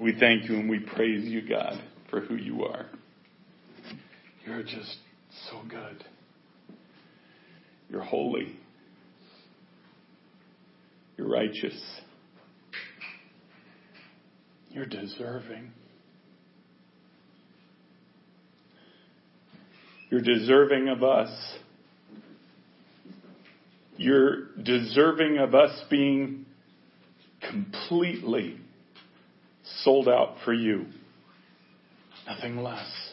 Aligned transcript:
We 0.00 0.18
thank 0.18 0.48
you 0.48 0.56
and 0.56 0.68
we 0.68 0.80
praise 0.80 1.24
you, 1.24 1.46
God, 1.48 1.82
for 2.10 2.20
who 2.20 2.36
you 2.36 2.64
are. 2.64 2.86
You're 4.44 4.62
just 4.62 4.96
so 5.50 5.62
good. 5.68 6.04
You're 7.88 8.02
holy. 8.02 8.58
You're 11.16 11.28
righteous. 11.28 11.80
You're 14.70 14.86
deserving. 14.86 15.72
You're 20.10 20.20
deserving 20.20 20.88
of 20.88 21.02
us. 21.02 21.30
You're 23.96 24.54
deserving 24.62 25.38
of 25.38 25.54
us 25.54 25.72
being 25.88 26.44
completely 27.50 28.60
sold 29.86 30.08
out 30.08 30.34
for 30.44 30.52
you. 30.52 30.84
Nothing 32.26 32.56
less. 32.56 33.12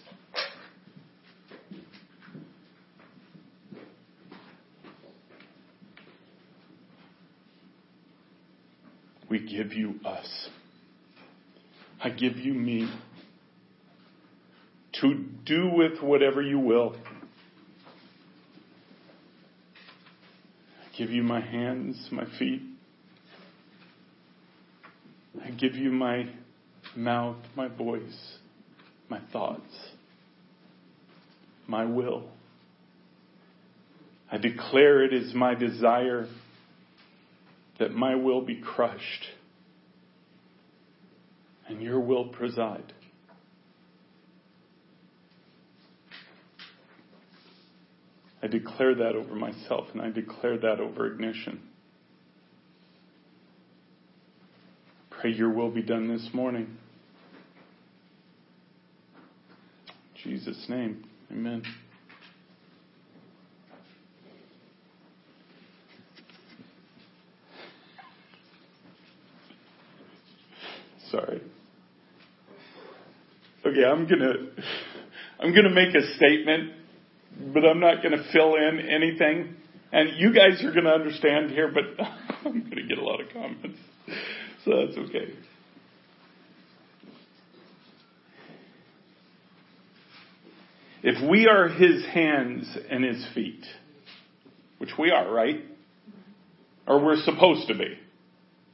We 9.29 9.37
give 9.37 9.73
you 9.73 9.99
us. 10.03 10.49
I 12.03 12.09
give 12.09 12.37
you 12.37 12.55
me 12.55 12.91
to 14.93 15.25
do 15.45 15.69
with 15.71 16.01
whatever 16.01 16.41
you 16.41 16.57
will. 16.57 16.95
I 20.81 20.97
give 20.97 21.11
you 21.11 21.21
my 21.21 21.39
hands, 21.39 22.07
my 22.11 22.25
feet. 22.39 22.63
I 25.45 25.51
give 25.51 25.75
you 25.75 25.91
my 25.91 26.29
mouth, 26.95 27.37
my 27.55 27.67
voice, 27.67 28.37
my 29.09 29.19
thoughts, 29.31 29.73
my 31.67 31.85
will. 31.85 32.23
I 34.31 34.37
declare 34.37 35.03
it 35.03 35.13
is 35.13 35.33
my 35.33 35.53
desire 35.55 36.27
that 37.79 37.91
my 37.91 38.15
will 38.15 38.41
be 38.41 38.61
crushed 38.61 39.27
and 41.67 41.81
your 41.81 41.99
will 41.99 42.25
preside. 42.25 42.93
I 48.41 48.47
declare 48.47 48.93
that 48.95 49.15
over 49.15 49.35
myself 49.35 49.87
and 49.93 50.01
I 50.01 50.09
declare 50.09 50.57
that 50.57 50.79
over 50.81 51.07
ignition. 51.07 51.61
Pray 55.09 55.31
your 55.31 55.49
will 55.49 55.71
be 55.71 55.81
done 55.81 56.09
this 56.09 56.27
morning. 56.33 56.77
In 60.12 60.12
Jesus' 60.23 60.65
name, 60.69 61.05
amen. 61.31 61.63
Sorry. 71.11 71.41
Okay, 73.65 73.85
I'm 73.85 74.07
gonna, 74.07 74.33
I'm 75.39 75.53
gonna 75.53 75.69
make 75.69 75.93
a 75.93 76.15
statement 76.15 76.73
but 77.39 77.65
I'm 77.65 77.79
not 77.79 78.03
to 78.17 78.31
fill 78.31 78.55
in 78.55 78.79
anything. 78.79 79.55
And 79.91 80.17
you 80.17 80.33
guys 80.33 80.63
are 80.63 80.71
to 80.85 80.91
understand 80.91 81.51
here, 81.51 81.71
but 81.71 81.83
I'm 82.45 82.61
to 82.77 82.87
get 82.87 82.97
a 82.97 83.03
lot 83.03 83.21
of 83.21 83.29
comments. 83.31 83.79
So 84.65 84.71
that's 84.85 84.97
okay. 85.09 85.33
If 91.03 91.29
we 91.29 91.47
are 91.47 91.67
his 91.67 92.05
hands 92.05 92.75
and 92.89 93.03
his 93.03 93.25
feet, 93.35 93.63
which 94.77 94.91
we 94.97 95.11
are, 95.11 95.29
right? 95.29 95.63
Or 96.87 97.03
we're 97.03 97.21
supposed 97.23 97.67
to 97.67 97.75
be, 97.75 97.99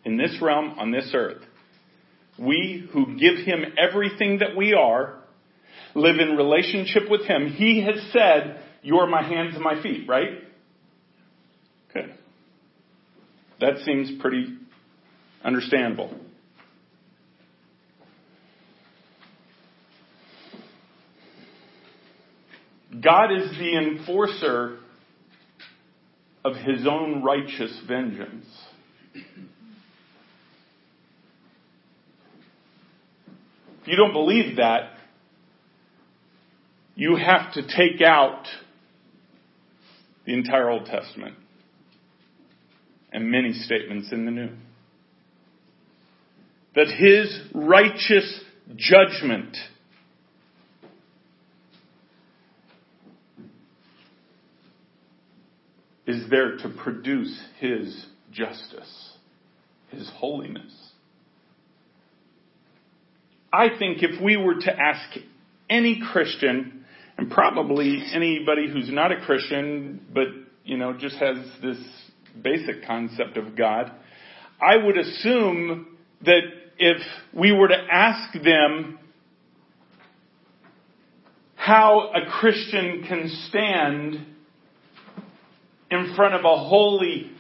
in 0.06 0.18
this 0.18 0.38
realm, 0.42 0.76
on 0.80 0.92
this 0.92 1.12
earth, 1.14 1.42
we 2.38 2.88
who 2.94 3.18
give 3.18 3.38
him 3.46 3.66
everything 3.78 4.40
that 4.40 4.56
we 4.56 4.74
are 4.74 5.20
live 5.96 6.20
in 6.20 6.36
relationship 6.36 7.10
with 7.10 7.26
Him, 7.26 7.48
He 7.48 7.84
has 7.84 7.96
said, 8.12 8.62
You're 8.82 9.08
my 9.08 9.24
hands 9.24 9.56
and 9.56 9.64
my 9.64 9.82
feet, 9.82 10.08
right? 10.08 10.44
Okay. 11.90 12.14
That 13.60 13.80
seems 13.86 14.22
pretty 14.22 14.58
understandable. 15.44 16.14
God 23.02 23.32
is 23.32 23.52
the 23.58 23.78
enforcer 23.78 24.78
of 26.44 26.56
his 26.56 26.88
own 26.88 27.24
righteous 27.24 27.80
vengeance. 27.88 28.46
If 33.82 33.88
you 33.88 33.96
don't 33.96 34.14
believe 34.14 34.58
that, 34.58 34.92
you 36.96 37.16
have 37.16 37.54
to 37.54 37.62
take 37.62 38.02
out 38.02 38.46
the 40.26 40.34
entire 40.34 40.70
Old 40.70 40.86
Testament 40.86 41.36
and 43.12 43.32
many 43.32 43.54
statements 43.54 44.12
in 44.12 44.26
the 44.26 44.32
New. 44.32 44.50
That 46.76 46.88
his 46.88 47.40
righteous 47.54 48.42
judgment 48.76 49.56
is 56.10 56.28
there 56.28 56.58
to 56.58 56.70
produce 56.70 57.40
his 57.60 58.08
justice, 58.32 59.14
his 59.90 60.10
holiness. 60.16 60.74
I 63.54 63.68
think 63.78 64.02
if 64.02 64.20
we 64.20 64.36
were 64.36 64.56
to 64.56 64.72
ask 64.76 65.20
any 65.70 66.02
Christian 66.12 66.84
and 67.16 67.30
probably 67.30 68.04
anybody 68.12 68.68
who's 68.68 68.90
not 68.90 69.12
a 69.12 69.18
Christian, 69.24 70.04
but, 70.12 70.30
you 70.66 70.78
know, 70.78 70.94
just 70.94 71.18
has 71.18 71.38
this 71.62 71.78
basic 72.42 72.88
concept 72.88 73.38
of 73.38 73.56
God, 73.56 73.92
I 74.60 74.78
would 74.78 74.98
assume 74.98 75.96
that 76.26 76.42
if 76.80 76.98
we 77.36 77.52
were 77.52 77.68
to 77.68 77.88
ask 77.92 78.34
them 78.34 78.98
how 81.56 82.10
a 82.16 82.32
Christian 82.32 83.06
can 83.08 83.30
stand 83.48 84.26
in 85.92 86.14
front 86.16 86.36
of 86.36 86.46
a 86.46 86.58
holy 86.58 87.32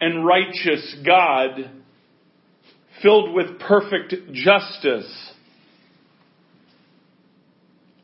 and 0.00 0.26
righteous 0.26 0.96
God 1.06 1.70
filled 3.02 3.34
with 3.34 3.58
perfect 3.60 4.14
justice, 4.32 5.32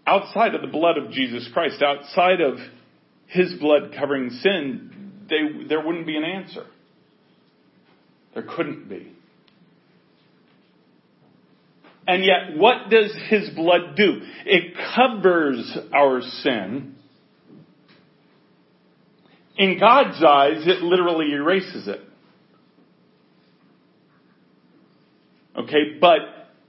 outside 0.06 0.54
of 0.54 0.62
the 0.62 0.68
blood 0.68 0.96
of 0.96 1.10
Jesus 1.10 1.48
Christ, 1.52 1.82
outside 1.82 2.40
of 2.40 2.58
his 3.26 3.54
blood 3.60 3.94
covering 3.98 4.30
sin, 4.30 5.26
they, 5.28 5.66
there 5.68 5.84
wouldn't 5.84 6.06
be 6.06 6.16
an 6.16 6.24
answer. 6.24 6.64
There 8.34 8.44
couldn't 8.56 8.88
be. 8.88 9.12
And 12.06 12.24
yet, 12.24 12.56
what 12.56 12.88
does 12.90 13.14
his 13.28 13.50
blood 13.50 13.94
do? 13.96 14.22
It 14.46 14.74
covers 14.96 15.76
our 15.92 16.22
sin. 16.22 16.94
In 19.58 19.78
God's 19.78 20.22
eyes, 20.22 20.66
it 20.66 20.82
literally 20.82 21.32
erases 21.32 21.88
it. 21.88 22.00
Okay, 25.56 25.98
but 26.00 26.20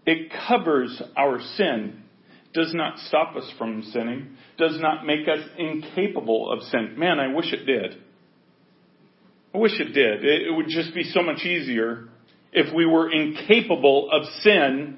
it 0.08 0.32
covers 0.48 1.00
our 1.16 1.40
sin 1.56 2.04
does 2.52 2.74
not 2.74 2.98
stop 2.98 3.36
us 3.36 3.48
from 3.60 3.84
sinning, 3.94 4.36
does 4.58 4.80
not 4.82 5.06
make 5.06 5.28
us 5.28 5.48
incapable 5.60 6.52
of 6.52 6.64
sin. 6.64 6.96
Man, 6.98 7.20
I 7.20 7.32
wish 7.34 7.54
it 7.54 7.66
did. 7.66 8.02
I 9.54 9.58
wish 9.60 9.80
it 9.80 9.94
did. 9.94 10.26
It 10.26 10.52
would 10.52 10.68
just 10.68 10.96
be 10.96 11.04
so 11.04 11.22
much 11.22 11.46
easier 11.46 12.10
if 12.52 12.74
we 12.74 12.88
were 12.88 13.12
incapable 13.12 14.10
of 14.12 14.26
sin 14.42 14.98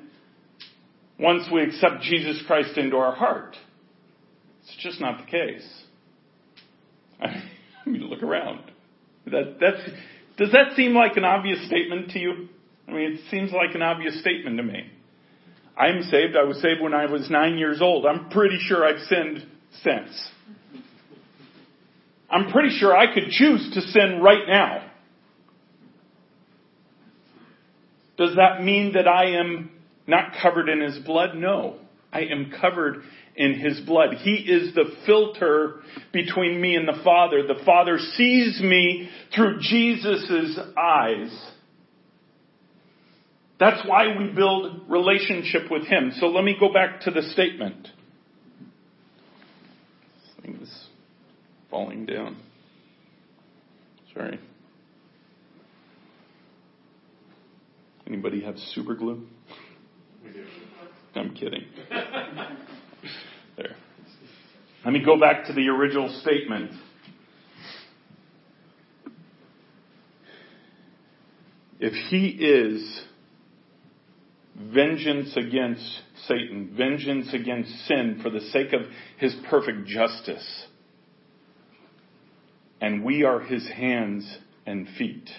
once 1.20 1.44
we 1.52 1.64
accept 1.64 2.04
Jesus 2.04 2.42
Christ 2.48 2.78
into 2.78 2.96
our 2.96 3.14
heart. 3.14 3.58
It's 4.64 4.78
just 4.82 5.02
not 5.02 5.26
the 5.26 5.30
case. 5.30 5.84
I 7.20 7.44
around. 8.32 8.72
That, 9.26 9.58
that's, 9.60 9.82
does 10.38 10.52
that 10.52 10.76
seem 10.76 10.94
like 10.94 11.18
an 11.18 11.26
obvious 11.26 11.66
statement 11.68 12.12
to 12.12 12.20
you? 12.20 12.50
I 12.88 12.92
mean, 12.92 13.12
it 13.14 13.20
seems 13.30 13.52
like 13.52 13.76
an 13.76 13.82
obvious 13.82 14.20
statement 14.20 14.58
to 14.58 14.64
me. 14.64 14.90
I'm 15.78 16.04
saved. 16.04 16.36
I 16.36 16.44
was 16.44 16.62
saved 16.62 16.82
when 16.82 16.94
I 16.94 17.06
was 17.06 17.30
nine 17.30 17.58
years 17.58 17.82
old. 17.82 18.06
I'm 18.06 18.30
pretty 18.30 18.58
sure 18.60 18.86
I've 18.86 19.02
sinned 19.08 19.46
since. 19.84 20.30
I'm 22.30 22.52
pretty 22.52 22.78
sure 22.78 22.96
I 22.96 23.14
could 23.14 23.30
choose 23.30 23.72
to 23.74 23.82
sin 23.82 24.22
right 24.22 24.48
now. 24.48 24.90
Does 28.18 28.36
that 28.36 28.64
mean 28.64 28.94
that 28.94 29.08
I 29.08 29.40
am 29.40 29.72
Not 30.08 30.34
covered 30.42 30.70
in 30.70 30.82
his 30.82 30.98
blood? 31.00 31.36
No. 31.36 31.78
I 32.12 32.22
am 32.22 32.52
covered 32.60 33.04
in 33.36 33.60
his 33.60 33.80
blood. 33.82 34.16
He 34.16 34.34
is 34.34 34.74
the 34.76 34.86
filter 35.06 35.82
between 36.12 36.60
me 36.60 36.76
and 36.76 36.88
the 36.88 37.02
Father. 37.04 37.44
The 37.48 37.64
Father 37.66 37.98
sees 37.98 38.62
me 38.62 39.10
through 39.36 39.60
Jesus' 39.62 40.60
eyes. 40.78 41.52
That's 43.60 43.88
why 43.88 44.18
we 44.18 44.34
build 44.34 44.90
relationship 44.90 45.70
with 45.70 45.84
him. 45.84 46.12
So 46.20 46.28
let 46.28 46.44
me 46.44 46.56
go 46.60 46.74
back 46.74 47.02
to 47.02 47.12
the 47.12 47.22
statement. 47.22 47.88
This 50.16 50.44
thing 50.44 50.60
is 50.62 50.88
falling 51.70 52.06
down. 52.08 52.38
Sorry. 54.14 54.40
Anybody 58.08 58.42
have 58.42 58.58
super 58.58 58.96
glue? 58.96 59.26
We 60.24 60.34
do. 60.34 60.46
I'm 61.16 61.34
kidding. 61.36 61.66
there. 63.62 63.76
Let 64.84 64.94
me 64.94 65.04
go 65.04 65.20
back 65.20 65.46
to 65.46 65.54
the 65.54 65.68
original 65.70 66.10
statement. 66.22 66.72
If 71.80 71.94
he 72.10 72.28
is 72.28 73.02
vengeance 74.56 75.36
against 75.36 76.02
Satan, 76.28 76.74
vengeance 76.78 77.34
against 77.34 77.72
sin 77.88 78.20
for 78.22 78.30
the 78.30 78.42
sake 78.52 78.74
of 78.74 78.82
his 79.18 79.36
perfect 79.50 79.88
justice, 79.88 80.66
and 82.80 83.04
we 83.04 83.24
are 83.24 83.40
his 83.40 83.68
hands 83.68 84.38
and 84.66 84.88
feet. 84.98 85.30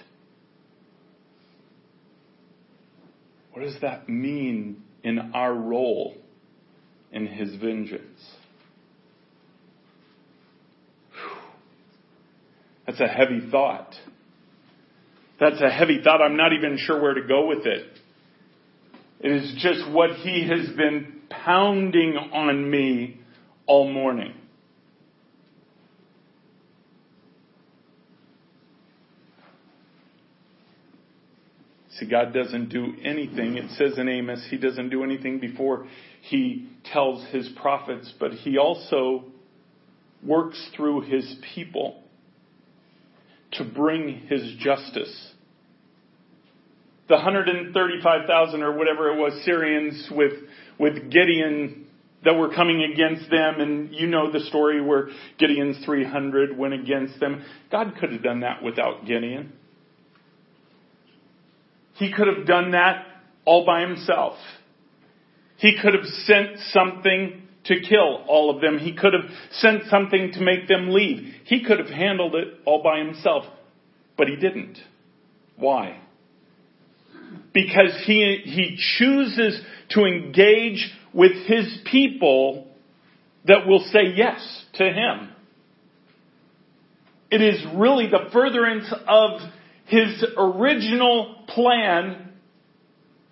What 3.53 3.63
does 3.63 3.81
that 3.83 4.09
mean 4.09 4.83
in 5.05 5.33
our 5.35 5.55
role 5.55 6.17
in 7.13 7.27
his 7.27 7.55
vengeance? 7.57 8.21
That's 12.87 13.01
a 13.01 13.07
heavy 13.07 13.49
thought. 13.51 13.95
That's 15.39 15.61
a 15.61 15.71
heavy 15.71 16.01
thought. 16.03 16.21
I'm 16.21 16.37
not 16.37 16.53
even 16.53 16.77
sure 16.79 17.01
where 17.01 17.15
to 17.15 17.27
go 17.27 17.47
with 17.47 17.67
it. 17.67 17.87
It 19.21 19.31
is 19.31 19.55
just 19.59 19.91
what 19.91 20.11
he 20.11 20.49
has 20.49 20.69
been 20.77 21.23
pounding 21.31 22.17
on 22.17 22.69
me 22.71 23.21
all 23.67 23.91
morning. 23.91 24.35
See, 31.99 32.07
God 32.07 32.33
doesn't 32.33 32.69
do 32.69 32.95
anything. 33.05 33.57
It 33.57 33.71
says 33.77 33.99
in 33.99 34.09
Amos, 34.09 34.45
He 34.51 34.57
doesn't 34.57 34.91
do 34.91 35.05
anything 35.05 35.39
before 35.39 35.87
He 36.23 36.69
tells 36.93 37.25
His 37.31 37.49
prophets, 37.61 38.13
but 38.19 38.33
He 38.33 38.57
also 38.57 39.25
works 40.25 40.71
through 40.77 41.03
His 41.03 41.37
people 41.55 42.03
to 43.53 43.65
bring 43.65 44.21
His 44.29 44.55
justice. 44.59 45.31
The 47.09 47.17
135,000 47.17 48.63
or 48.63 48.77
whatever 48.77 49.13
it 49.13 49.19
was 49.19 49.45
Syrians 49.45 50.09
with, 50.11 50.33
with 50.79 51.11
Gideon 51.11 51.87
that 52.25 52.35
were 52.35 52.55
coming 52.55 52.85
against 52.93 53.29
them, 53.31 53.61
and 53.61 53.93
you 53.93 54.07
know 54.07 54.31
the 54.31 54.41
story 54.41 54.81
where 54.81 55.09
Gideon's 55.39 55.85
300 55.85 56.57
went 56.57 56.73
against 56.73 57.19
them. 57.19 57.45
God 57.71 57.95
could 57.99 58.13
have 58.13 58.23
done 58.23 58.41
that 58.41 58.63
without 58.63 59.05
Gideon. 59.07 59.53
He 61.95 62.13
could 62.13 62.29
have 62.29 62.47
done 62.47 62.71
that 62.71 63.07
all 63.45 63.67
by 63.67 63.81
himself. 63.81 64.37
He 65.63 65.79
could 65.81 65.95
have 65.95 66.07
sent 66.27 66.59
something 66.73 67.41
to 67.67 67.81
kill 67.89 68.25
all 68.27 68.51
of 68.53 68.61
them. 68.61 68.79
He 68.79 68.95
could 68.95 69.13
have 69.13 69.31
sent 69.53 69.85
something 69.89 70.33
to 70.33 70.41
make 70.41 70.67
them 70.67 70.91
leave. 70.91 71.33
He 71.45 71.63
could 71.63 71.79
have 71.79 71.89
handled 71.89 72.35
it 72.35 72.49
all 72.67 72.83
by 72.83 72.99
himself. 72.99 73.45
But 74.19 74.27
he 74.27 74.35
didn't. 74.35 74.77
Why? 75.57 76.01
Because 77.55 78.03
he, 78.05 78.41
he 78.45 78.77
chooses 78.99 79.63
to 79.91 80.05
engage 80.05 80.91
with 81.15 81.47
his 81.47 81.79
people 81.89 82.67
that 83.47 83.65
will 83.65 83.87
say 83.93 84.15
yes 84.17 84.65
to 84.75 84.85
him. 84.85 85.29
It 87.31 87.41
is 87.41 87.65
really 87.77 88.09
the 88.09 88.31
furtherance 88.33 88.93
of 89.07 89.41
his 89.87 90.25
original 90.37 91.37
plan 91.47 92.32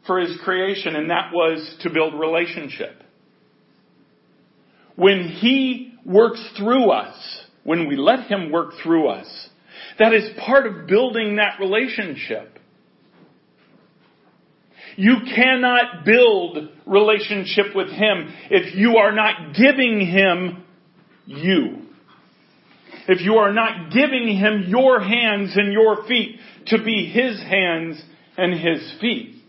for 0.06 0.18
his 0.20 0.38
creation, 0.42 0.96
and 0.96 1.10
that 1.10 1.30
was 1.32 1.76
to 1.82 1.90
build 1.90 2.14
relationship. 2.18 3.02
When 4.96 5.28
he 5.28 5.94
works 6.04 6.42
through 6.56 6.90
us, 6.90 7.44
when 7.64 7.88
we 7.88 7.96
let 7.96 8.26
him 8.26 8.50
work 8.50 8.72
through 8.82 9.08
us, 9.08 9.48
that 9.98 10.12
is 10.12 10.30
part 10.44 10.66
of 10.66 10.86
building 10.86 11.36
that 11.36 11.60
relationship. 11.60 12.58
You 14.96 15.16
cannot 15.34 16.04
build 16.04 16.68
relationship 16.86 17.74
with 17.74 17.88
him 17.88 18.34
if 18.50 18.74
you 18.74 18.96
are 18.96 19.12
not 19.12 19.54
giving 19.54 20.00
him 20.00 20.64
you. 21.26 21.78
If 23.08 23.20
you 23.22 23.34
are 23.34 23.52
not 23.52 23.90
giving 23.92 24.36
him 24.36 24.64
your 24.68 25.00
hands 25.00 25.56
and 25.56 25.72
your 25.72 26.06
feet 26.06 26.38
to 26.66 26.82
be 26.82 27.10
his 27.12 27.40
hands 27.40 28.02
and 28.36 28.52
his 28.52 28.94
feet. 29.00 29.39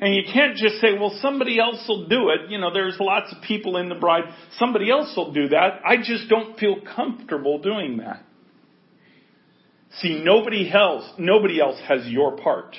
And 0.00 0.14
you 0.14 0.22
can't 0.32 0.56
just 0.56 0.80
say, 0.80 0.98
well, 0.98 1.16
somebody 1.20 1.58
else 1.58 1.84
will 1.88 2.06
do 2.08 2.30
it. 2.30 2.50
You 2.50 2.58
know, 2.58 2.72
there's 2.72 2.96
lots 3.00 3.32
of 3.34 3.42
people 3.42 3.76
in 3.76 3.88
the 3.88 3.94
bride. 3.94 4.24
Somebody 4.58 4.90
else 4.90 5.12
will 5.16 5.32
do 5.32 5.48
that. 5.48 5.80
I 5.84 5.96
just 5.96 6.28
don't 6.28 6.58
feel 6.58 6.76
comfortable 6.94 7.60
doing 7.60 7.98
that. 7.98 8.22
See, 10.00 10.22
nobody 10.22 10.70
else, 10.72 11.04
nobody 11.18 11.60
else 11.60 11.80
has 11.88 12.06
your 12.06 12.36
part. 12.36 12.76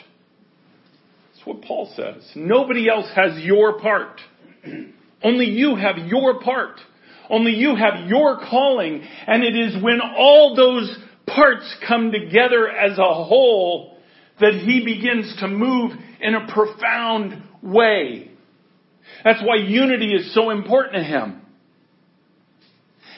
That's 1.33 1.45
what 1.45 1.61
Paul 1.63 1.91
says. 1.95 2.29
Nobody 2.35 2.89
else 2.89 3.07
has 3.15 3.39
your 3.43 3.79
part. 3.79 4.21
Only 5.23 5.45
you 5.45 5.75
have 5.75 5.97
your 5.97 6.39
part. 6.41 6.79
Only 7.29 7.51
you 7.51 7.75
have 7.75 8.07
your 8.07 8.37
calling. 8.37 9.03
And 9.27 9.43
it 9.43 9.55
is 9.55 9.83
when 9.83 9.99
all 10.01 10.55
those 10.55 10.97
parts 11.27 11.75
come 11.87 12.11
together 12.11 12.69
as 12.69 12.97
a 12.97 13.13
whole 13.13 13.97
that 14.39 14.53
he 14.53 14.83
begins 14.85 15.35
to 15.39 15.47
move 15.47 15.91
in 16.21 16.35
a 16.35 16.51
profound 16.51 17.43
way. 17.61 18.31
That's 19.23 19.41
why 19.43 19.55
unity 19.55 20.13
is 20.13 20.33
so 20.33 20.49
important 20.49 20.95
to 20.95 21.03
him. 21.03 21.41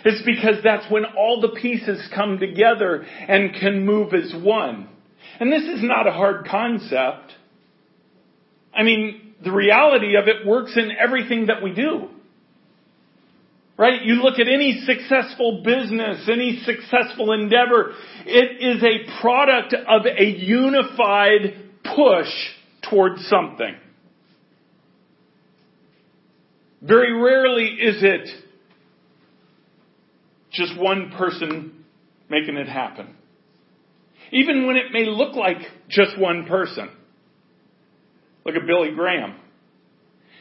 It's 0.04 0.24
because 0.26 0.64
that's 0.64 0.92
when 0.92 1.06
all 1.06 1.42
the 1.42 1.60
pieces 1.60 2.08
come 2.14 2.40
together 2.40 3.04
and 3.04 3.54
can 3.54 3.86
move 3.86 4.14
as 4.14 4.34
one. 4.42 4.90
And 5.40 5.52
this 5.52 5.64
is 5.64 5.84
not 5.84 6.08
a 6.08 6.12
hard 6.12 6.48
concept. 6.48 7.34
I 8.74 8.84
mean, 8.84 9.34
the 9.44 9.52
reality 9.52 10.16
of 10.16 10.28
it 10.28 10.46
works 10.46 10.74
in 10.76 10.92
everything 10.92 11.48
that 11.48 11.62
we 11.62 11.74
do. 11.74 12.08
Right? 13.78 14.04
You 14.04 14.16
look 14.16 14.40
at 14.40 14.48
any 14.48 14.84
successful 14.86 15.64
business, 15.64 16.28
any 16.32 16.62
successful 16.66 17.32
endeavor, 17.32 17.94
it 18.26 18.78
is 18.78 18.84
a 18.84 19.22
product 19.22 19.74
of 19.74 20.06
a 20.06 20.24
unified 20.24 21.70
push 21.84 22.30
towards 22.92 23.26
something. 23.28 23.76
Very 26.82 27.14
rarely 27.14 27.66
is 27.66 28.04
it 28.04 28.30
just 30.52 30.78
one 30.78 31.14
person 31.18 31.86
making 32.30 32.58
it 32.58 32.68
happen. 32.68 33.16
Even 34.32 34.68
when 34.68 34.76
it 34.76 34.92
may 34.92 35.06
look 35.06 35.36
like 35.36 35.58
just 35.90 36.20
one 36.20 36.46
person. 36.46 36.90
Look 38.46 38.56
at 38.56 38.68
Billy 38.68 38.92
Graham. 38.94 39.36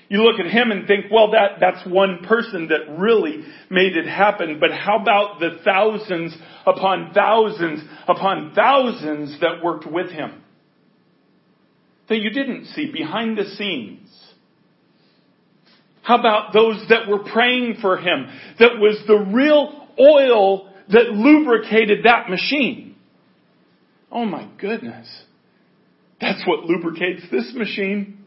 You 0.08 0.24
look 0.24 0.40
at 0.40 0.46
him 0.46 0.72
and 0.72 0.88
think, 0.88 1.06
well, 1.12 1.30
that, 1.30 1.60
that's 1.60 1.86
one 1.86 2.24
person 2.26 2.68
that 2.68 2.98
really 2.98 3.44
made 3.70 3.96
it 3.96 4.06
happen. 4.06 4.58
But 4.58 4.72
how 4.72 5.00
about 5.00 5.38
the 5.38 5.60
thousands 5.64 6.36
upon 6.66 7.12
thousands 7.14 7.80
upon 8.08 8.52
thousands 8.56 9.38
that 9.40 9.62
worked 9.62 9.86
with 9.86 10.10
him? 10.10 10.42
That 12.10 12.18
you 12.18 12.30
didn't 12.30 12.66
see 12.66 12.90
behind 12.92 13.38
the 13.38 13.44
scenes. 13.56 14.08
How 16.02 16.18
about 16.18 16.52
those 16.52 16.84
that 16.88 17.06
were 17.08 17.20
praying 17.20 17.76
for 17.80 17.98
him? 17.98 18.26
That 18.58 18.78
was 18.78 19.00
the 19.06 19.32
real 19.32 19.86
oil 19.98 20.72
that 20.88 21.12
lubricated 21.12 22.04
that 22.04 22.28
machine. 22.28 22.96
Oh 24.10 24.24
my 24.24 24.48
goodness. 24.58 25.08
That's 26.20 26.42
what 26.48 26.64
lubricates 26.64 27.22
this 27.30 27.52
machine. 27.54 28.26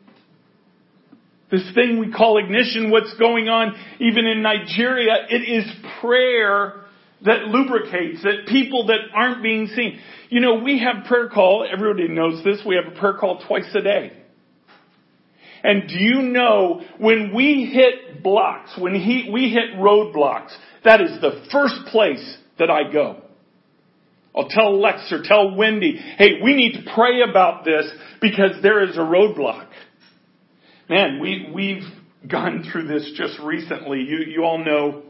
This 1.52 1.70
thing 1.76 2.00
we 2.00 2.10
call 2.10 2.38
ignition, 2.38 2.90
what's 2.90 3.14
going 3.16 3.50
on 3.50 3.76
even 4.00 4.26
in 4.26 4.42
Nigeria, 4.42 5.14
it 5.30 5.42
is 5.42 5.70
prayer 6.00 6.83
that 7.26 7.46
lubricates 7.46 8.24
that 8.24 8.48
people 8.48 8.88
that 8.88 9.00
aren't 9.14 9.42
being 9.42 9.68
seen. 9.68 10.00
You 10.30 10.42
know, 10.42 10.56
we 10.56 10.80
have 10.80 11.06
prayer 11.06 11.30
call, 11.30 11.68
everybody 11.72 12.08
knows 12.08 12.44
this, 12.44 12.62
we 12.66 12.76
have 12.76 12.92
a 12.92 13.00
prayer 13.00 13.16
call 13.20 13.44
twice 13.48 13.70
a 13.76 13.82
day. 13.82 14.14
And 15.64 15.88
do 15.88 15.96
you 15.96 16.22
know 16.24 16.82
when 16.98 17.34
we 17.34 17.72
hit 17.74 18.22
blocks, 18.22 18.72
when 18.78 18.96
he, 18.96 19.30
we 19.32 19.50
hit 19.50 19.80
roadblocks, 19.80 20.52
that 20.84 21.00
is 21.00 21.22
the 21.22 21.46
first 21.52 21.76
place 21.90 22.38
that 22.60 22.70
I 22.70 22.92
go. 22.92 23.22
I'll 24.36 24.50
tell 24.50 24.80
Lex 24.80 25.12
or 25.12 25.22
tell 25.24 25.56
Wendy, 25.56 25.96
hey, 26.18 26.42
we 26.44 26.56
need 26.56 26.74
to 26.74 26.92
pray 26.94 27.22
about 27.22 27.64
this 27.64 27.86
because 28.20 28.62
there 28.62 28.84
is 28.84 28.98
a 28.98 29.02
roadblock. 29.02 29.68
Man, 30.90 31.20
we, 31.22 31.50
we've 31.54 31.84
gone 32.30 32.66
through 32.70 32.88
this 32.88 33.14
just 33.16 33.40
recently. 33.40 34.00
You, 34.00 34.18
you 34.28 34.44
all 34.44 34.64
know, 34.64 35.04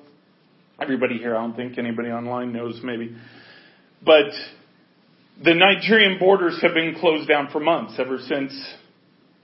everybody 0.84 1.18
here, 1.18 1.34
I 1.34 1.40
don't 1.40 1.56
think 1.56 1.78
anybody 1.78 2.10
online 2.10 2.52
knows 2.52 2.82
maybe, 2.84 3.16
but 4.06 4.32
the 5.42 5.54
Nigerian 5.54 6.20
borders 6.20 6.60
have 6.62 6.74
been 6.74 6.96
closed 7.00 7.30
down 7.30 7.48
for 7.52 7.62
months 7.62 7.94
ever 7.98 8.18
since, 8.20 8.54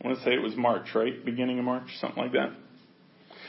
I 0.04 0.08
want 0.08 0.20
to 0.20 0.26
say 0.26 0.32
it 0.32 0.44
was 0.44 0.56
March, 0.58 0.88
right? 0.94 1.24
Beginning 1.24 1.58
of 1.58 1.64
March, 1.64 1.88
something 2.02 2.22
like 2.22 2.34
that. 2.34 2.52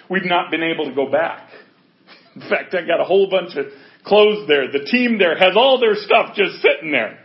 We've 0.08 0.24
not 0.24 0.52
been 0.52 0.62
able 0.62 0.84
to 0.86 0.94
go 0.94 1.10
back. 1.10 1.50
In 2.36 2.42
fact, 2.42 2.74
I 2.74 2.86
got 2.86 3.00
a 3.00 3.04
whole 3.04 3.28
bunch 3.28 3.56
of 3.56 3.66
clothes 4.04 4.46
there. 4.46 4.70
The 4.70 4.84
team 4.84 5.18
there 5.18 5.36
has 5.36 5.56
all 5.56 5.80
their 5.80 5.96
stuff 5.96 6.36
just 6.36 6.62
sitting 6.62 6.92
there. 6.92 7.18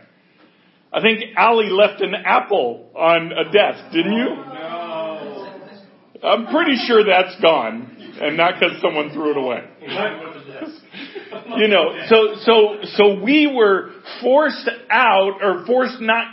I 0.92 1.00
think 1.00 1.20
Ali 1.36 1.70
left 1.70 2.00
an 2.00 2.14
apple 2.14 2.90
on 2.96 3.30
a 3.30 3.52
desk, 3.52 3.92
didn't 3.92 4.12
you? 4.12 4.34
No. 4.34 4.96
I'm 6.24 6.46
pretty 6.48 6.76
sure 6.86 7.04
that's 7.04 7.40
gone, 7.40 8.16
and 8.20 8.36
not 8.36 8.54
because 8.58 8.80
someone 8.80 9.10
threw 9.10 9.30
it 9.30 9.36
away. 9.36 9.64
you 11.56 11.68
know, 11.68 12.06
so 12.08 12.34
so 12.42 12.76
so 12.94 13.20
we 13.22 13.52
were 13.52 13.90
forced 14.22 14.68
out 14.90 15.38
or 15.42 15.64
forced 15.66 16.00
not. 16.00 16.26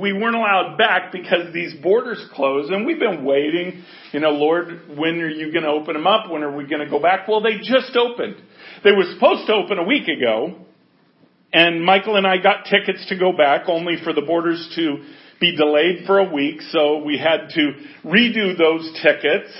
We 0.00 0.12
weren't 0.12 0.34
allowed 0.36 0.78
back 0.78 1.12
because 1.12 1.52
these 1.52 1.74
borders 1.82 2.24
closed, 2.32 2.72
and 2.72 2.86
we've 2.86 2.98
been 2.98 3.24
waiting. 3.24 3.84
You 4.12 4.20
know, 4.20 4.30
Lord, 4.30 4.96
when 4.96 5.20
are 5.20 5.28
you 5.28 5.52
going 5.52 5.64
to 5.64 5.70
open 5.70 5.94
them 5.94 6.06
up? 6.06 6.30
When 6.30 6.42
are 6.42 6.54
we 6.54 6.66
going 6.66 6.80
to 6.80 6.90
go 6.90 7.00
back? 7.00 7.28
Well, 7.28 7.42
they 7.42 7.58
just 7.58 7.94
opened. 7.96 8.36
They 8.84 8.92
were 8.92 9.04
supposed 9.14 9.46
to 9.46 9.52
open 9.52 9.78
a 9.78 9.84
week 9.84 10.08
ago, 10.08 10.56
and 11.52 11.84
Michael 11.84 12.16
and 12.16 12.26
I 12.26 12.38
got 12.38 12.64
tickets 12.64 13.06
to 13.10 13.18
go 13.18 13.32
back, 13.36 13.68
only 13.68 13.96
for 14.02 14.12
the 14.12 14.22
borders 14.22 14.72
to 14.76 15.04
be 15.40 15.56
delayed 15.56 16.06
for 16.06 16.18
a 16.18 16.32
week. 16.32 16.62
So 16.70 17.02
we 17.04 17.18
had 17.18 17.50
to 17.50 17.72
redo 18.04 18.56
those 18.56 18.90
tickets, 19.02 19.52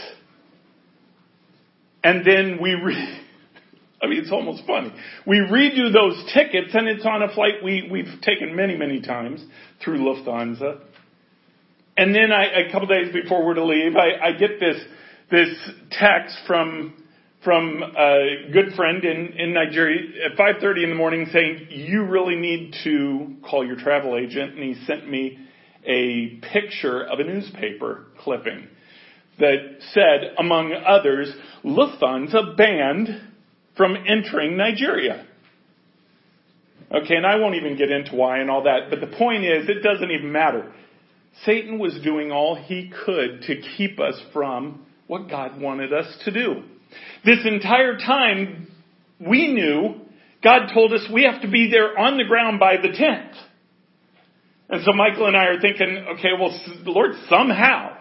and 2.02 2.24
then 2.26 2.58
we. 2.60 2.72
Re- 2.72 3.21
I 4.02 4.08
mean, 4.08 4.20
it's 4.20 4.32
almost 4.32 4.66
funny. 4.66 4.92
We 5.26 5.36
redo 5.38 5.92
those 5.92 6.24
tickets 6.34 6.74
and 6.74 6.88
it's 6.88 7.06
on 7.06 7.22
a 7.22 7.32
flight 7.32 7.62
we, 7.62 7.88
we've 7.90 8.20
taken 8.22 8.56
many, 8.56 8.76
many 8.76 9.00
times 9.00 9.44
through 9.82 9.98
Lufthansa. 9.98 10.80
And 11.96 12.12
then 12.14 12.32
I, 12.32 12.66
a 12.68 12.72
couple 12.72 12.88
days 12.88 13.12
before 13.12 13.46
we're 13.46 13.54
to 13.54 13.64
leave, 13.64 13.94
I, 13.96 14.28
I 14.28 14.32
get 14.32 14.58
this, 14.58 14.82
this 15.30 15.56
text 15.92 16.36
from, 16.48 16.94
from 17.44 17.82
a 17.82 18.50
good 18.52 18.74
friend 18.74 19.04
in, 19.04 19.34
in 19.38 19.54
Nigeria 19.54 20.00
at 20.32 20.36
5.30 20.36 20.84
in 20.84 20.90
the 20.90 20.96
morning 20.96 21.28
saying, 21.32 21.68
you 21.70 22.04
really 22.04 22.36
need 22.36 22.74
to 22.82 23.36
call 23.48 23.64
your 23.64 23.76
travel 23.76 24.18
agent. 24.18 24.58
And 24.58 24.64
he 24.64 24.84
sent 24.84 25.08
me 25.08 25.38
a 25.84 26.40
picture 26.52 27.04
of 27.04 27.20
a 27.20 27.24
newspaper 27.24 28.06
clipping 28.18 28.66
that 29.38 29.78
said, 29.92 30.34
among 30.38 30.72
others, 30.72 31.32
Lufthansa 31.64 32.56
banned 32.56 33.31
from 33.76 33.96
entering 34.06 34.56
Nigeria. 34.56 35.26
Okay, 36.90 37.14
and 37.14 37.26
I 37.26 37.36
won't 37.36 37.54
even 37.54 37.76
get 37.76 37.90
into 37.90 38.14
why 38.14 38.38
and 38.38 38.50
all 38.50 38.64
that, 38.64 38.90
but 38.90 39.00
the 39.00 39.16
point 39.16 39.44
is, 39.44 39.68
it 39.68 39.82
doesn't 39.82 40.10
even 40.10 40.30
matter. 40.30 40.72
Satan 41.46 41.78
was 41.78 41.98
doing 42.04 42.30
all 42.30 42.54
he 42.54 42.92
could 43.04 43.42
to 43.42 43.62
keep 43.76 43.98
us 43.98 44.20
from 44.32 44.84
what 45.06 45.30
God 45.30 45.60
wanted 45.60 45.92
us 45.92 46.06
to 46.24 46.30
do. 46.30 46.62
This 47.24 47.38
entire 47.46 47.96
time, 47.96 48.68
we 49.18 49.52
knew 49.52 50.02
God 50.42 50.72
told 50.74 50.92
us 50.92 51.00
we 51.12 51.24
have 51.24 51.40
to 51.42 51.48
be 51.48 51.70
there 51.70 51.98
on 51.98 52.18
the 52.18 52.24
ground 52.24 52.60
by 52.60 52.76
the 52.76 52.88
10th. 52.88 53.34
And 54.68 54.82
so 54.84 54.92
Michael 54.92 55.26
and 55.26 55.36
I 55.36 55.44
are 55.46 55.60
thinking, 55.60 56.06
okay, 56.18 56.30
well, 56.38 56.58
Lord, 56.84 57.12
somehow 57.28 57.96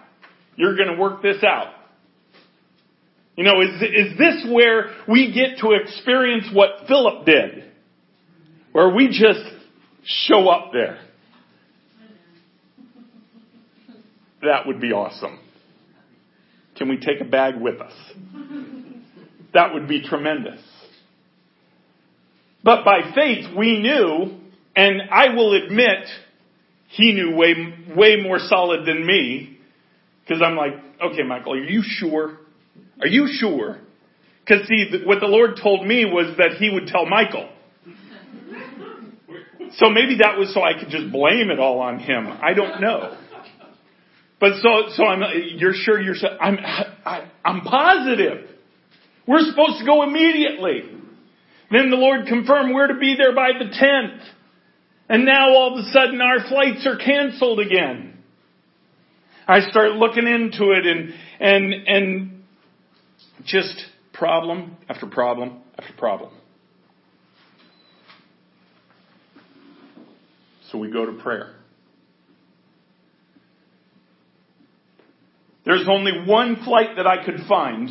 you're 0.55 0.75
going 0.75 0.89
to 0.89 1.01
work 1.01 1.21
this 1.21 1.43
out. 1.43 1.73
You 3.35 3.45
know, 3.45 3.61
is, 3.61 3.81
is 3.81 4.17
this 4.17 4.45
where 4.51 4.91
we 5.07 5.33
get 5.33 5.59
to 5.59 5.71
experience 5.71 6.47
what 6.53 6.87
Philip 6.87 7.25
did? 7.25 7.71
Where 8.71 8.93
we 8.93 9.07
just 9.07 9.43
show 10.03 10.49
up 10.49 10.71
there? 10.73 10.99
That 14.41 14.65
would 14.67 14.81
be 14.81 14.91
awesome. 14.91 15.39
Can 16.77 16.89
we 16.89 16.97
take 16.97 17.21
a 17.21 17.25
bag 17.25 17.61
with 17.61 17.79
us? 17.79 17.93
That 19.53 19.73
would 19.73 19.87
be 19.87 20.01
tremendous. 20.01 20.61
But 22.63 22.83
by 22.83 23.11
faith, 23.13 23.45
we 23.57 23.79
knew, 23.79 24.39
and 24.75 25.01
I 25.11 25.33
will 25.35 25.53
admit, 25.53 26.07
he 26.89 27.13
knew 27.13 27.35
way, 27.35 27.53
way 27.95 28.21
more 28.21 28.39
solid 28.39 28.85
than 28.85 29.05
me, 29.05 29.57
because 30.23 30.41
I'm 30.45 30.55
like, 30.55 30.73
okay, 31.01 31.23
Michael, 31.23 31.53
are 31.53 31.63
you 31.63 31.81
sure? 31.83 32.37
Are 33.01 33.07
you 33.07 33.27
sure? 33.31 33.79
Because 34.45 34.67
see, 34.67 35.03
what 35.05 35.19
the 35.19 35.27
Lord 35.27 35.59
told 35.61 35.85
me 35.85 36.05
was 36.05 36.37
that 36.37 36.57
He 36.57 36.69
would 36.69 36.87
tell 36.87 37.05
Michael. 37.05 37.49
So 39.77 39.89
maybe 39.89 40.17
that 40.21 40.37
was 40.37 40.53
so 40.53 40.61
I 40.61 40.77
could 40.77 40.89
just 40.89 41.11
blame 41.11 41.49
it 41.49 41.59
all 41.59 41.79
on 41.79 41.99
him. 41.99 42.27
I 42.27 42.53
don't 42.53 42.81
know. 42.81 43.17
But 44.39 44.53
so, 44.61 44.89
so 44.95 45.05
I'm, 45.05 45.21
you're 45.55 45.73
sure 45.73 46.01
you're, 46.01 46.15
I'm, 46.41 46.57
I, 46.59 47.29
I'm 47.45 47.61
positive. 47.61 48.49
We're 49.27 49.45
supposed 49.45 49.79
to 49.79 49.85
go 49.85 50.03
immediately. 50.03 50.81
Then 51.71 51.89
the 51.89 51.95
Lord 51.95 52.27
confirmed 52.27 52.73
we're 52.73 52.87
to 52.87 52.99
be 52.99 53.15
there 53.17 53.33
by 53.33 53.51
the 53.57 53.65
10th. 53.65 54.19
And 55.07 55.25
now 55.25 55.49
all 55.51 55.77
of 55.77 55.85
a 55.85 55.89
sudden 55.91 56.19
our 56.21 56.47
flights 56.49 56.85
are 56.85 56.97
canceled 56.97 57.59
again. 57.59 58.17
I 59.47 59.61
start 59.69 59.91
looking 59.91 60.27
into 60.27 60.71
it 60.71 60.85
and, 60.85 61.13
and, 61.39 61.73
and 61.87 62.30
just 63.45 63.85
problem 64.13 64.77
after 64.89 65.07
problem 65.07 65.61
after 65.77 65.93
problem. 65.93 66.31
So 70.71 70.77
we 70.77 70.91
go 70.91 71.05
to 71.05 71.13
prayer. 71.21 71.55
There's 75.65 75.87
only 75.87 76.11
one 76.25 76.63
flight 76.63 76.95
that 76.95 77.05
I 77.05 77.23
could 77.23 77.41
find 77.47 77.89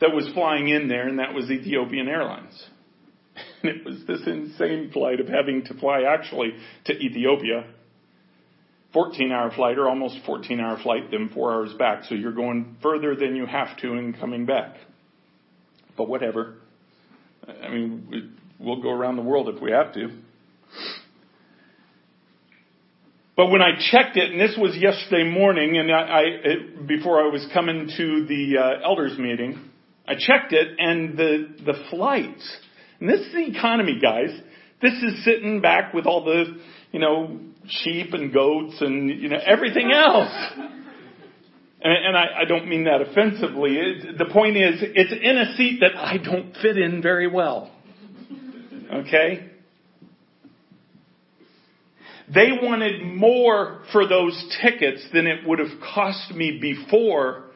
that 0.00 0.14
was 0.14 0.28
flying 0.32 0.68
in 0.68 0.88
there, 0.88 1.06
and 1.08 1.18
that 1.18 1.34
was 1.34 1.50
Ethiopian 1.50 2.08
Airlines. 2.08 2.62
And 3.62 3.74
it 3.74 3.84
was 3.84 3.96
this 4.06 4.20
insane 4.26 4.90
flight 4.92 5.20
of 5.20 5.26
having 5.26 5.64
to 5.64 5.74
fly 5.74 6.02
actually 6.02 6.52
to 6.84 6.92
Ethiopia 6.92 7.64
14 8.94 9.32
hour 9.32 9.50
flight 9.50 9.76
or 9.76 9.88
almost 9.88 10.16
14 10.24 10.60
hour 10.60 10.78
flight, 10.82 11.10
then 11.10 11.28
four 11.34 11.52
hours 11.52 11.74
back. 11.74 12.04
So 12.04 12.14
you're 12.14 12.32
going 12.32 12.76
further 12.82 13.14
than 13.14 13.36
you 13.36 13.44
have 13.44 13.76
to 13.78 13.92
and 13.92 14.18
coming 14.18 14.46
back. 14.46 14.76
But 15.96 16.08
whatever. 16.08 16.54
I 17.62 17.68
mean, 17.68 18.36
we'll 18.58 18.80
go 18.80 18.90
around 18.90 19.16
the 19.16 19.22
world 19.22 19.48
if 19.54 19.60
we 19.60 19.72
have 19.72 19.92
to. 19.94 20.08
But 23.36 23.48
when 23.48 23.60
I 23.60 23.72
checked 23.90 24.16
it, 24.16 24.30
and 24.30 24.40
this 24.40 24.56
was 24.56 24.76
yesterday 24.76 25.28
morning, 25.28 25.76
and 25.76 25.90
I, 25.90 26.00
I 26.00 26.20
it, 26.22 26.86
before 26.86 27.20
I 27.20 27.28
was 27.28 27.44
coming 27.52 27.90
to 27.96 28.26
the 28.26 28.58
uh, 28.58 28.88
elders 28.88 29.18
meeting, 29.18 29.58
I 30.06 30.14
checked 30.14 30.52
it, 30.52 30.76
and 30.78 31.18
the 31.18 31.48
the 31.66 31.74
flights. 31.90 32.58
And 33.00 33.08
this 33.08 33.20
is 33.20 33.32
the 33.32 33.46
economy, 33.46 33.98
guys. 34.00 34.30
This 34.80 34.92
is 35.02 35.24
sitting 35.24 35.60
back 35.60 35.92
with 35.94 36.06
all 36.06 36.24
the, 36.24 36.60
you 36.92 37.00
know, 37.00 37.40
sheep 37.68 38.12
and 38.12 38.32
goats 38.32 38.76
and 38.80 39.08
you 39.10 39.28
know 39.28 39.38
everything 39.44 39.90
else. 39.92 40.32
And, 41.84 42.06
and 42.06 42.16
I, 42.16 42.42
I, 42.42 42.44
don't 42.46 42.66
mean 42.66 42.84
that 42.84 43.02
offensively. 43.02 43.76
It, 43.76 44.16
the 44.16 44.24
point 44.24 44.56
is, 44.56 44.80
it's 44.80 45.12
in 45.12 45.36
a 45.36 45.54
seat 45.54 45.80
that 45.80 45.94
I 45.94 46.16
don't 46.16 46.56
fit 46.56 46.78
in 46.78 47.02
very 47.02 47.28
well. 47.28 47.70
Okay? 48.90 49.50
They 52.32 52.52
wanted 52.62 53.04
more 53.04 53.82
for 53.92 54.08
those 54.08 54.56
tickets 54.62 55.06
than 55.12 55.26
it 55.26 55.46
would 55.46 55.58
have 55.58 55.78
cost 55.94 56.32
me 56.32 56.58
before 56.58 57.50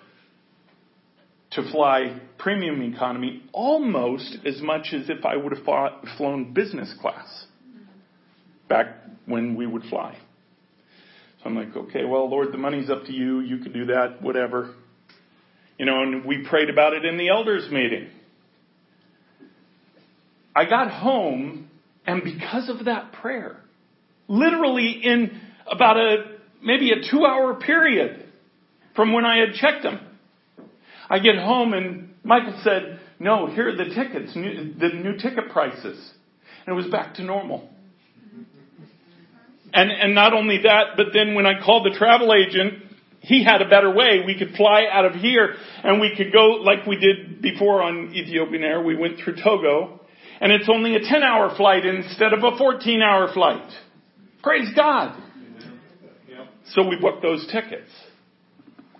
to 1.53 1.71
fly 1.73 2.21
premium 2.37 2.83
economy, 2.83 3.43
almost 3.53 4.37
as 4.45 4.61
much 4.61 4.89
as 4.93 5.09
if 5.09 5.25
I 5.25 5.37
would 5.37 5.57
have 5.57 5.65
flown 6.19 6.53
business 6.53 6.95
class 7.01 7.47
back 8.69 8.87
when 9.27 9.57
we 9.57 9.67
would 9.67 9.85
fly. 9.85 10.17
So 11.39 11.45
I'm 11.47 11.55
like, 11.55 11.77
okay, 11.77 12.05
well, 12.05 12.29
Lord, 12.29 12.53
the 12.53 12.59
money's 12.59 12.91
up 12.91 13.05
to 13.05 13.13
you. 13.13 13.41
You 13.41 13.59
can 13.59 13.73
do 13.73 13.87
that, 13.87 14.21
whatever. 14.21 14.75
You 15.79 15.87
know, 15.87 16.03
and 16.03 16.25
we 16.25 16.45
prayed 16.49 16.71
about 16.71 16.95
it 16.95 17.05
in 17.05 17.17
the 17.17 17.29
elders 17.29 17.71
meeting. 17.71 18.09
I 20.55 20.65
got 20.65 20.91
home, 20.91 21.71
and 22.07 22.23
because 22.25 22.69
of 22.69 22.87
that 22.87 23.13
prayer, 23.13 23.61
literally 24.27 25.01
in 25.03 25.41
about 25.71 25.97
a 25.97 26.39
maybe 26.63 26.91
a 26.91 27.09
two 27.09 27.25
hour 27.25 27.55
period, 27.55 28.25
from 28.99 29.13
when 29.13 29.25
I 29.25 29.39
had 29.39 29.55
checked 29.55 29.85
them. 29.85 30.01
I 31.09 31.21
get 31.21 31.37
home 31.37 31.73
and 31.73 32.15
Michael 32.25 32.61
said, 32.65 32.99
no, 33.21 33.47
here 33.47 33.69
are 33.69 33.77
the 33.77 33.95
tickets, 33.95 34.35
new, 34.35 34.75
the 34.75 34.89
new 34.89 35.17
ticket 35.17 35.51
prices. 35.53 36.13
And 36.67 36.75
it 36.75 36.77
was 36.77 36.89
back 36.89 37.15
to 37.15 37.23
normal. 37.23 37.71
And, 39.73 39.91
and 39.91 40.15
not 40.15 40.33
only 40.33 40.63
that, 40.63 40.97
but 40.97 41.07
then 41.13 41.35
when 41.35 41.47
I 41.47 41.63
called 41.63 41.85
the 41.85 41.97
travel 41.97 42.33
agent, 42.33 42.85
he 43.21 43.45
had 43.45 43.61
a 43.61 43.69
better 43.69 43.93
way. 43.95 44.23
We 44.25 44.39
could 44.39 44.55
fly 44.55 44.85
out 44.91 45.05
of 45.05 45.15
here 45.15 45.55
and 45.83 46.01
we 46.01 46.15
could 46.17 46.33
go 46.33 46.63
like 46.63 46.87
we 46.87 46.97
did 46.97 47.43
before 47.43 47.83
on 47.83 48.15
Ethiopian 48.15 48.63
Air. 48.63 48.83
We 48.83 48.97
went 48.97 49.19
through 49.19 49.37
Togo 49.43 50.01
and 50.41 50.53
it's 50.53 50.69
only 50.69 50.95
a 50.95 51.01
10 51.01 51.23
hour 51.23 51.55
flight 51.57 51.85
instead 51.85 52.33
of 52.33 52.45
a 52.45 52.57
14 52.57 53.03
hour 53.03 53.33
flight. 53.33 53.71
Praise 54.43 54.69
God. 54.75 55.21
So 56.75 56.87
we 56.87 56.97
booked 57.01 57.23
those 57.23 57.47
tickets. 57.51 57.91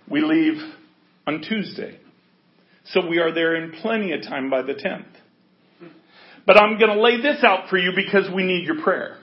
We 0.09 0.21
leave 0.21 0.57
on 1.25 1.41
Tuesday. 1.41 1.99
So 2.85 3.07
we 3.07 3.19
are 3.19 3.33
there 3.33 3.55
in 3.55 3.71
plenty 3.81 4.13
of 4.13 4.23
time 4.23 4.49
by 4.49 4.63
the 4.63 4.73
10th. 4.73 5.05
But 6.45 6.59
I'm 6.59 6.79
going 6.79 6.95
to 6.95 7.01
lay 7.01 7.21
this 7.21 7.43
out 7.43 7.69
for 7.69 7.77
you 7.77 7.91
because 7.95 8.27
we 8.33 8.43
need 8.43 8.65
your 8.65 8.81
prayer. 8.81 9.17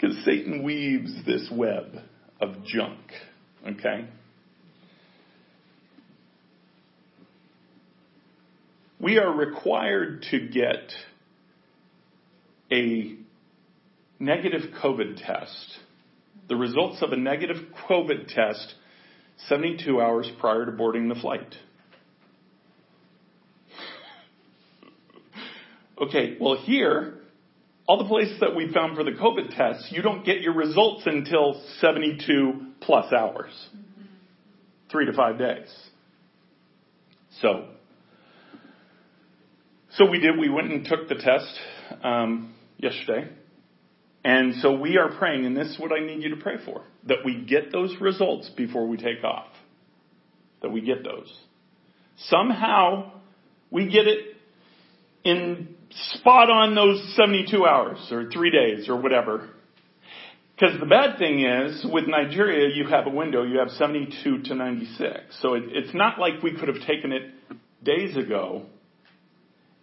Because 0.00 0.16
Satan 0.24 0.62
weaves 0.62 1.12
this 1.26 1.50
web 1.52 2.00
of 2.40 2.64
junk. 2.64 2.98
Okay? 3.66 4.06
We 8.98 9.18
are 9.18 9.30
required 9.30 10.24
to 10.30 10.48
get 10.48 10.92
a 12.72 13.16
negative 14.18 14.72
COVID 14.82 15.16
test, 15.24 15.78
the 16.48 16.56
results 16.56 17.02
of 17.02 17.12
a 17.12 17.16
negative 17.16 17.56
COVID 17.88 18.28
test 18.28 18.74
72 19.48 20.00
hours 20.00 20.30
prior 20.38 20.66
to 20.66 20.72
boarding 20.72 21.08
the 21.08 21.14
flight. 21.14 21.54
Okay, 26.00 26.36
well 26.40 26.56
here, 26.56 27.19
all 27.90 27.98
the 27.98 28.04
places 28.04 28.38
that 28.38 28.54
we 28.54 28.72
found 28.72 28.96
for 28.96 29.02
the 29.02 29.10
COVID 29.10 29.56
tests, 29.56 29.88
you 29.90 30.00
don't 30.00 30.24
get 30.24 30.42
your 30.42 30.54
results 30.54 31.02
until 31.06 31.60
72 31.80 32.66
plus 32.80 33.12
hours. 33.12 33.50
Three 34.92 35.06
to 35.06 35.12
five 35.12 35.38
days. 35.38 35.68
So, 37.40 37.66
so 39.94 40.08
we 40.08 40.20
did, 40.20 40.38
we 40.38 40.48
went 40.48 40.70
and 40.70 40.84
took 40.84 41.08
the 41.08 41.16
test, 41.16 41.52
um, 42.04 42.54
yesterday. 42.78 43.28
And 44.22 44.54
so 44.62 44.78
we 44.78 44.96
are 44.96 45.10
praying, 45.18 45.44
and 45.44 45.56
this 45.56 45.70
is 45.70 45.80
what 45.80 45.90
I 45.90 45.98
need 45.98 46.22
you 46.22 46.30
to 46.36 46.40
pray 46.40 46.58
for, 46.64 46.84
that 47.08 47.24
we 47.24 47.44
get 47.44 47.72
those 47.72 47.92
results 48.00 48.48
before 48.50 48.86
we 48.86 48.98
take 48.98 49.24
off. 49.24 49.48
That 50.62 50.70
we 50.70 50.80
get 50.80 51.02
those. 51.02 51.36
Somehow, 52.28 53.10
we 53.68 53.88
get 53.88 54.06
it 54.06 54.36
in 55.24 55.74
spot 55.90 56.50
on 56.50 56.74
those 56.74 57.14
72 57.16 57.66
hours 57.66 58.08
or 58.10 58.30
three 58.30 58.50
days 58.50 58.88
or 58.88 59.00
whatever. 59.00 59.48
Because 60.54 60.78
the 60.78 60.86
bad 60.86 61.18
thing 61.18 61.40
is, 61.40 61.86
with 61.90 62.06
Nigeria, 62.06 62.68
you 62.74 62.86
have 62.86 63.06
a 63.06 63.10
window, 63.10 63.44
you 63.44 63.58
have 63.58 63.70
72 63.70 64.42
to 64.42 64.54
96. 64.54 65.38
So 65.40 65.54
it, 65.54 65.64
it's 65.68 65.94
not 65.94 66.18
like 66.18 66.42
we 66.42 66.52
could 66.52 66.68
have 66.68 66.86
taken 66.86 67.12
it 67.12 67.22
days 67.82 68.16
ago 68.16 68.66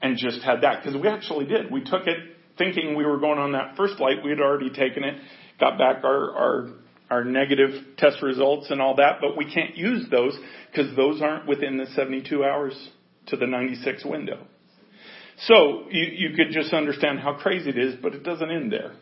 and 0.01 0.17
just 0.17 0.43
had 0.43 0.61
that. 0.61 0.83
Because 0.83 0.99
we 0.99 1.07
actually 1.07 1.45
did. 1.45 1.71
We 1.71 1.83
took 1.83 2.05
it 2.05 2.17
thinking 2.57 2.95
we 2.95 3.05
were 3.05 3.17
going 3.19 3.39
on 3.39 3.53
that 3.53 3.75
first 3.75 3.97
flight. 3.97 4.17
We 4.23 4.29
had 4.29 4.39
already 4.39 4.69
taken 4.69 5.03
it, 5.03 5.15
got 5.59 5.77
back 5.77 6.03
our, 6.03 6.31
our, 6.31 6.69
our 7.09 7.23
negative 7.23 7.71
test 7.97 8.21
results 8.21 8.69
and 8.69 8.81
all 8.81 8.95
that, 8.97 9.17
but 9.19 9.37
we 9.37 9.51
can't 9.51 9.75
use 9.75 10.07
those 10.09 10.37
because 10.71 10.95
those 10.95 11.21
aren't 11.21 11.47
within 11.47 11.77
the 11.77 11.87
72 11.87 12.43
hours 12.43 12.89
to 13.27 13.35
the 13.35 13.47
96 13.47 14.05
window. 14.05 14.45
So 15.45 15.83
you, 15.91 16.29
you 16.29 16.35
could 16.35 16.51
just 16.51 16.73
understand 16.73 17.19
how 17.19 17.33
crazy 17.35 17.69
it 17.69 17.77
is, 17.77 17.95
but 18.01 18.15
it 18.15 18.23
doesn't 18.23 18.49
end 18.49 18.71
there. 18.71 18.93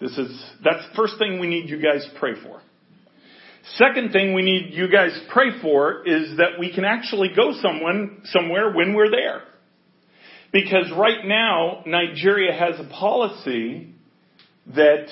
This 0.00 0.18
is, 0.18 0.44
that's 0.62 0.86
the 0.88 0.94
first 0.96 1.14
thing 1.18 1.38
we 1.40 1.46
need 1.46 1.70
you 1.70 1.80
guys 1.80 2.06
to 2.12 2.18
pray 2.18 2.32
for. 2.42 2.60
Second 3.76 4.12
thing 4.12 4.34
we 4.34 4.42
need 4.42 4.74
you 4.74 4.88
guys 4.90 5.12
to 5.12 5.32
pray 5.32 5.60
for 5.62 6.06
is 6.06 6.36
that 6.36 6.58
we 6.58 6.74
can 6.74 6.84
actually 6.84 7.28
go 7.34 7.52
someone, 7.62 8.22
somewhere 8.24 8.72
when 8.72 8.94
we're 8.94 9.10
there. 9.10 9.42
Because 10.52 10.90
right 10.98 11.24
now, 11.24 11.82
Nigeria 11.86 12.52
has 12.52 12.78
a 12.78 12.88
policy 12.90 13.94
that 14.74 15.06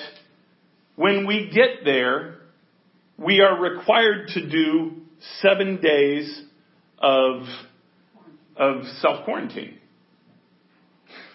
when 0.97 1.25
we 1.25 1.49
get 1.53 1.83
there, 1.83 2.39
we 3.17 3.39
are 3.39 3.59
required 3.59 4.27
to 4.33 4.49
do 4.49 4.97
seven 5.41 5.81
days 5.81 6.43
of, 6.99 7.43
of 8.57 8.83
self 8.99 9.25
quarantine. 9.25 9.77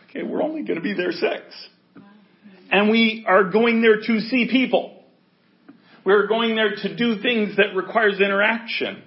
Okay, 0.08 0.22
we're 0.22 0.42
only 0.42 0.62
going 0.62 0.76
to 0.76 0.82
be 0.82 0.94
there 0.94 1.12
six. 1.12 1.42
And 2.70 2.90
we 2.90 3.24
are 3.26 3.44
going 3.44 3.80
there 3.82 4.00
to 4.00 4.20
see 4.20 4.48
people. 4.50 5.04
We're 6.04 6.26
going 6.26 6.54
there 6.54 6.74
to 6.74 6.96
do 6.96 7.20
things 7.20 7.56
that 7.56 7.74
requires 7.74 8.20
interaction. 8.20 9.02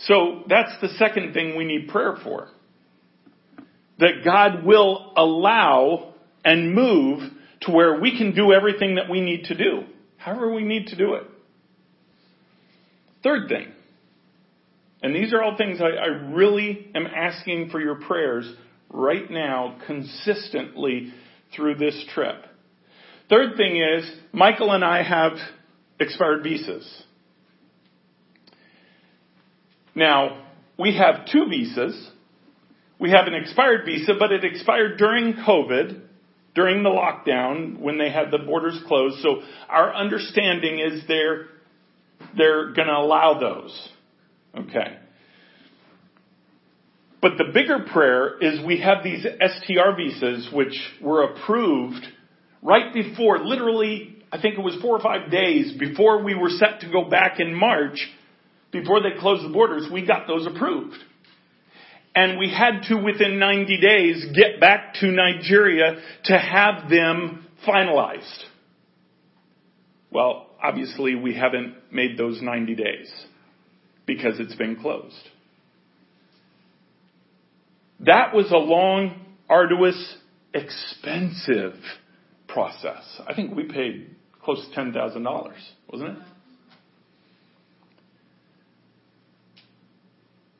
So 0.00 0.44
that's 0.48 0.72
the 0.80 0.88
second 0.98 1.34
thing 1.34 1.56
we 1.56 1.64
need 1.64 1.88
prayer 1.88 2.16
for. 2.22 2.48
That 3.98 4.24
God 4.24 4.64
will 4.64 5.12
allow 5.16 6.14
and 6.44 6.74
move 6.74 7.30
to 7.62 7.72
where 7.72 8.00
we 8.00 8.16
can 8.16 8.34
do 8.34 8.52
everything 8.52 8.94
that 8.94 9.10
we 9.10 9.20
need 9.20 9.44
to 9.44 9.54
do. 9.54 9.82
However 10.16 10.52
we 10.52 10.62
need 10.62 10.88
to 10.88 10.96
do 10.96 11.14
it. 11.14 11.24
Third 13.22 13.48
thing. 13.48 13.72
And 15.02 15.14
these 15.14 15.32
are 15.32 15.42
all 15.42 15.56
things 15.56 15.80
I, 15.80 15.88
I 15.88 16.06
really 16.32 16.90
am 16.94 17.06
asking 17.06 17.70
for 17.70 17.80
your 17.80 17.96
prayers 17.96 18.50
right 18.90 19.30
now 19.30 19.78
consistently 19.86 21.12
through 21.54 21.76
this 21.76 22.04
trip. 22.12 22.44
Third 23.28 23.56
thing 23.56 23.76
is, 23.76 24.10
Michael 24.32 24.72
and 24.72 24.84
I 24.84 25.02
have 25.02 25.32
expired 25.98 26.42
visas. 26.42 27.04
Now, 29.94 30.46
we 30.78 30.96
have 30.96 31.26
two 31.30 31.46
visas. 31.48 32.10
We 32.98 33.10
have 33.10 33.26
an 33.26 33.34
expired 33.34 33.84
visa, 33.84 34.14
but 34.18 34.32
it 34.32 34.44
expired 34.44 34.98
during 34.98 35.34
COVID, 35.34 36.00
during 36.54 36.82
the 36.82 36.90
lockdown, 36.90 37.78
when 37.78 37.98
they 37.98 38.10
had 38.10 38.30
the 38.30 38.38
borders 38.38 38.80
closed. 38.86 39.20
So 39.20 39.42
our 39.68 39.94
understanding 39.94 40.80
is 40.80 41.02
they're, 41.06 41.46
they're 42.36 42.72
gonna 42.72 42.98
allow 42.98 43.38
those. 43.38 43.88
Okay. 44.56 44.98
But 47.20 47.32
the 47.36 47.52
bigger 47.52 47.86
prayer 47.92 48.38
is 48.38 48.64
we 48.64 48.80
have 48.80 49.04
these 49.04 49.24
STR 49.24 49.96
visas 49.96 50.48
which 50.52 50.78
were 51.02 51.24
approved 51.24 52.06
right 52.62 52.92
before, 52.94 53.38
literally, 53.40 54.16
I 54.32 54.40
think 54.40 54.58
it 54.58 54.62
was 54.62 54.76
four 54.80 54.96
or 54.96 55.02
five 55.02 55.30
days 55.30 55.72
before 55.78 56.22
we 56.22 56.34
were 56.34 56.50
set 56.50 56.80
to 56.80 56.90
go 56.90 57.08
back 57.08 57.40
in 57.40 57.54
March, 57.54 57.98
before 58.72 59.02
they 59.02 59.18
closed 59.18 59.44
the 59.44 59.52
borders, 59.52 59.88
we 59.92 60.06
got 60.06 60.26
those 60.26 60.46
approved. 60.46 60.96
And 62.14 62.38
we 62.38 62.50
had 62.50 62.82
to, 62.88 62.96
within 62.96 63.38
90 63.38 63.80
days, 63.80 64.26
get 64.34 64.60
back 64.60 64.94
to 64.94 65.06
Nigeria 65.06 66.00
to 66.24 66.38
have 66.38 66.88
them 66.90 67.46
finalized. 67.66 68.38
Well, 70.10 70.48
obviously 70.62 71.14
we 71.14 71.34
haven't 71.34 71.74
made 71.92 72.18
those 72.18 72.40
90 72.42 72.74
days 72.74 73.12
because 74.06 74.40
it's 74.40 74.54
been 74.56 74.76
closed. 74.76 75.14
That 78.06 78.34
was 78.34 78.50
a 78.50 78.56
long, 78.56 79.26
arduous, 79.48 80.16
expensive 80.54 81.74
process. 82.48 83.04
I 83.26 83.34
think 83.34 83.54
we 83.54 83.64
paid 83.64 84.16
close 84.42 84.66
to 84.74 84.80
$10,000, 84.80 85.52
wasn't 85.92 86.10
it? 86.10 86.18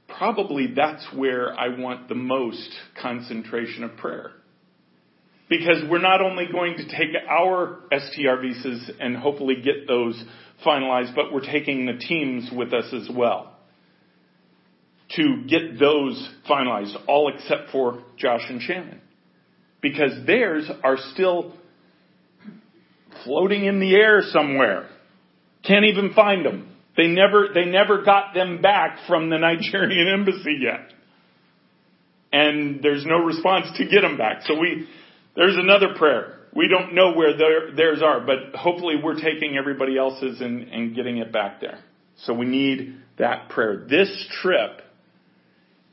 Probably 0.09 0.74
that's 0.76 1.07
where 1.16 1.59
I 1.59 1.79
want 1.79 2.11
the 2.11 2.14
most 2.14 2.68
concentration 3.00 3.85
of 3.85 3.96
prayer. 3.96 4.33
Because 5.48 5.83
we're 5.90 5.98
not 5.98 6.20
only 6.20 6.44
going 6.53 6.76
to 6.76 6.85
take 6.85 7.16
our 7.29 7.81
STR 7.90 8.42
visas 8.42 8.90
and 9.00 9.16
hopefully 9.16 9.57
get 9.64 9.88
those 9.88 10.22
finalized, 10.64 11.14
but 11.14 11.33
we're 11.33 11.40
taking 11.40 11.87
the 11.87 11.94
teams 11.94 12.50
with 12.55 12.74
us 12.74 12.92
as 12.92 13.09
well 13.12 13.57
to 15.16 15.44
get 15.49 15.79
those 15.79 16.29
finalized, 16.49 16.94
all 17.09 17.33
except 17.35 17.70
for 17.70 18.03
Josh 18.16 18.42
and 18.49 18.62
Shannon. 18.62 19.01
Because 19.81 20.12
theirs 20.27 20.70
are 20.85 20.99
still 21.12 21.55
floating 23.25 23.64
in 23.64 23.81
the 23.81 23.94
air 23.94 24.23
somewhere. 24.31 24.88
Can't 25.66 25.85
even 25.87 26.12
find 26.14 26.44
them. 26.44 26.75
They 26.96 27.07
never, 27.07 27.49
they 27.55 27.64
never 27.64 28.03
got 28.03 28.35
them 28.35 28.61
back 28.61 28.99
from 29.09 29.31
the 29.31 29.38
Nigerian 29.38 30.09
embassy 30.12 30.59
yet. 30.61 30.92
And 32.33 32.81
there's 32.83 33.05
no 33.05 33.18
response 33.25 33.66
to 33.79 33.85
get 33.87 34.03
them 34.03 34.16
back. 34.16 34.42
So 34.44 34.59
we, 34.59 34.87
there's 35.35 35.57
another 35.57 35.94
prayer 35.96 36.37
We 36.55 36.68
don't 36.68 36.94
know 36.94 37.12
where 37.14 37.37
their, 37.37 37.75
theirs 37.75 38.03
are, 38.03 38.20
but 38.20 38.57
hopefully 38.57 38.94
we're 39.03 39.20
taking 39.20 39.57
everybody 39.57 39.99
else's 39.99 40.40
and, 40.40 40.68
and 40.68 40.94
getting 40.94 41.18
it 41.18 41.33
back 41.33 41.61
there. 41.61 41.81
So 42.25 42.35
we 42.35 42.46
need 42.46 42.96
that 43.18 43.49
prayer. 43.49 43.85
This 43.88 44.11
trip 44.42 44.83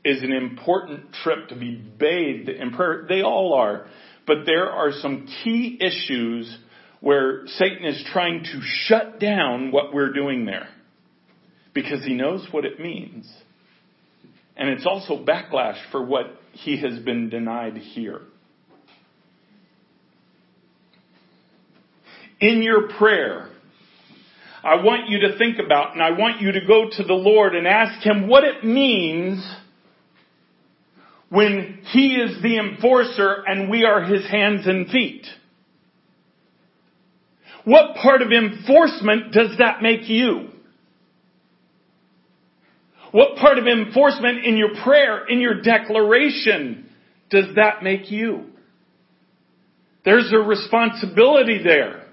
is 0.04 0.22
an 0.22 0.32
important 0.32 1.12
trip 1.22 1.48
to 1.48 1.56
be 1.56 1.74
bathed 1.74 2.48
in 2.48 2.70
prayer. 2.72 3.06
They 3.08 3.22
all 3.22 3.54
are. 3.54 3.86
But 4.26 4.38
there 4.46 4.70
are 4.70 4.92
some 4.92 5.26
key 5.42 5.78
issues 5.80 6.56
where 7.00 7.46
Satan 7.46 7.84
is 7.84 8.04
trying 8.12 8.44
to 8.44 8.60
shut 8.62 9.18
down 9.18 9.72
what 9.72 9.92
we're 9.92 10.12
doing 10.12 10.44
there. 10.44 10.68
Because 11.74 12.04
he 12.04 12.14
knows 12.14 12.46
what 12.50 12.64
it 12.64 12.80
means. 12.80 13.30
And 14.56 14.68
it's 14.68 14.86
also 14.86 15.24
backlash 15.24 15.78
for 15.92 16.04
what 16.04 16.26
he 16.52 16.80
has 16.80 16.98
been 17.00 17.30
denied 17.30 17.76
here. 17.76 18.20
In 22.40 22.62
your 22.62 22.88
prayer, 22.88 23.48
I 24.62 24.82
want 24.82 25.08
you 25.08 25.20
to 25.28 25.38
think 25.38 25.58
about 25.64 25.94
and 25.94 26.02
I 26.02 26.10
want 26.10 26.40
you 26.40 26.52
to 26.52 26.60
go 26.66 26.88
to 26.90 27.02
the 27.02 27.14
Lord 27.14 27.54
and 27.54 27.66
ask 27.66 28.04
Him 28.04 28.28
what 28.28 28.44
it 28.44 28.64
means 28.64 29.44
when 31.30 31.80
He 31.92 32.14
is 32.14 32.42
the 32.42 32.58
enforcer 32.58 33.44
and 33.46 33.70
we 33.70 33.84
are 33.84 34.02
His 34.02 34.26
hands 34.28 34.66
and 34.66 34.88
feet. 34.88 35.26
What 37.64 37.96
part 37.96 38.22
of 38.22 38.32
enforcement 38.32 39.32
does 39.32 39.58
that 39.58 39.82
make 39.82 40.08
you? 40.08 40.48
What 43.12 43.36
part 43.36 43.58
of 43.58 43.66
enforcement 43.66 44.44
in 44.44 44.56
your 44.56 44.70
prayer, 44.82 45.26
in 45.26 45.40
your 45.40 45.60
declaration, 45.60 46.88
does 47.30 47.46
that 47.56 47.82
make 47.82 48.10
you? 48.10 48.46
There's 50.04 50.32
a 50.32 50.38
responsibility 50.38 51.62
there. 51.62 52.04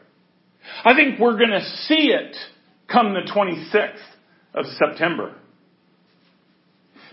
I 0.83 0.95
think 0.95 1.19
we're 1.19 1.37
going 1.37 1.51
to 1.51 1.65
see 1.87 2.11
it 2.11 2.35
come 2.91 3.13
the 3.13 3.29
26th 3.31 3.99
of 4.53 4.65
September. 4.77 5.35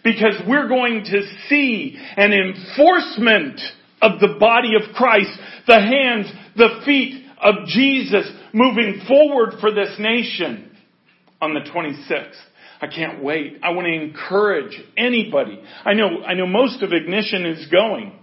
Because 0.05 0.35
we're 0.49 0.69
going 0.69 1.05
to 1.05 1.23
see 1.49 1.97
an 2.17 2.33
enforcement 2.33 3.61
of 4.01 4.19
the 4.21 4.37
body 4.39 4.71
of 4.75 4.95
Christ, 4.95 5.31
the 5.67 5.81
hands, 5.81 6.27
the 6.57 6.83
feet 6.85 7.25
of 7.41 7.67
Jesus 7.67 8.31
moving 8.53 9.03
forward 9.07 9.55
for 9.61 9.73
this 9.73 9.95
nation 9.99 10.77
on 11.41 11.55
the 11.55 11.61
26th. 11.61 12.35
I 12.81 12.89
can't 12.89 13.23
wait. 13.23 13.59
I 13.63 13.71
want 13.71 13.87
to 13.87 13.93
encourage 13.93 14.77
anybody. 14.97 15.61
I 15.85 15.95
know, 15.95 16.23
I 16.27 16.35
know 16.35 16.47
most 16.47 16.83
of 16.83 16.93
Ignition 16.93 17.47
is 17.47 17.67
going. 17.69 18.19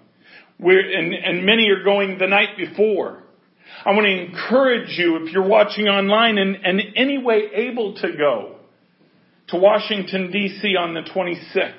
We're, 0.60 0.82
and, 0.82 1.13
and 1.13 1.46
many 1.46 1.70
are 1.70 1.84
going 1.84 2.18
the 2.18 2.28
night 2.28 2.58
before. 2.58 3.24
I 3.86 3.92
want 3.92 4.06
to 4.06 4.26
encourage 4.26 4.98
you 4.98 5.24
if 5.24 5.32
you're 5.32 5.48
watching 5.48 5.88
online 5.88 6.38
and, 6.38 6.58
and 6.65 6.82
any 6.98 7.18
way 7.18 7.44
able 7.54 7.96
to 7.96 8.12
go 8.18 8.59
to 9.50 9.58
Washington 9.58 10.32
DC 10.32 10.78
on 10.78 10.94
the 10.94 11.02
26th 11.02 11.74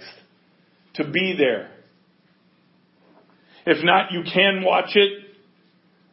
to 0.95 1.11
be 1.11 1.35
there. 1.39 1.71
If 3.67 3.85
not, 3.85 4.13
you 4.13 4.23
can 4.23 4.65
watch 4.65 4.91
it. 4.95 5.25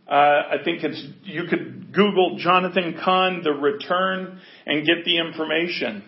Uh, 0.07 0.13
I 0.13 0.55
think 0.63 0.83
it's, 0.83 1.03
you 1.23 1.43
could 1.49 1.93
Google 1.93 2.37
Jonathan 2.39 2.97
Cahn, 3.03 3.41
the 3.43 3.51
return, 3.51 4.39
and 4.65 4.85
get 4.85 5.03
the 5.03 5.17
information. 5.17 6.03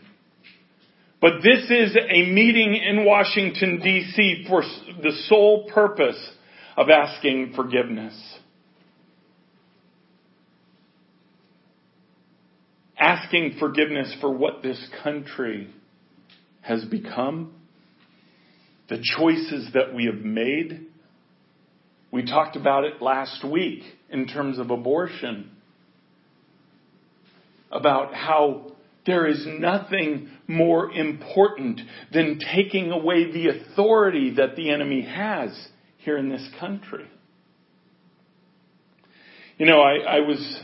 But 1.21 1.41
this 1.43 1.69
is 1.69 1.97
a 1.97 2.31
meeting 2.31 2.75
in 2.75 3.03
Washington 3.03 3.81
DC 3.83 4.47
for 4.47 4.61
the 5.01 5.11
sole 5.27 5.69
purpose 5.73 6.31
of 6.77 6.89
asking 6.89 7.53
forgiveness. 7.55 8.38
Asking 12.99 13.55
forgiveness 13.59 14.13
for 14.19 14.31
what 14.31 14.61
this 14.61 14.89
country 15.03 15.73
has 16.61 16.83
become, 16.85 17.53
the 18.89 19.01
choices 19.17 19.69
that 19.73 19.93
we 19.93 20.05
have 20.05 20.23
made. 20.23 20.87
We 22.11 22.25
talked 22.25 22.55
about 22.55 22.83
it 22.83 23.01
last 23.01 23.43
week 23.43 23.83
in 24.09 24.27
terms 24.27 24.59
of 24.59 24.71
abortion, 24.71 25.51
about 27.71 28.13
how 28.13 28.73
there 29.05 29.27
is 29.27 29.45
nothing 29.47 30.29
more 30.47 30.91
important 30.91 31.81
than 32.11 32.39
taking 32.53 32.91
away 32.91 33.31
the 33.31 33.47
authority 33.47 34.35
that 34.35 34.55
the 34.55 34.71
enemy 34.71 35.03
has 35.03 35.67
here 35.97 36.17
in 36.17 36.29
this 36.29 36.47
country. 36.59 37.07
You 39.57 39.65
know, 39.65 39.81
I, 39.81 40.17
I 40.17 40.19
was 40.21 40.61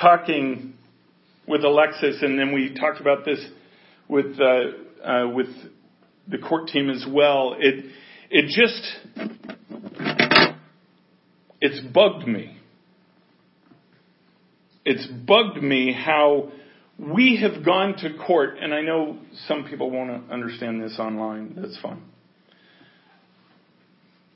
talking 0.00 0.73
with 1.46 1.64
Alexis, 1.64 2.22
and 2.22 2.38
then 2.38 2.52
we 2.52 2.74
talked 2.74 3.00
about 3.00 3.24
this 3.24 3.44
with 4.08 4.38
uh, 4.40 5.06
uh, 5.06 5.28
with 5.28 5.48
the 6.28 6.38
court 6.38 6.68
team 6.68 6.90
as 6.90 7.04
well. 7.08 7.56
It 7.58 7.84
it 8.30 8.46
just 8.48 9.28
it's 11.60 11.80
bugged 11.92 12.26
me. 12.26 12.58
It's 14.84 15.06
bugged 15.06 15.62
me 15.62 15.92
how 15.92 16.50
we 16.98 17.40
have 17.42 17.64
gone 17.64 17.96
to 17.98 18.14
court, 18.26 18.58
and 18.60 18.74
I 18.74 18.82
know 18.82 19.18
some 19.48 19.64
people 19.64 19.90
won't 19.90 20.30
understand 20.30 20.82
this 20.82 20.98
online. 20.98 21.54
That's 21.56 21.78
fine. 21.80 22.02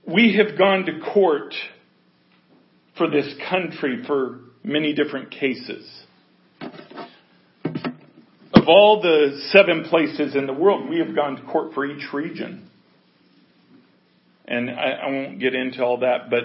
We 0.06 0.36
have 0.36 0.56
gone 0.58 0.86
to 0.86 1.00
court 1.00 1.54
for 2.96 3.10
this 3.10 3.32
country 3.50 4.02
for 4.06 4.40
many 4.64 4.94
different 4.94 5.30
cases 5.30 5.86
of 8.68 8.74
all 8.74 9.00
the 9.00 9.40
seven 9.50 9.84
places 9.84 10.36
in 10.36 10.46
the 10.46 10.52
world, 10.52 10.90
we 10.90 10.98
have 10.98 11.14
gone 11.14 11.36
to 11.36 11.42
court 11.50 11.72
for 11.72 11.86
each 11.86 12.12
region. 12.12 12.68
And 14.44 14.68
I, 14.68 14.90
I 15.06 15.10
won't 15.10 15.40
get 15.40 15.54
into 15.54 15.82
all 15.82 16.00
that, 16.00 16.28
but, 16.28 16.42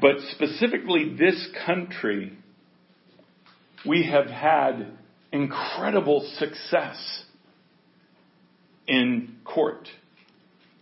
but 0.00 0.16
specifically 0.30 1.16
this 1.18 1.48
country, 1.66 2.32
we 3.84 4.08
have 4.08 4.26
had 4.26 4.92
incredible 5.32 6.28
success 6.38 7.24
in 8.86 9.36
court. 9.44 9.88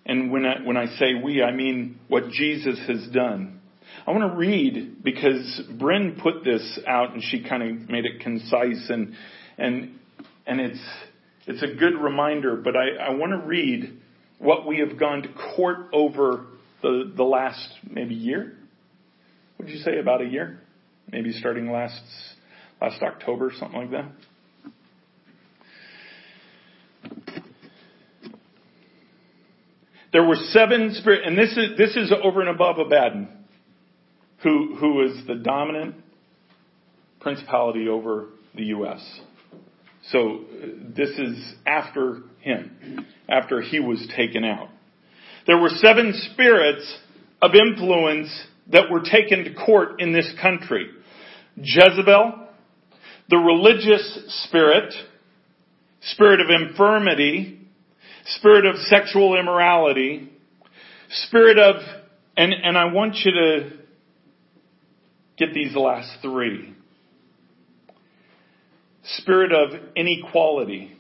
And 0.05 0.31
when 0.31 0.45
I, 0.45 0.61
when 0.63 0.77
I 0.77 0.95
say 0.99 1.15
we, 1.15 1.43
I 1.43 1.53
mean 1.53 1.99
what 2.09 2.29
Jesus 2.31 2.79
has 2.87 3.09
done. 3.15 3.61
I 4.07 4.11
want 4.11 4.31
to 4.31 4.39
read 4.39 5.03
because 5.03 5.63
Bryn 5.79 6.19
put 6.23 6.45
this 6.45 6.79
out 6.87 7.15
and 7.15 7.23
she 7.23 7.43
kind 7.43 7.63
of 7.63 7.89
made 7.89 8.05
it 8.05 8.21
concise 8.21 8.91
and 8.91 9.15
and 9.59 9.99
and 10.47 10.61
it's 10.61 10.81
it's 11.47 11.63
a 11.63 11.75
good 11.79 11.95
reminder. 12.01 12.57
But 12.57 12.75
I, 12.77 13.09
I 13.09 13.11
want 13.11 13.33
to 13.33 13.47
read 13.47 13.99
what 14.39 14.67
we 14.67 14.79
have 14.79 14.99
gone 14.99 15.23
to 15.23 15.29
court 15.57 15.89
over 15.93 16.47
the 16.83 17.13
the 17.17 17.25
last 17.25 17.69
maybe 17.89 18.15
year. 18.15 18.57
Would 19.59 19.69
you 19.69 19.79
say 19.79 19.99
about 19.99 20.23
a 20.23 20.27
year? 20.27 20.61
Maybe 21.11 21.33
starting 21.33 21.71
last 21.71 22.01
last 22.81 23.03
October, 23.03 23.53
something 23.59 23.81
like 23.81 23.91
that. 23.91 24.13
There 30.11 30.25
were 30.25 30.37
seven 30.37 30.95
spirit, 30.95 31.27
and 31.27 31.37
this 31.37 31.51
is 31.51 31.77
this 31.77 31.97
is 31.97 32.13
over 32.23 32.41
and 32.41 32.49
above 32.49 32.79
Abaddon 32.79 33.29
who, 34.43 34.77
who 34.77 35.03
is 35.03 35.27
the 35.27 35.35
dominant 35.35 35.97
principality 37.21 37.89
over 37.89 38.27
the 38.55 38.65
U.S. 38.67 39.21
So 40.11 40.19
uh, 40.19 40.67
this 40.97 41.11
is 41.11 41.55
after 41.67 42.23
him, 42.41 43.07
after 43.29 43.61
he 43.61 43.81
was 43.81 44.07
taken 44.17 44.45
out. 44.45 44.69
There 45.47 45.59
were 45.59 45.71
seven 45.71 46.13
spirits 46.33 46.99
of 47.41 47.53
influence 47.55 48.29
that 48.71 48.91
were 48.91 49.01
taken 49.01 49.45
to 49.45 49.55
court 49.55 50.01
in 50.01 50.13
this 50.13 50.31
country. 50.41 50.89
Jezebel, 51.57 52.49
the 53.31 53.37
religious 53.37 54.45
spirit, 54.45 54.93
spirit 56.03 56.41
of 56.41 56.47
infirmity, 56.51 57.67
spirit 58.27 58.67
of 58.67 58.77
sexual 58.77 59.39
immorality, 59.39 60.31
spirit 61.11 61.59
of, 61.59 61.77
and, 62.37 62.53
and 62.53 62.77
I 62.77 62.93
want 62.93 63.17
you 63.25 63.33
to 63.33 63.79
Get 65.39 65.55
these 65.55 65.75
last 65.77 66.11
three. 66.21 66.75
Spirit 69.17 69.53
of 69.53 69.71
inequality. 69.97 70.97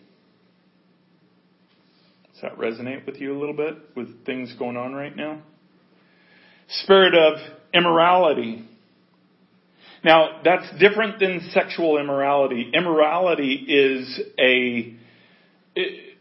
Does 2.32 2.42
that 2.42 2.58
resonate 2.58 3.04
with 3.04 3.16
you 3.16 3.36
a 3.36 3.38
little 3.38 3.56
bit 3.56 3.74
with 3.96 4.24
things 4.24 4.54
going 4.58 4.76
on 4.76 4.94
right 4.94 5.14
now? 5.14 5.42
Spirit 6.68 7.14
of 7.14 7.38
immorality. 7.74 8.64
Now, 10.04 10.40
that's 10.44 10.78
different 10.78 11.18
than 11.18 11.50
sexual 11.52 11.98
immorality. 11.98 12.70
Immorality 12.72 13.54
is 13.68 14.20
a, 14.38 14.94
it, 15.74 16.16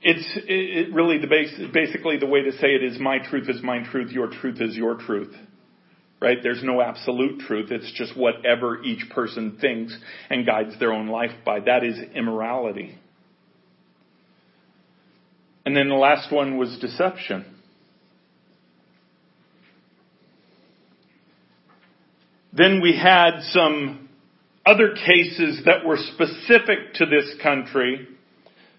it's 0.00 0.38
it 0.46 0.94
really 0.94 1.18
the 1.18 1.26
base, 1.26 1.52
basically 1.72 2.18
the 2.18 2.26
way 2.26 2.42
to 2.42 2.52
say 2.52 2.68
it 2.68 2.82
is 2.82 2.98
my 2.98 3.18
truth 3.18 3.48
is 3.48 3.62
my 3.62 3.82
truth, 3.90 4.10
your 4.10 4.28
truth 4.28 4.60
is 4.60 4.76
your 4.76 4.96
truth. 4.96 5.34
Right? 6.20 6.38
There's 6.42 6.64
no 6.64 6.80
absolute 6.80 7.40
truth. 7.40 7.70
It's 7.70 7.92
just 7.92 8.16
whatever 8.16 8.82
each 8.82 9.08
person 9.10 9.58
thinks 9.60 9.96
and 10.28 10.44
guides 10.44 10.78
their 10.80 10.92
own 10.92 11.06
life 11.06 11.30
by. 11.44 11.60
That 11.60 11.84
is 11.84 11.96
immorality. 12.14 12.98
And 15.64 15.76
then 15.76 15.88
the 15.88 15.94
last 15.94 16.32
one 16.32 16.56
was 16.56 16.76
deception. 16.80 17.44
Then 22.52 22.80
we 22.82 22.96
had 22.96 23.40
some 23.50 24.08
other 24.66 24.94
cases 24.94 25.62
that 25.66 25.84
were 25.86 25.98
specific 25.98 26.94
to 26.94 27.06
this 27.06 27.34
country 27.42 28.08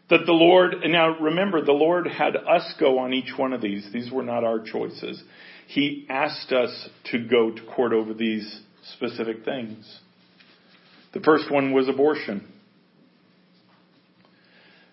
that 0.10 0.25
the 0.25 0.34
Lord, 0.34 0.73
and 0.73 0.91
now 0.91 1.17
remember, 1.19 1.63
the 1.63 1.71
Lord 1.71 2.08
had 2.08 2.36
us 2.36 2.73
go 2.80 2.99
on 2.99 3.13
each 3.13 3.32
one 3.38 3.54
of 3.54 3.62
these. 3.62 3.88
These 3.93 4.12
were 4.12 4.23
not 4.23 4.43
our 4.43 4.60
choices. 4.60 5.23
He 5.69 6.08
asked 6.10 6.51
us 6.51 6.89
to 7.12 7.27
go 7.27 7.51
to 7.51 7.62
court 7.75 7.93
over 7.93 8.12
these 8.15 8.62
specific 8.95 9.45
things. 9.45 9.99
The 11.13 11.19
first 11.19 11.51
one 11.51 11.73
was 11.73 11.88
abortion. 11.88 12.51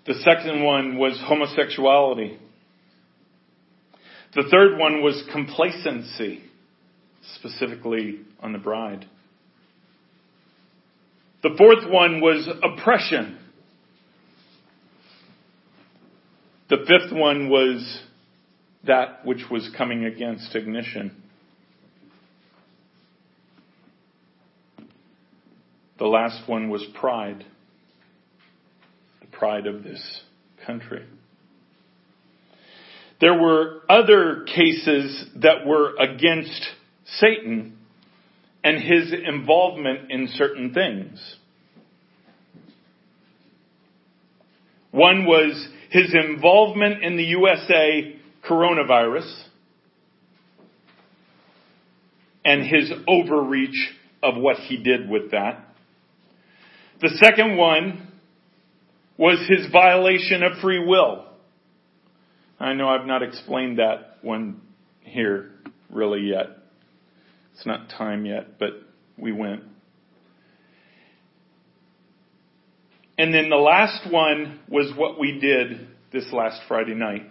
The 0.06 0.12
second 0.22 0.62
one 0.62 0.98
was 0.98 1.18
homosexuality. 1.26 2.38
The 4.34 4.42
third 4.50 4.78
one 4.78 5.02
was 5.02 5.24
complacency, 5.32 6.42
specifically 7.36 8.20
on 8.40 8.52
the 8.52 8.58
bride. 8.58 9.06
The 11.42 11.54
fourth 11.56 11.90
one 11.90 12.20
was 12.20 12.46
oppression. 12.62 13.38
The 16.68 16.84
fifth 16.86 17.18
one 17.18 17.48
was 17.48 18.02
that 18.86 19.24
which 19.24 19.44
was 19.50 19.68
coming 19.76 20.04
against 20.04 20.54
ignition. 20.54 21.22
The 25.98 26.06
last 26.06 26.48
one 26.48 26.68
was 26.68 26.84
pride, 26.98 27.44
the 29.20 29.26
pride 29.26 29.66
of 29.66 29.82
this 29.82 30.22
country. 30.66 31.06
There 33.20 33.34
were 33.34 33.80
other 33.88 34.44
cases 34.44 35.24
that 35.36 35.66
were 35.66 35.94
against 35.96 36.66
Satan 37.18 37.78
and 38.62 38.76
his 38.76 39.12
involvement 39.26 40.10
in 40.10 40.28
certain 40.34 40.74
things. 40.74 41.36
One 44.90 45.24
was 45.24 45.68
his 45.90 46.14
involvement 46.14 47.02
in 47.02 47.16
the 47.16 47.24
USA 47.24 48.15
coronavirus 48.48 49.44
and 52.44 52.62
his 52.62 52.92
overreach 53.08 53.90
of 54.22 54.36
what 54.36 54.56
he 54.56 54.76
did 54.76 55.08
with 55.08 55.32
that. 55.32 55.64
The 57.00 57.10
second 57.20 57.56
one 57.56 58.08
was 59.18 59.38
his 59.48 59.70
violation 59.70 60.42
of 60.42 60.60
free 60.60 60.84
will. 60.84 61.24
I 62.58 62.72
know 62.72 62.88
I've 62.88 63.06
not 63.06 63.22
explained 63.22 63.78
that 63.78 64.18
one 64.22 64.60
here 65.00 65.50
really 65.90 66.22
yet. 66.22 66.46
It's 67.54 67.66
not 67.66 67.90
time 67.90 68.26
yet, 68.26 68.58
but 68.58 68.70
we 69.18 69.32
went. 69.32 69.62
And 73.18 73.32
then 73.32 73.48
the 73.48 73.56
last 73.56 74.10
one 74.10 74.60
was 74.68 74.92
what 74.96 75.18
we 75.18 75.38
did 75.40 75.88
this 76.12 76.30
last 76.32 76.60
Friday 76.68 76.94
night. 76.94 77.30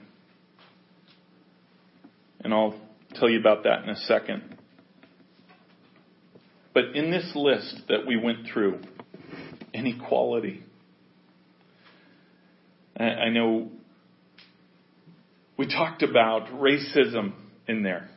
And 2.45 2.53
I'll 2.53 2.75
tell 3.15 3.27
you 3.27 3.39
about 3.39 3.63
that 3.63 3.84
in 3.84 3.89
a 3.89 3.95
second. 3.95 4.43
But 6.75 6.95
in 6.95 7.10
this 7.10 7.31
list 7.34 7.81
that 7.89 8.05
we 8.05 8.17
went 8.17 8.45
through, 8.53 8.81
inequality. 9.73 10.63
I 12.97 13.29
know 13.29 13.71
we 15.58 15.65
talked 15.65 16.03
about 16.03 16.49
racism 16.49 17.34
in 17.67 17.81
there, 17.81 18.10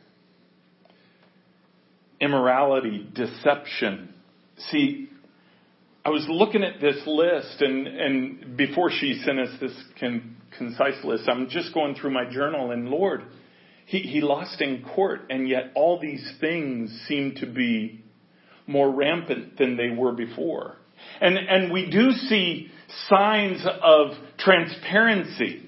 immorality, 2.21 3.09
deception. 3.11 4.13
See, 4.69 5.09
I 6.05 6.09
was 6.09 6.27
looking 6.29 6.63
at 6.63 6.79
this 6.79 7.01
list, 7.07 7.61
and, 7.61 7.87
and 7.87 8.57
before 8.57 8.91
she 8.91 9.21
sent 9.25 9.39
us 9.39 9.59
this 9.59 9.73
con, 9.99 10.37
concise 10.55 11.03
list, 11.03 11.27
I'm 11.27 11.49
just 11.49 11.73
going 11.73 11.95
through 11.95 12.11
my 12.11 12.29
journal, 12.29 12.69
and 12.69 12.89
Lord, 12.89 13.23
he, 13.89 14.01
he 14.01 14.21
lost 14.21 14.61
in 14.61 14.83
court, 14.83 15.21
and 15.31 15.49
yet 15.49 15.71
all 15.73 15.99
these 15.99 16.23
things 16.39 16.91
seem 17.07 17.33
to 17.37 17.47
be 17.47 18.03
more 18.67 18.91
rampant 18.91 19.57
than 19.57 19.77
they 19.77 19.89
were 19.89 20.11
before. 20.11 20.75
And, 21.19 21.39
and 21.39 21.71
we 21.71 21.89
do 21.89 22.11
see 22.11 22.69
signs 23.07 23.65
of 23.65 24.11
transparency. 24.37 25.67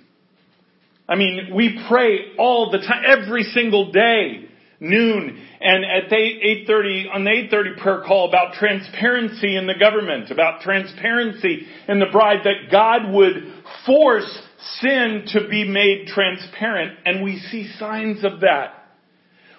I 1.10 1.16
mean, 1.16 1.50
we 1.56 1.84
pray 1.90 2.36
all 2.38 2.70
the 2.70 2.78
time, 2.78 3.04
every 3.08 3.42
single 3.42 3.92
day, 3.92 4.46
noon, 4.80 5.44
and 5.60 5.84
at 5.84 6.12
8.30, 6.12 7.16
on 7.16 7.24
the 7.24 7.32
8.30 7.32 7.82
prayer 7.82 8.04
call 8.06 8.30
about 8.30 8.54
transparency 8.54 9.58
in 9.58 9.66
the 9.66 9.80
government, 9.80 10.30
about 10.30 10.62
transparency 10.62 11.66
in 11.88 12.00
the 12.00 12.06
bride, 12.12 12.42
that 12.44 12.72
God 12.72 13.12
would 13.12 13.52
force 13.88 14.42
sin 14.80 15.24
to 15.34 15.47
be 15.47 15.67
made 15.67 16.08
transparent, 16.08 17.00
and 17.06 17.24
we 17.24 17.39
see 17.39 17.71
signs 17.80 18.24
of 18.24 18.41
that. 18.41 18.74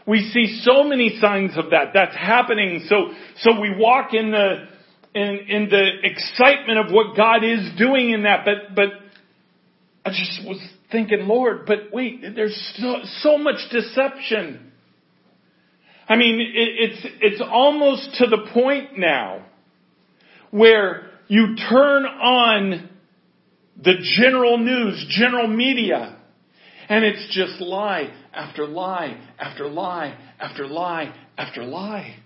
We 0.07 0.31
see 0.33 0.61
so 0.63 0.85
many 0.85 1.19
signs 1.21 1.57
of 1.57 1.71
that. 1.71 1.89
That's 1.95 2.17
happening. 2.17 2.85
So, 2.89 3.13
so 3.39 3.61
we 3.61 3.75
walk 3.77 4.15
in 4.15 4.33
the, 4.33 4.67
in, 5.15 5.39
in 5.49 5.69
the 5.69 5.91
excitement 6.03 6.79
of 6.79 6.93
what 6.93 7.17
God 7.17 7.45
is 7.45 7.71
doing 7.79 8.11
in 8.11 8.25
that, 8.25 8.45
but, 8.45 8.75
but 8.75 8.89
I 10.05 10.11
just 10.11 10.41
was 10.47 10.61
thinking, 10.91 11.27
Lord, 11.27 11.67
but 11.67 11.93
wait, 11.93 12.23
there's 12.35 12.57
so, 12.77 12.97
so 13.21 13.39
much 13.39 13.59
deception. 13.71 14.73
I 16.09 16.17
mean, 16.17 16.41
it, 16.41 16.47
it's, 16.55 17.07
it's 17.21 17.43
almost 17.45 18.17
to 18.19 18.27
the 18.27 18.49
point 18.53 18.99
now 18.99 19.47
where 20.51 21.11
you 21.29 21.57
turn 21.57 22.05
on 22.05 22.91
the 23.83 23.95
general 24.19 24.59
news, 24.59 25.05
general 25.09 25.49
media, 25.49 26.19
and 26.89 27.05
it's 27.05 27.35
just 27.35 27.61
lie 27.61 28.13
after 28.33 28.67
lie 28.67 29.19
after 29.39 29.69
lie 29.69 30.17
after 30.39 30.67
lie 30.67 31.15
after 31.37 31.65
lie. 31.65 32.17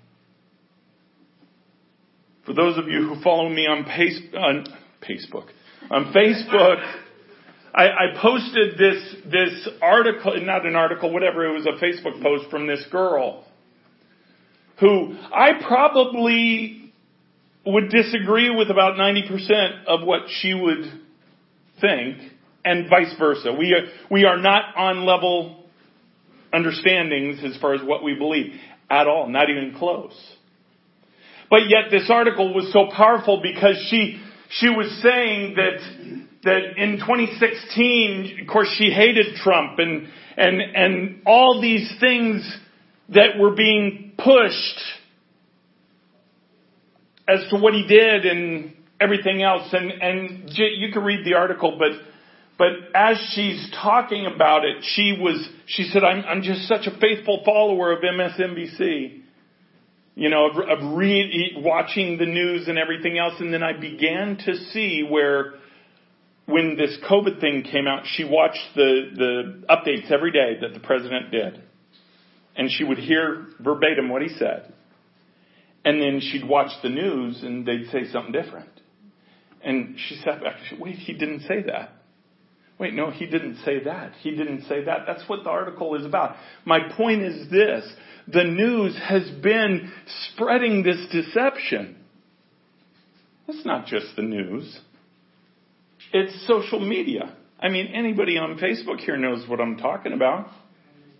For 2.45 2.53
those 2.53 2.79
of 2.79 2.89
you 2.89 3.09
who 3.09 3.23
follow 3.23 3.49
me 3.49 3.67
on, 3.67 3.85
pace, 3.85 4.21
on 4.37 4.67
Facebook, 5.03 5.49
on 5.91 6.13
Facebook, 6.13 6.95
I, 7.75 7.85
I 7.85 8.21
posted 8.21 8.79
this 8.79 9.17
this 9.31 9.69
article, 9.83 10.35
not 10.45 10.65
an 10.65 10.77
article, 10.77 11.13
whatever. 11.13 11.45
It 11.45 11.53
was 11.53 11.67
a 11.67 11.83
Facebook 11.83 12.23
post 12.23 12.51
from 12.51 12.67
this 12.67 12.85
girl 12.91 13.45
who 14.81 15.17
I 15.35 15.53
probably 15.67 16.93
would 17.65 17.89
disagree 17.91 18.55
with 18.55 18.71
about 18.71 18.95
90% 18.95 19.87
of 19.87 20.07
what 20.07 20.23
she 20.41 20.55
would 20.55 21.06
think, 21.81 22.19
and 22.65 22.89
vice 22.91 23.15
versa. 23.19 23.53
We 23.53 23.73
are, 23.73 23.87
we 24.11 24.25
are 24.25 24.39
not 24.39 24.77
on 24.77 25.05
level 25.07 25.65
understandings 26.53 27.41
as 27.45 27.61
far 27.61 27.75
as 27.75 27.81
what 27.83 28.03
we 28.03 28.15
believe 28.15 28.53
at 28.91 29.07
all, 29.07 29.29
not 29.29 29.51
even 29.51 29.77
close. 29.79 30.15
But 31.49 31.69
yet 31.69 31.91
this 31.91 32.09
article 32.11 32.55
was 32.55 32.73
so 32.73 32.89
powerful 32.95 33.41
because 33.43 33.77
she, 33.91 34.21
she 34.51 34.69
was 34.69 34.89
saying 35.03 35.55
that, 35.57 36.27
that 36.45 36.77
in 36.77 36.99
2016, 36.99 38.41
of 38.43 38.53
course 38.53 38.69
she 38.77 38.91
hated 38.91 39.37
Trump 39.37 39.79
and, 39.79 40.09
and, 40.37 40.61
and 40.61 41.23
all 41.25 41.61
these 41.61 41.93
things 42.01 42.59
that 43.11 43.39
were 43.39 43.55
being 43.55 44.13
pushed 44.19 44.81
as 47.29 47.41
to 47.51 47.57
what 47.57 47.75
he 47.75 47.87
did 47.87 48.25
and 48.25 48.76
everything 49.01 49.43
else. 49.43 49.73
And, 49.73 49.91
and 49.91 50.51
you 50.55 50.93
can 50.93 51.03
read 51.03 51.25
the 51.25 51.35
article, 51.35 51.77
but, 51.79 51.93
but 52.59 52.71
as 52.95 53.19
she's 53.35 53.71
talking 53.83 54.27
about 54.27 54.65
it, 54.65 54.83
she 54.83 55.17
was, 55.19 55.49
she 55.67 55.85
said, 55.85 56.05
I'm, 56.05 56.25
I'm 56.25 56.43
just 56.43 56.69
such 56.69 56.87
a 56.87 56.99
faithful 56.99 57.43
follower 57.45 57.93
of 57.93 58.01
MSNBC 58.03 59.23
you 60.17 60.31
know, 60.31 60.49
of, 60.49 60.57
of 60.57 60.97
re- 60.97 61.53
watching 61.59 62.17
the 62.17 62.25
news 62.25 62.69
and 62.69 62.79
everything 62.79 63.19
else. 63.19 63.35
And 63.39 63.53
then 63.53 63.63
I 63.63 63.79
began 63.79 64.39
to 64.47 64.57
see 64.73 65.07
where, 65.09 65.55
when 66.47 66.77
this 66.77 66.97
COVID 67.09 67.39
thing 67.39 67.63
came 67.63 67.87
out, 67.87 68.05
she 68.07 68.25
watched 68.25 68.75
the, 68.75 69.11
the 69.15 69.65
updates 69.69 70.11
every 70.11 70.33
day 70.33 70.57
that 70.63 70.73
the 70.73 70.81
president 70.81 71.31
did. 71.31 71.63
And 72.57 72.71
she 72.71 72.83
would 72.83 72.99
hear 72.99 73.47
verbatim 73.61 74.09
what 74.09 74.23
he 74.23 74.29
said. 74.29 74.73
And 75.85 76.01
then 76.01 76.21
she'd 76.21 76.49
watch 76.49 76.71
the 76.83 76.89
news 76.89 77.43
and 77.43 77.67
they'd 77.67 77.91
say 77.93 78.11
something 78.11 78.33
different. 78.33 78.71
And 79.67 79.97
she 79.99 80.15
sat 80.25 80.41
back 80.41 80.55
wait, 80.79 80.95
he 80.95 81.13
didn't 81.13 81.41
say 81.41 81.63
that. 81.67 81.91
Wait, 82.79 82.95
no, 82.95 83.11
he 83.11 83.27
didn't 83.27 83.57
say 83.65 83.83
that. 83.83 84.13
He 84.21 84.31
didn't 84.31 84.63
say 84.69 84.85
that. 84.85 85.01
That's 85.07 85.29
what 85.29 85.43
the 85.43 85.51
article 85.51 85.97
is 85.97 86.05
about. 86.05 86.37
My 86.65 86.79
point 86.97 87.23
is 87.23 87.51
this. 87.51 87.85
The 88.29 88.45
news 88.45 88.97
has 89.09 89.29
been 89.43 89.93
spreading 90.33 90.83
this 90.83 91.05
deception. 91.11 91.97
It's 93.49 93.65
not 93.67 93.87
just 93.87 94.15
the 94.15 94.23
news. 94.23 94.79
It's 96.13 96.47
social 96.47 96.81
media. 96.81 97.35
I 97.59 97.69
mean, 97.69 97.89
anybody 97.93 98.39
on 98.39 98.59
Facebook 98.59 99.01
here 99.01 99.17
knows 99.17 99.49
what 99.49 99.61
I'm 99.61 99.79
talking 99.79 100.13
about. 100.13 100.49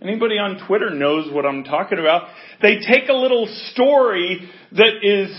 Anybody 0.01 0.39
on 0.39 0.67
Twitter 0.69 0.91
knows 0.91 1.33
what 1.33 1.47
I'm 1.47 1.65
talking 1.65 1.99
about. 1.99 2.29
They 2.61 2.79
take 2.79 3.09
a 3.09 3.15
little 3.15 3.47
story 3.73 4.49
that 4.73 5.03
is 5.03 5.35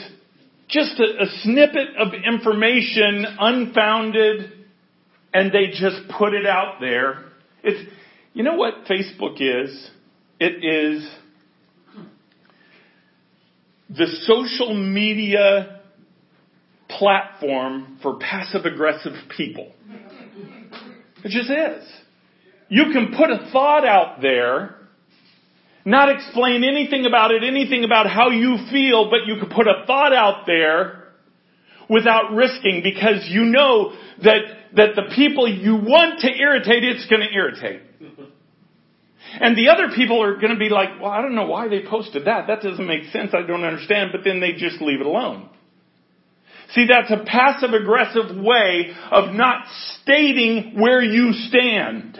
just 0.67 0.99
a, 0.99 1.23
a 1.23 1.27
snippet 1.43 1.95
of 1.97 2.13
information, 2.13 3.25
unfounded, 3.39 4.53
and 5.33 5.51
they 5.51 5.67
just 5.67 6.09
put 6.17 6.33
it 6.33 6.45
out 6.45 6.79
there. 6.79 7.25
It's, 7.63 7.89
you 8.33 8.43
know 8.43 8.55
what 8.55 8.85
Facebook 8.85 9.35
is? 9.39 9.89
It 10.39 10.63
is 10.63 11.09
the 13.89 14.07
social 14.25 14.73
media 14.73 15.81
platform 16.89 17.97
for 18.01 18.17
passive 18.17 18.65
aggressive 18.65 19.13
people. 19.35 19.71
It 21.23 21.29
just 21.29 21.49
is. 21.49 21.89
You 22.69 22.91
can 22.93 23.13
put 23.17 23.29
a 23.29 23.49
thought 23.51 23.85
out 23.85 24.21
there, 24.21 24.76
not 25.87 26.09
explain 26.09 26.65
anything 26.65 27.05
about 27.05 27.31
it, 27.31 27.43
anything 27.45 27.85
about 27.85 28.07
how 28.07 28.29
you 28.29 28.57
feel, 28.69 29.09
but 29.09 29.25
you 29.25 29.39
can 29.39 29.49
put 29.49 29.67
a 29.67 29.85
thought 29.87 30.11
out 30.11 30.45
there 30.45 31.13
without 31.89 32.33
risking 32.33 32.81
because 32.83 33.25
you 33.29 33.45
know 33.45 33.93
that, 34.21 34.41
that 34.75 34.95
the 34.95 35.13
people 35.15 35.47
you 35.47 35.75
want 35.75 36.19
to 36.19 36.27
irritate, 36.27 36.83
it's 36.83 37.07
going 37.07 37.21
to 37.21 37.33
irritate. 37.33 37.81
And 39.39 39.57
the 39.57 39.69
other 39.69 39.93
people 39.93 40.23
are 40.23 40.35
going 40.35 40.53
to 40.53 40.57
be 40.57 40.69
like, 40.69 41.01
well, 41.01 41.11
I 41.11 41.21
don't 41.21 41.35
know 41.35 41.47
why 41.47 41.67
they 41.67 41.81
posted 41.85 42.25
that. 42.25 42.47
That 42.47 42.61
doesn't 42.61 42.87
make 42.87 43.11
sense. 43.11 43.31
I 43.33 43.45
don't 43.45 43.63
understand. 43.63 44.11
But 44.13 44.21
then 44.23 44.39
they 44.39 44.53
just 44.53 44.81
leave 44.81 45.01
it 45.01 45.05
alone. 45.05 45.49
See, 46.69 46.87
that's 46.87 47.11
a 47.11 47.23
passive 47.25 47.73
aggressive 47.73 48.37
way 48.37 48.95
of 49.11 49.35
not 49.35 49.65
stating 50.01 50.79
where 50.79 51.01
you 51.01 51.33
stand. 51.33 52.19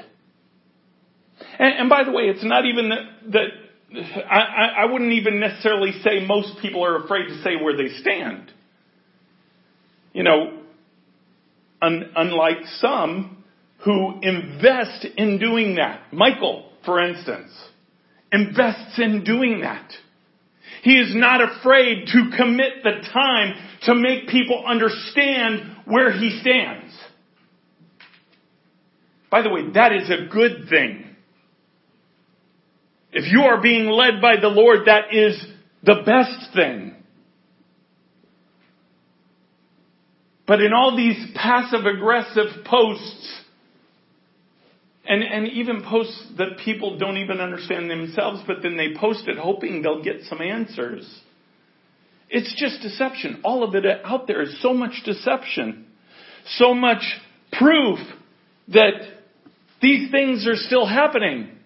And, 1.60 1.74
and 1.80 1.90
by 1.90 2.04
the 2.04 2.12
way, 2.12 2.24
it's 2.24 2.44
not 2.44 2.66
even 2.66 2.90
that, 2.90 3.32
that 3.32 4.24
I, 4.30 4.84
I 4.84 4.86
wouldn't 4.86 5.14
even 5.14 5.40
necessarily 5.40 5.94
say 6.04 6.26
most 6.26 6.60
people 6.62 6.84
are 6.84 7.04
afraid 7.04 7.28
to 7.28 7.42
say 7.42 7.56
where 7.62 7.76
they 7.76 7.94
stand. 8.00 8.52
You 10.14 10.24
know, 10.24 10.60
un, 11.82 12.12
unlike 12.16 12.66
some 12.80 13.44
who 13.86 14.20
invest 14.22 15.06
in 15.16 15.40
doing 15.40 15.76
that. 15.76 16.12
Michael, 16.12 16.70
for 16.86 17.00
instance, 17.00 17.52
invests 18.32 19.00
in 19.00 19.24
doing 19.24 19.62
that. 19.62 19.90
He 20.84 20.98
is 20.98 21.14
not 21.16 21.42
afraid 21.42 22.08
to 22.08 22.32
commit 22.38 22.84
the 22.84 23.08
time 23.14 23.56
to 23.84 23.96
make 23.96 24.28
people 24.28 24.64
understand 24.66 25.78
where 25.86 26.12
he 26.12 26.40
stands. 26.42 26.94
By 29.30 29.42
the 29.42 29.50
way, 29.50 29.72
that 29.74 29.94
is 29.94 30.10
a 30.10 30.28
good 30.32 30.68
thing. 30.70 31.07
If 33.18 33.32
you 33.32 33.42
are 33.46 33.60
being 33.60 33.90
led 33.90 34.22
by 34.22 34.36
the 34.40 34.48
Lord, 34.48 34.82
that 34.86 35.12
is 35.12 35.44
the 35.82 36.04
best 36.06 36.54
thing. 36.54 36.94
But 40.46 40.62
in 40.62 40.72
all 40.72 40.96
these 40.96 41.32
passive 41.34 41.88
aggressive 41.88 42.64
posts, 42.64 43.42
and, 45.04 45.24
and 45.24 45.48
even 45.48 45.82
posts 45.82 46.28
that 46.38 46.60
people 46.64 47.00
don't 47.00 47.18
even 47.18 47.40
understand 47.40 47.90
themselves, 47.90 48.42
but 48.46 48.58
then 48.62 48.78
they 48.78 48.90
post 48.96 49.28
it 49.28 49.40
hoping 49.40 49.82
they'll 49.82 50.04
get 50.04 50.22
some 50.30 50.40
answers. 50.40 51.12
It's 52.30 52.54
just 52.56 52.84
deception. 52.84 53.42
All 53.44 53.64
of 53.64 53.74
it 53.74 53.84
out 54.04 54.28
there 54.28 54.44
is 54.44 54.62
so 54.62 54.76
much 54.76 55.02
deception. 55.06 55.88
So 56.50 56.76
much 56.76 57.02
proof 57.52 57.98
that 58.68 58.94
these 59.82 60.12
things 60.12 60.46
are 60.46 60.56
still 60.56 60.86
happening. 60.86 61.57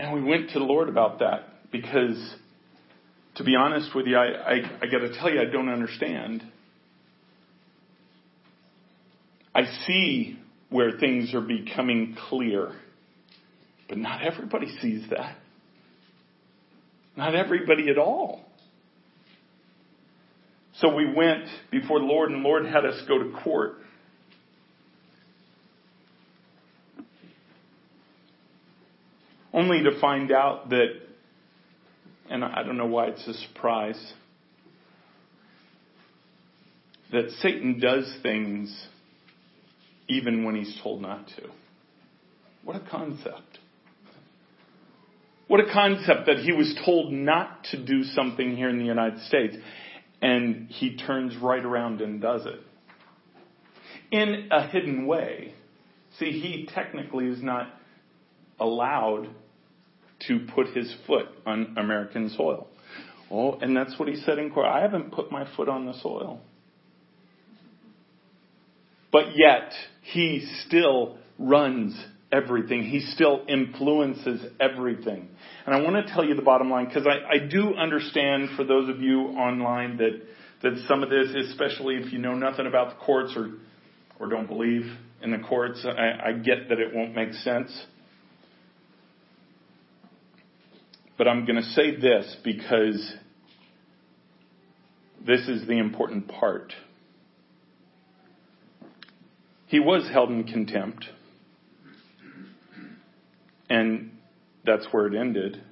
And 0.00 0.14
we 0.14 0.22
went 0.22 0.48
to 0.52 0.58
the 0.58 0.64
Lord 0.64 0.88
about 0.88 1.18
that 1.18 1.70
because, 1.70 2.16
to 3.34 3.44
be 3.44 3.54
honest 3.54 3.94
with 3.94 4.06
you, 4.06 4.16
I, 4.16 4.28
I, 4.28 4.54
I 4.80 4.86
got 4.86 5.00
to 5.00 5.12
tell 5.18 5.30
you, 5.30 5.42
I 5.42 5.44
don't 5.44 5.68
understand. 5.68 6.42
I 9.54 9.64
see 9.86 10.38
where 10.70 10.92
things 10.98 11.34
are 11.34 11.42
becoming 11.42 12.16
clear, 12.30 12.72
but 13.90 13.98
not 13.98 14.22
everybody 14.22 14.68
sees 14.80 15.06
that. 15.10 15.36
Not 17.14 17.34
everybody 17.34 17.90
at 17.90 17.98
all. 17.98 18.40
So 20.78 20.94
we 20.94 21.12
went 21.14 21.44
before 21.70 21.98
the 21.98 22.06
Lord, 22.06 22.30
and 22.30 22.42
the 22.42 22.48
Lord 22.48 22.64
had 22.64 22.86
us 22.86 22.98
go 23.06 23.18
to 23.18 23.38
court. 23.44 23.74
Only 29.60 29.82
to 29.82 30.00
find 30.00 30.32
out 30.32 30.70
that, 30.70 30.88
and 32.30 32.42
I 32.42 32.62
don't 32.62 32.78
know 32.78 32.86
why 32.86 33.08
it's 33.08 33.26
a 33.28 33.34
surprise, 33.34 34.12
that 37.12 37.30
Satan 37.42 37.78
does 37.78 38.10
things 38.22 38.74
even 40.08 40.44
when 40.44 40.54
he's 40.54 40.80
told 40.82 41.02
not 41.02 41.28
to. 41.36 41.50
What 42.64 42.76
a 42.76 42.90
concept. 42.90 43.58
What 45.46 45.60
a 45.60 45.70
concept 45.70 46.24
that 46.24 46.38
he 46.38 46.52
was 46.52 46.74
told 46.86 47.12
not 47.12 47.64
to 47.72 47.84
do 47.84 48.04
something 48.04 48.56
here 48.56 48.70
in 48.70 48.78
the 48.78 48.86
United 48.86 49.20
States 49.24 49.56
and 50.22 50.68
he 50.70 50.96
turns 50.96 51.36
right 51.36 51.64
around 51.64 52.00
and 52.00 52.22
does 52.22 52.46
it. 52.46 52.60
In 54.10 54.48
a 54.50 54.66
hidden 54.68 55.06
way. 55.06 55.52
See, 56.18 56.30
he 56.40 56.66
technically 56.72 57.26
is 57.26 57.42
not 57.42 57.68
allowed 58.58 59.28
to 60.28 60.46
put 60.54 60.68
his 60.68 60.94
foot 61.06 61.26
on 61.46 61.74
American 61.76 62.30
soil. 62.30 62.66
Oh, 63.30 63.58
and 63.60 63.76
that's 63.76 63.98
what 63.98 64.08
he 64.08 64.16
said 64.16 64.38
in 64.38 64.50
court. 64.50 64.66
I 64.66 64.80
haven't 64.80 65.12
put 65.12 65.30
my 65.30 65.46
foot 65.56 65.68
on 65.68 65.86
the 65.86 65.94
soil. 66.00 66.40
But 69.12 69.36
yet, 69.36 69.72
he 70.02 70.48
still 70.66 71.18
runs 71.38 72.00
everything. 72.32 72.84
He 72.84 73.00
still 73.00 73.44
influences 73.48 74.44
everything. 74.60 75.28
And 75.66 75.74
I 75.74 75.80
want 75.80 76.06
to 76.06 76.12
tell 76.12 76.24
you 76.24 76.34
the 76.34 76.42
bottom 76.42 76.70
line 76.70 76.86
because 76.86 77.06
I, 77.06 77.36
I 77.36 77.38
do 77.38 77.74
understand 77.74 78.50
for 78.56 78.64
those 78.64 78.88
of 78.88 79.00
you 79.00 79.20
online 79.20 79.96
that, 79.98 80.20
that 80.62 80.84
some 80.88 81.02
of 81.02 81.10
this, 81.10 81.28
especially 81.50 81.96
if 81.96 82.12
you 82.12 82.18
know 82.18 82.34
nothing 82.34 82.66
about 82.66 82.90
the 82.90 83.04
courts 83.04 83.32
or, 83.36 83.50
or 84.18 84.28
don't 84.28 84.46
believe 84.46 84.84
in 85.22 85.32
the 85.32 85.38
courts, 85.38 85.84
I, 85.84 86.28
I 86.28 86.32
get 86.32 86.68
that 86.68 86.78
it 86.78 86.94
won't 86.94 87.14
make 87.14 87.32
sense. 87.34 87.70
But 91.20 91.28
I'm 91.28 91.44
going 91.44 91.62
to 91.62 91.68
say 91.72 91.94
this 91.96 92.34
because 92.42 93.14
this 95.26 95.46
is 95.48 95.66
the 95.68 95.76
important 95.76 96.28
part. 96.28 96.72
He 99.66 99.80
was 99.80 100.08
held 100.10 100.30
in 100.30 100.44
contempt. 100.44 101.04
And 103.68 104.12
that's 104.64 104.86
where 104.92 105.08
it 105.08 105.14
ended. 105.14 105.62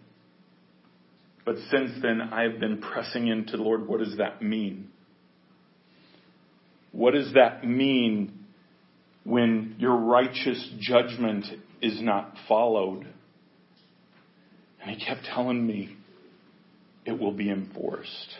But 1.46 1.54
since 1.70 1.92
then, 2.02 2.20
I've 2.20 2.60
been 2.60 2.82
pressing 2.82 3.28
into 3.28 3.56
the 3.56 3.62
Lord. 3.62 3.88
What 3.88 4.00
does 4.00 4.18
that 4.18 4.42
mean? 4.42 4.90
What 6.92 7.14
does 7.14 7.32
that 7.32 7.66
mean 7.66 8.44
when 9.24 9.76
your 9.78 9.96
righteous 9.96 10.72
judgment 10.78 11.46
is 11.80 12.02
not 12.02 12.34
followed? 12.46 13.06
And 14.88 14.96
he 14.96 15.04
kept 15.04 15.26
telling 15.26 15.66
me, 15.66 15.94
it 17.04 17.12
will 17.12 17.32
be 17.32 17.50
enforced. 17.50 18.36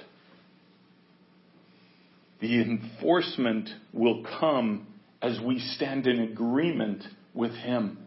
The 2.40 2.62
enforcement 2.62 3.68
will 3.92 4.24
come 4.40 4.86
as 5.20 5.38
we 5.44 5.58
stand 5.58 6.06
in 6.06 6.20
agreement 6.20 7.04
with 7.34 7.52
him. 7.52 7.98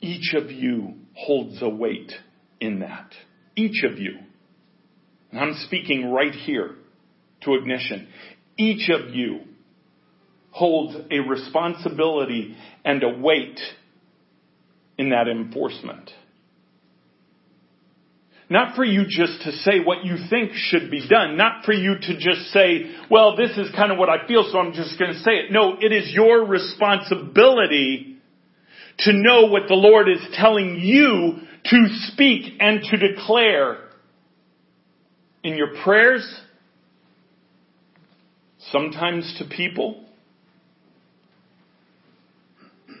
Each 0.00 0.32
of 0.32 0.50
you 0.50 0.94
holds 1.12 1.60
a 1.60 1.68
weight 1.68 2.12
in 2.58 2.80
that. 2.80 3.12
Each 3.54 3.84
of 3.84 3.98
you. 3.98 4.16
And 5.30 5.40
I'm 5.40 5.54
speaking 5.66 6.10
right 6.10 6.32
here 6.32 6.74
to 7.42 7.54
ignition. 7.54 8.08
Each 8.56 8.88
of 8.88 9.14
you 9.14 9.40
holds 10.52 10.96
a 11.10 11.18
responsibility 11.18 12.56
and 12.82 13.02
a 13.02 13.18
weight 13.18 13.60
in 14.98 15.10
that 15.10 15.28
enforcement. 15.28 16.10
Not 18.48 18.76
for 18.76 18.84
you 18.84 19.04
just 19.08 19.42
to 19.42 19.52
say 19.52 19.80
what 19.84 20.04
you 20.04 20.16
think 20.30 20.52
should 20.54 20.90
be 20.90 21.06
done. 21.08 21.36
Not 21.36 21.64
for 21.64 21.72
you 21.72 21.94
to 22.00 22.14
just 22.14 22.52
say, 22.52 22.92
well, 23.10 23.36
this 23.36 23.50
is 23.58 23.74
kind 23.74 23.90
of 23.90 23.98
what 23.98 24.08
I 24.08 24.26
feel, 24.28 24.48
so 24.50 24.58
I'm 24.58 24.72
just 24.72 24.98
going 24.98 25.12
to 25.12 25.18
say 25.18 25.32
it. 25.32 25.52
No, 25.52 25.76
it 25.80 25.92
is 25.92 26.12
your 26.12 26.46
responsibility 26.46 28.18
to 29.00 29.12
know 29.12 29.46
what 29.46 29.62
the 29.68 29.74
Lord 29.74 30.08
is 30.08 30.24
telling 30.34 30.78
you 30.80 31.38
to 31.64 31.86
speak 32.12 32.54
and 32.60 32.82
to 32.82 32.96
declare 32.96 33.78
in 35.42 35.56
your 35.56 35.74
prayers, 35.82 36.40
sometimes 38.70 39.36
to 39.38 39.44
people, 39.44 40.05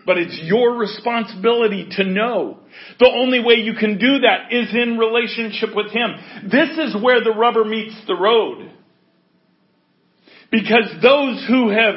but 0.06 0.18
it's 0.18 0.38
your 0.44 0.76
responsibility 0.78 1.88
to 1.96 2.04
know. 2.04 2.60
The 3.00 3.10
only 3.12 3.40
way 3.40 3.56
you 3.56 3.74
can 3.74 3.98
do 3.98 4.20
that 4.20 4.52
is 4.52 4.72
in 4.72 4.96
relationship 4.96 5.74
with 5.74 5.90
Him. 5.90 6.10
This 6.50 6.78
is 6.78 7.02
where 7.02 7.22
the 7.22 7.34
rubber 7.36 7.64
meets 7.64 7.94
the 8.06 8.14
road. 8.14 8.72
Because 10.50 10.90
those 11.02 11.44
who 11.48 11.70
have 11.70 11.96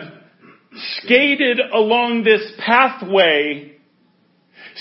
skated 1.03 1.60
along 1.72 2.24
this 2.24 2.51
pathway, 2.66 3.78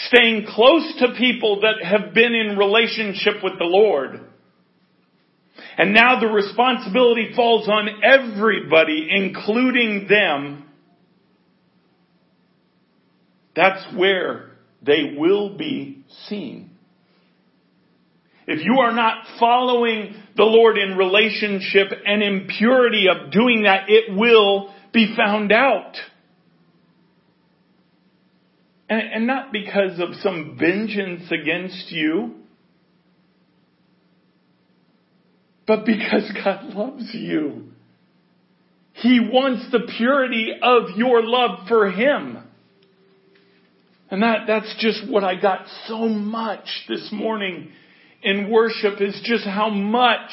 staying 0.06 0.46
close 0.48 0.94
to 1.00 1.14
people 1.18 1.60
that 1.60 1.84
have 1.84 2.14
been 2.14 2.34
in 2.34 2.56
relationship 2.56 3.42
with 3.42 3.58
the 3.58 3.64
Lord, 3.64 4.24
and 5.76 5.92
now 5.92 6.18
the 6.18 6.26
responsibility 6.26 7.32
falls 7.36 7.68
on 7.68 7.88
everybody, 8.02 9.08
including 9.10 10.06
them, 10.08 10.67
that's 13.54 13.84
where 13.96 14.50
they 14.82 15.14
will 15.16 15.56
be 15.56 16.04
seen. 16.28 16.70
If 18.46 18.64
you 18.64 18.78
are 18.80 18.92
not 18.92 19.24
following 19.38 20.14
the 20.34 20.44
Lord 20.44 20.78
in 20.78 20.96
relationship 20.96 21.88
and 22.06 22.22
impurity 22.22 23.06
of 23.08 23.30
doing 23.30 23.64
that, 23.64 23.88
it 23.88 24.16
will 24.16 24.72
be 24.92 25.14
found 25.14 25.52
out. 25.52 25.96
And, 28.88 29.02
and 29.12 29.26
not 29.26 29.52
because 29.52 30.00
of 30.00 30.14
some 30.22 30.56
vengeance 30.58 31.30
against 31.30 31.92
you, 31.92 32.36
but 35.66 35.84
because 35.84 36.32
God 36.42 36.72
loves 36.74 37.10
you. 37.12 37.72
He 38.94 39.20
wants 39.20 39.70
the 39.70 39.80
purity 39.98 40.52
of 40.62 40.96
your 40.96 41.22
love 41.22 41.68
for 41.68 41.90
Him. 41.90 42.47
And 44.10 44.22
that, 44.22 44.46
that's 44.46 44.74
just 44.78 45.10
what 45.10 45.22
I 45.22 45.40
got 45.40 45.66
so 45.86 46.08
much 46.08 46.66
this 46.88 47.10
morning 47.12 47.70
in 48.22 48.50
worship 48.50 49.00
is 49.00 49.20
just 49.24 49.44
how 49.44 49.68
much 49.68 50.30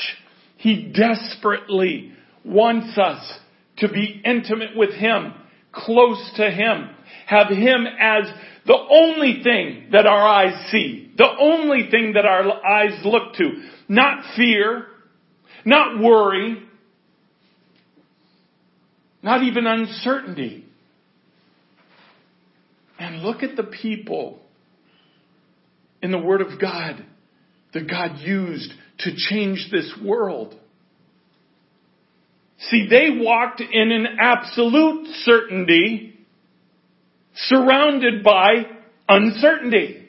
He 0.58 0.94
desperately 0.96 2.14
wants 2.44 2.98
us 2.98 3.40
to 3.78 3.90
be 3.90 4.22
intimate 4.24 4.76
with 4.76 4.94
Him, 4.94 5.34
close 5.74 6.32
to 6.38 6.50
Him, 6.50 6.90
have 7.28 7.50
Him 7.50 7.86
as 8.00 8.24
the 8.66 8.78
only 8.90 9.42
thing 9.44 9.90
that 9.92 10.08
our 10.08 10.26
eyes 10.26 10.72
see, 10.72 11.12
the 11.18 11.30
only 11.40 11.90
thing 11.92 12.14
that 12.14 12.26
our 12.26 12.66
eyes 12.66 13.02
look 13.04 13.34
to, 13.36 13.62
not 13.90 14.24
fear, 14.36 14.86
not 15.66 16.02
worry, 16.02 16.64
not 19.22 19.44
even 19.44 19.68
uncertainty. 19.68 20.65
And 23.00 23.22
look 23.22 23.44
at 23.44 23.56
the 23.56 23.64
people 23.64 24.40
in 26.02 26.12
the 26.12 26.20
Word 26.20 26.42
of 26.42 26.60
God 26.60 27.04
that 27.74 27.90
God 27.90 28.20
used 28.20 28.72
to 29.00 29.12
change 29.16 29.70
this 29.72 29.94
world. 30.04 30.56
See, 32.58 32.88
they 32.90 33.10
walked 33.12 33.60
in 33.60 33.92
an 33.92 34.18
absolute 34.22 35.08
certainty 35.24 36.18
surrounded 37.36 38.24
by 38.24 38.66
uncertainty. 39.10 40.08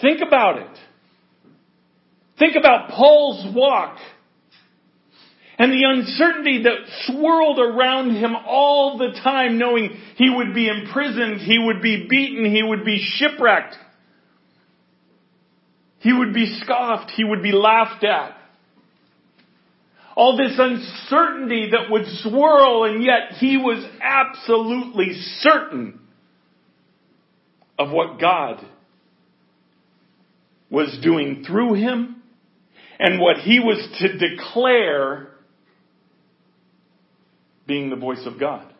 Think 0.00 0.20
about 0.26 0.58
it. 0.58 0.78
Think 2.38 2.56
about 2.56 2.90
Paul's 2.90 3.54
walk 3.54 3.98
and 5.62 5.72
the 5.72 5.84
uncertainty 5.84 6.64
that 6.64 6.88
swirled 7.06 7.60
around 7.60 8.16
him 8.16 8.34
all 8.34 8.98
the 8.98 9.16
time, 9.22 9.58
knowing 9.58 9.96
he 10.16 10.28
would 10.28 10.54
be 10.54 10.66
imprisoned, 10.66 11.40
he 11.40 11.56
would 11.56 11.80
be 11.80 12.08
beaten, 12.10 12.52
he 12.52 12.64
would 12.64 12.84
be 12.84 12.98
shipwrecked, 12.98 13.76
he 16.00 16.12
would 16.12 16.34
be 16.34 16.58
scoffed, 16.60 17.12
he 17.12 17.22
would 17.22 17.44
be 17.44 17.52
laughed 17.52 18.02
at. 18.02 18.36
All 20.16 20.36
this 20.36 20.58
uncertainty 20.58 21.70
that 21.70 21.88
would 21.92 22.06
swirl, 22.22 22.82
and 22.82 23.04
yet 23.04 23.38
he 23.38 23.56
was 23.56 23.88
absolutely 24.02 25.12
certain 25.42 26.00
of 27.78 27.92
what 27.92 28.20
God 28.20 28.66
was 30.68 30.98
doing 31.04 31.44
through 31.46 31.74
him 31.74 32.20
and 32.98 33.20
what 33.20 33.36
he 33.36 33.60
was 33.60 33.78
to 34.00 34.18
declare 34.18 35.28
being 37.66 37.90
the 37.90 37.96
voice 37.96 38.24
of 38.26 38.38
God. 38.38 38.72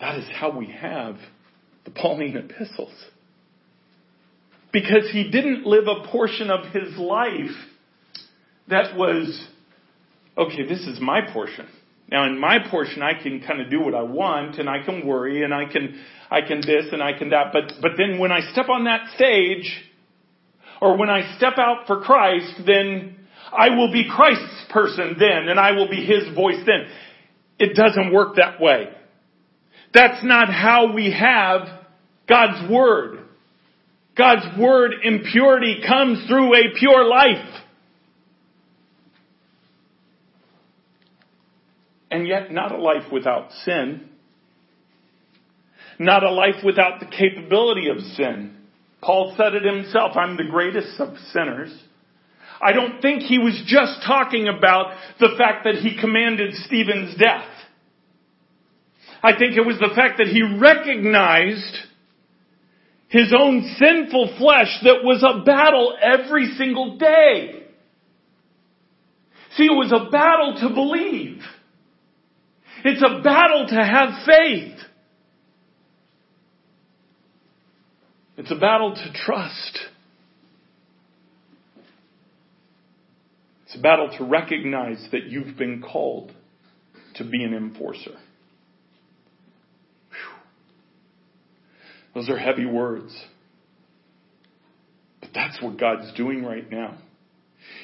That 0.00 0.18
is 0.18 0.24
how 0.32 0.56
we 0.56 0.66
have 0.66 1.16
the 1.84 1.90
Pauline 1.90 2.36
epistles. 2.36 2.92
Because 4.72 5.08
he 5.10 5.30
didn't 5.30 5.66
live 5.66 5.84
a 5.88 6.06
portion 6.08 6.50
of 6.50 6.72
his 6.72 6.96
life 6.98 7.56
that 8.68 8.96
was, 8.96 9.46
okay, 10.36 10.66
this 10.68 10.80
is 10.80 11.00
my 11.00 11.20
portion. 11.32 11.66
Now 12.08 12.26
in 12.26 12.38
my 12.38 12.58
portion 12.70 13.02
I 13.02 13.20
can 13.20 13.40
kind 13.40 13.60
of 13.60 13.70
do 13.70 13.80
what 13.80 13.94
I 13.94 14.02
want 14.02 14.58
and 14.58 14.68
I 14.68 14.84
can 14.84 15.06
worry 15.06 15.42
and 15.44 15.54
I 15.54 15.64
can, 15.64 15.98
I 16.30 16.42
can 16.42 16.60
this 16.60 16.86
and 16.92 17.02
I 17.02 17.16
can 17.16 17.30
that. 17.30 17.52
But, 17.52 17.72
but 17.80 17.92
then 17.96 18.18
when 18.18 18.32
I 18.32 18.52
step 18.52 18.68
on 18.68 18.84
that 18.84 19.14
stage, 19.14 19.84
or 20.80 20.96
when 20.98 21.08
I 21.08 21.36
step 21.36 21.54
out 21.56 21.86
for 21.86 22.00
Christ, 22.02 22.60
then 22.66 23.16
I 23.52 23.70
will 23.70 23.92
be 23.92 24.08
Christ's 24.08 24.64
person 24.70 25.16
then, 25.18 25.48
and 25.48 25.58
I 25.58 25.72
will 25.72 25.88
be 25.88 26.04
His 26.04 26.34
voice 26.34 26.62
then. 26.66 26.86
It 27.58 27.74
doesn't 27.74 28.12
work 28.12 28.36
that 28.36 28.60
way. 28.60 28.88
That's 29.94 30.24
not 30.24 30.48
how 30.48 30.92
we 30.92 31.10
have 31.12 31.68
God's 32.28 32.70
Word. 32.70 33.20
God's 34.16 34.58
Word 34.58 34.92
in 35.02 35.24
purity 35.30 35.82
comes 35.86 36.26
through 36.26 36.54
a 36.54 36.78
pure 36.78 37.04
life. 37.04 37.62
And 42.10 42.26
yet 42.26 42.52
not 42.52 42.72
a 42.72 42.78
life 42.78 43.12
without 43.12 43.50
sin. 43.64 44.08
Not 45.98 46.22
a 46.22 46.30
life 46.30 46.62
without 46.64 47.00
the 47.00 47.06
capability 47.06 47.88
of 47.88 47.98
sin. 48.16 48.56
Paul 49.00 49.34
said 49.36 49.54
it 49.54 49.62
himself, 49.62 50.16
I'm 50.16 50.36
the 50.36 50.44
greatest 50.50 51.00
of 51.00 51.16
sinners. 51.32 51.72
I 52.60 52.72
don't 52.72 53.00
think 53.00 53.22
he 53.22 53.38
was 53.38 53.62
just 53.66 54.06
talking 54.06 54.48
about 54.48 54.94
the 55.20 55.30
fact 55.36 55.64
that 55.64 55.76
he 55.76 55.98
commanded 56.00 56.54
Stephen's 56.54 57.16
death. 57.16 57.48
I 59.22 59.36
think 59.36 59.56
it 59.56 59.66
was 59.66 59.78
the 59.78 59.94
fact 59.94 60.18
that 60.18 60.28
he 60.28 60.42
recognized 60.42 61.76
his 63.08 63.32
own 63.38 63.62
sinful 63.78 64.36
flesh 64.38 64.78
that 64.82 65.02
was 65.02 65.22
a 65.22 65.44
battle 65.44 65.96
every 66.00 66.54
single 66.56 66.96
day. 66.96 67.64
See, 69.56 69.64
it 69.64 69.70
was 69.70 69.92
a 69.92 70.10
battle 70.10 70.56
to 70.60 70.74
believe. 70.74 71.40
It's 72.84 73.02
a 73.02 73.22
battle 73.22 73.66
to 73.68 73.74
have 73.74 74.26
faith. 74.26 74.78
It's 78.36 78.50
a 78.50 78.56
battle 78.56 78.94
to 78.94 79.12
trust. 79.12 79.78
It's 83.76 83.80
a 83.80 83.82
battle 83.82 84.08
to 84.16 84.24
recognize 84.24 85.06
that 85.12 85.24
you've 85.24 85.58
been 85.58 85.82
called 85.82 86.32
to 87.16 87.24
be 87.24 87.44
an 87.44 87.52
enforcer. 87.52 88.16
Whew. 90.08 90.34
Those 92.14 92.30
are 92.30 92.38
heavy 92.38 92.64
words. 92.64 93.14
But 95.20 95.30
that's 95.34 95.60
what 95.60 95.78
God's 95.78 96.10
doing 96.16 96.42
right 96.42 96.70
now. 96.70 96.96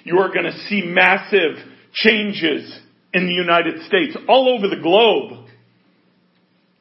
You 0.05 0.20
are 0.20 0.28
going 0.28 0.47
to 0.47 0.59
see 0.68 0.82
massive 0.82 1.57
changes 1.93 2.74
in 3.12 3.26
the 3.26 3.34
United 3.34 3.82
States, 3.82 4.16
all 4.28 4.57
over 4.57 4.74
the 4.74 4.80
globe, 4.80 5.47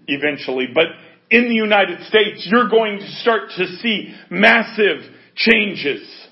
eventually. 0.07 0.68
But 0.74 0.86
in 1.30 1.49
the 1.49 1.55
United 1.55 2.05
States, 2.05 2.47
you're 2.49 2.70
going 2.70 2.99
to 2.99 3.12
start 3.20 3.49
to 3.57 3.66
see 3.78 4.16
massive 4.30 4.99
changes. 5.36 6.30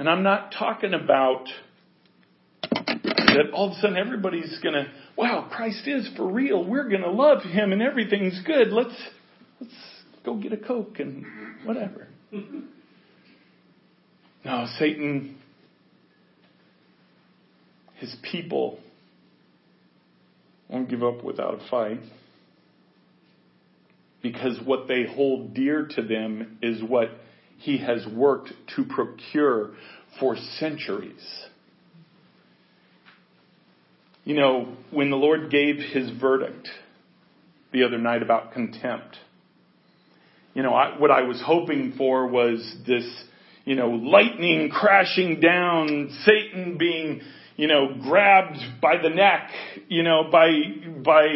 And 0.00 0.08
I'm 0.08 0.24
not 0.24 0.54
talking 0.58 0.94
about 0.94 1.44
that 2.62 3.50
all 3.52 3.70
of 3.70 3.76
a 3.76 3.80
sudden 3.80 3.96
everybody's 3.96 4.58
going 4.62 4.74
to, 4.74 4.86
wow, 5.16 5.48
Christ 5.52 5.86
is 5.86 6.08
for 6.16 6.26
real. 6.26 6.64
We're 6.64 6.88
going 6.88 7.02
to 7.02 7.10
love 7.10 7.42
him 7.42 7.72
and 7.72 7.80
everything's 7.80 8.40
good. 8.44 8.72
Let's, 8.72 8.94
Let's 9.60 9.74
go 10.24 10.36
get 10.36 10.52
a 10.52 10.56
Coke 10.56 10.98
and 10.98 11.24
whatever. 11.64 12.08
No, 14.42 14.66
Satan, 14.78 15.36
his 17.96 18.16
people 18.22 18.78
won't 20.66 20.88
give 20.88 21.02
up 21.02 21.22
without 21.22 21.60
a 21.60 21.68
fight 21.68 22.00
because 24.22 24.58
what 24.64 24.88
they 24.88 25.04
hold 25.04 25.52
dear 25.52 25.86
to 25.94 26.00
them 26.00 26.56
is 26.62 26.82
what 26.82 27.10
he 27.60 27.78
has 27.78 28.06
worked 28.06 28.52
to 28.74 28.84
procure 28.84 29.70
for 30.18 30.36
centuries. 30.58 31.44
You 34.24 34.34
know, 34.34 34.76
when 34.90 35.10
the 35.10 35.16
Lord 35.16 35.50
gave 35.50 35.76
his 35.76 36.10
verdict 36.18 36.68
the 37.72 37.84
other 37.84 37.98
night 37.98 38.22
about 38.22 38.52
contempt, 38.52 39.16
you 40.54 40.62
know, 40.62 40.72
I, 40.72 40.98
what 40.98 41.10
I 41.10 41.22
was 41.22 41.42
hoping 41.44 41.94
for 41.98 42.26
was 42.26 42.60
this, 42.86 43.04
you 43.66 43.76
know, 43.76 43.90
lightning 43.90 44.70
crashing 44.70 45.40
down, 45.40 46.10
Satan 46.24 46.78
being, 46.78 47.20
you 47.56 47.68
know, 47.68 47.94
grabbed 48.02 48.58
by 48.80 48.94
the 49.02 49.10
neck, 49.10 49.50
you 49.88 50.02
know, 50.02 50.30
by, 50.32 50.48
by 51.04 51.26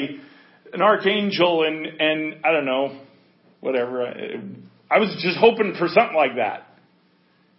an 0.73 0.81
archangel 0.81 1.65
and, 1.65 1.85
and 1.85 2.37
I 2.45 2.53
don't 2.53 2.65
know, 2.65 2.99
whatever. 3.61 4.13
I 4.91 4.99
was 4.99 5.17
just 5.23 5.39
hoping 5.39 5.75
for 5.79 5.89
something 5.89 6.17
like 6.17 6.37
that. 6.37 6.67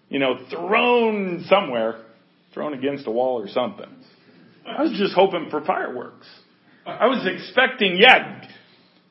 You 0.10 0.20
know, 0.20 0.38
thrown 0.50 1.46
somewhere, 1.48 2.04
thrown 2.54 2.74
against 2.74 3.08
a 3.08 3.12
wall 3.12 3.42
or 3.42 3.48
something. 3.48 3.90
I 4.66 4.84
was 4.84 4.98
just 4.98 5.14
hoping 5.14 5.50
for 5.50 5.64
fireworks. 5.64 6.28
I 6.86 7.08
was 7.08 7.26
expecting, 7.26 7.98
yeah, 8.00 8.48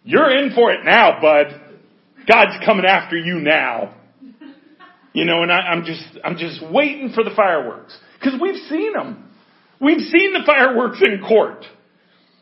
you're 0.05 0.31
in 0.31 0.53
for 0.55 0.73
it 0.73 0.85
now, 0.85 1.21
bud. 1.21 1.61
God's 2.29 2.65
coming 2.65 2.85
after 2.85 3.17
you 3.17 3.41
now. 3.41 3.95
You 5.13 5.25
know, 5.25 5.43
and 5.43 5.53
I, 5.53 5.59
I'm 5.59 5.85
just, 5.85 6.05
I'm 6.25 6.37
just 6.37 6.61
waiting 6.73 7.13
for 7.15 7.23
the 7.23 7.31
fireworks. 7.37 7.97
Cause 8.23 8.35
we've 8.41 8.63
seen 8.69 8.93
them. 8.95 9.31
We've 9.81 10.01
seen 10.01 10.33
the 10.33 10.43
fireworks 10.47 11.01
in 11.05 11.21
court. 11.27 11.65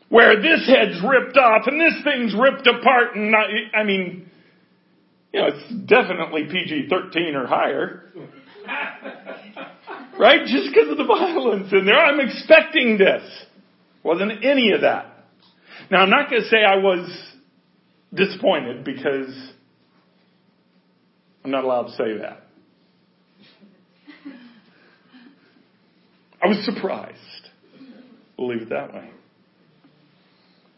Where 0.09 0.35
this 0.41 0.67
head's 0.67 1.01
ripped 1.03 1.37
off 1.37 1.65
and 1.65 1.79
this 1.81 1.95
thing's 2.03 2.35
ripped 2.39 2.67
apart 2.67 3.15
and 3.15 3.31
not, 3.31 3.47
I 3.73 3.83
mean, 3.83 4.29
you 5.33 5.41
know, 5.41 5.47
it's 5.47 5.87
definitely 5.87 6.43
PG-13 6.45 7.35
or 7.35 7.47
higher. 7.47 8.03
right? 10.19 10.45
Just 10.45 10.69
because 10.73 10.89
of 10.91 10.97
the 10.97 11.05
violence 11.05 11.73
in 11.73 11.85
there. 11.85 11.97
I'm 11.97 12.19
expecting 12.19 12.97
this. 12.97 13.23
Wasn't 14.03 14.31
any 14.43 14.71
of 14.73 14.81
that. 14.81 15.25
Now 15.89 16.03
I'm 16.03 16.09
not 16.09 16.29
going 16.29 16.43
to 16.43 16.47
say 16.47 16.57
I 16.63 16.77
was 16.77 17.09
disappointed 18.13 18.83
because 18.83 19.33
I'm 21.43 21.51
not 21.51 21.63
allowed 21.63 21.87
to 21.87 21.91
say 21.91 22.17
that. 22.19 22.41
I 26.43 26.47
was 26.47 26.63
surprised. 26.65 27.17
We'll 28.37 28.49
leave 28.49 28.63
it 28.63 28.69
that 28.69 28.93
way. 28.93 29.09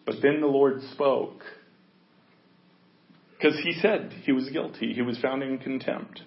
But 0.06 0.16
then 0.22 0.39
the 0.39 0.47
Lord 0.47 0.82
spoke. 0.93 1.41
Because 3.38 3.60
he 3.64 3.74
said 3.82 4.14
he 4.24 4.32
was 4.32 4.50
guilty. 4.50 4.94
He 4.94 5.02
was 5.02 5.18
found 5.20 5.44
in 5.44 5.58
contempt. 5.58 6.22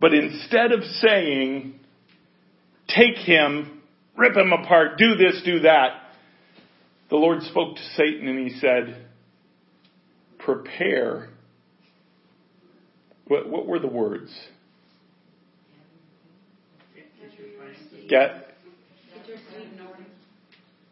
But 0.00 0.14
instead 0.14 0.72
of 0.72 0.82
saying, 0.84 1.80
take 2.88 3.16
him, 3.16 3.82
rip 4.16 4.36
him 4.36 4.52
apart, 4.52 4.98
do 4.98 5.16
this, 5.16 5.42
do 5.44 5.60
that, 5.60 6.02
the 7.10 7.16
Lord 7.16 7.42
spoke 7.42 7.76
to 7.76 7.82
Satan 7.96 8.28
and 8.28 8.48
he 8.48 8.58
said, 8.58 9.06
prepare. 10.38 11.30
What, 13.26 13.48
what 13.48 13.66
were 13.66 13.78
the 13.78 13.88
words? 13.88 14.30
Get. 18.08 18.54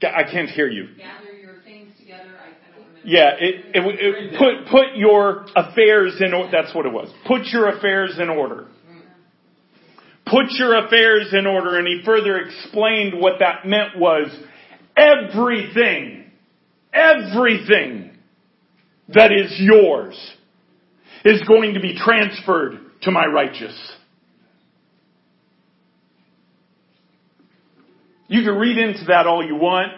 I 0.02 0.30
can't 0.30 0.50
hear 0.50 0.68
you. 0.68 0.88
Gather 0.98 1.32
your 1.32 1.62
things 1.64 1.92
together. 1.98 2.32
I. 2.38 2.65
Yeah, 3.08 3.34
it, 3.38 3.66
it, 3.72 3.82
it, 3.84 4.36
put 4.36 4.68
put 4.68 4.96
your 4.96 5.46
affairs 5.54 6.20
in 6.20 6.34
order. 6.34 6.50
That's 6.50 6.74
what 6.74 6.86
it 6.86 6.92
was. 6.92 7.08
Put 7.24 7.44
your 7.52 7.68
affairs 7.68 8.18
in 8.18 8.28
order. 8.28 8.66
Put 10.26 10.46
your 10.50 10.84
affairs 10.84 11.28
in 11.32 11.46
order, 11.46 11.78
and 11.78 11.86
he 11.86 12.02
further 12.04 12.36
explained 12.38 13.20
what 13.20 13.34
that 13.38 13.64
meant 13.64 13.96
was 13.96 14.36
everything, 14.96 16.32
everything 16.92 18.18
that 19.14 19.30
is 19.30 19.54
yours 19.60 20.18
is 21.24 21.42
going 21.46 21.74
to 21.74 21.80
be 21.80 21.96
transferred 21.96 22.80
to 23.02 23.12
my 23.12 23.26
righteous. 23.26 23.76
You 28.26 28.42
can 28.42 28.56
read 28.56 28.78
into 28.78 29.04
that 29.06 29.28
all 29.28 29.46
you 29.46 29.54
want. 29.54 29.92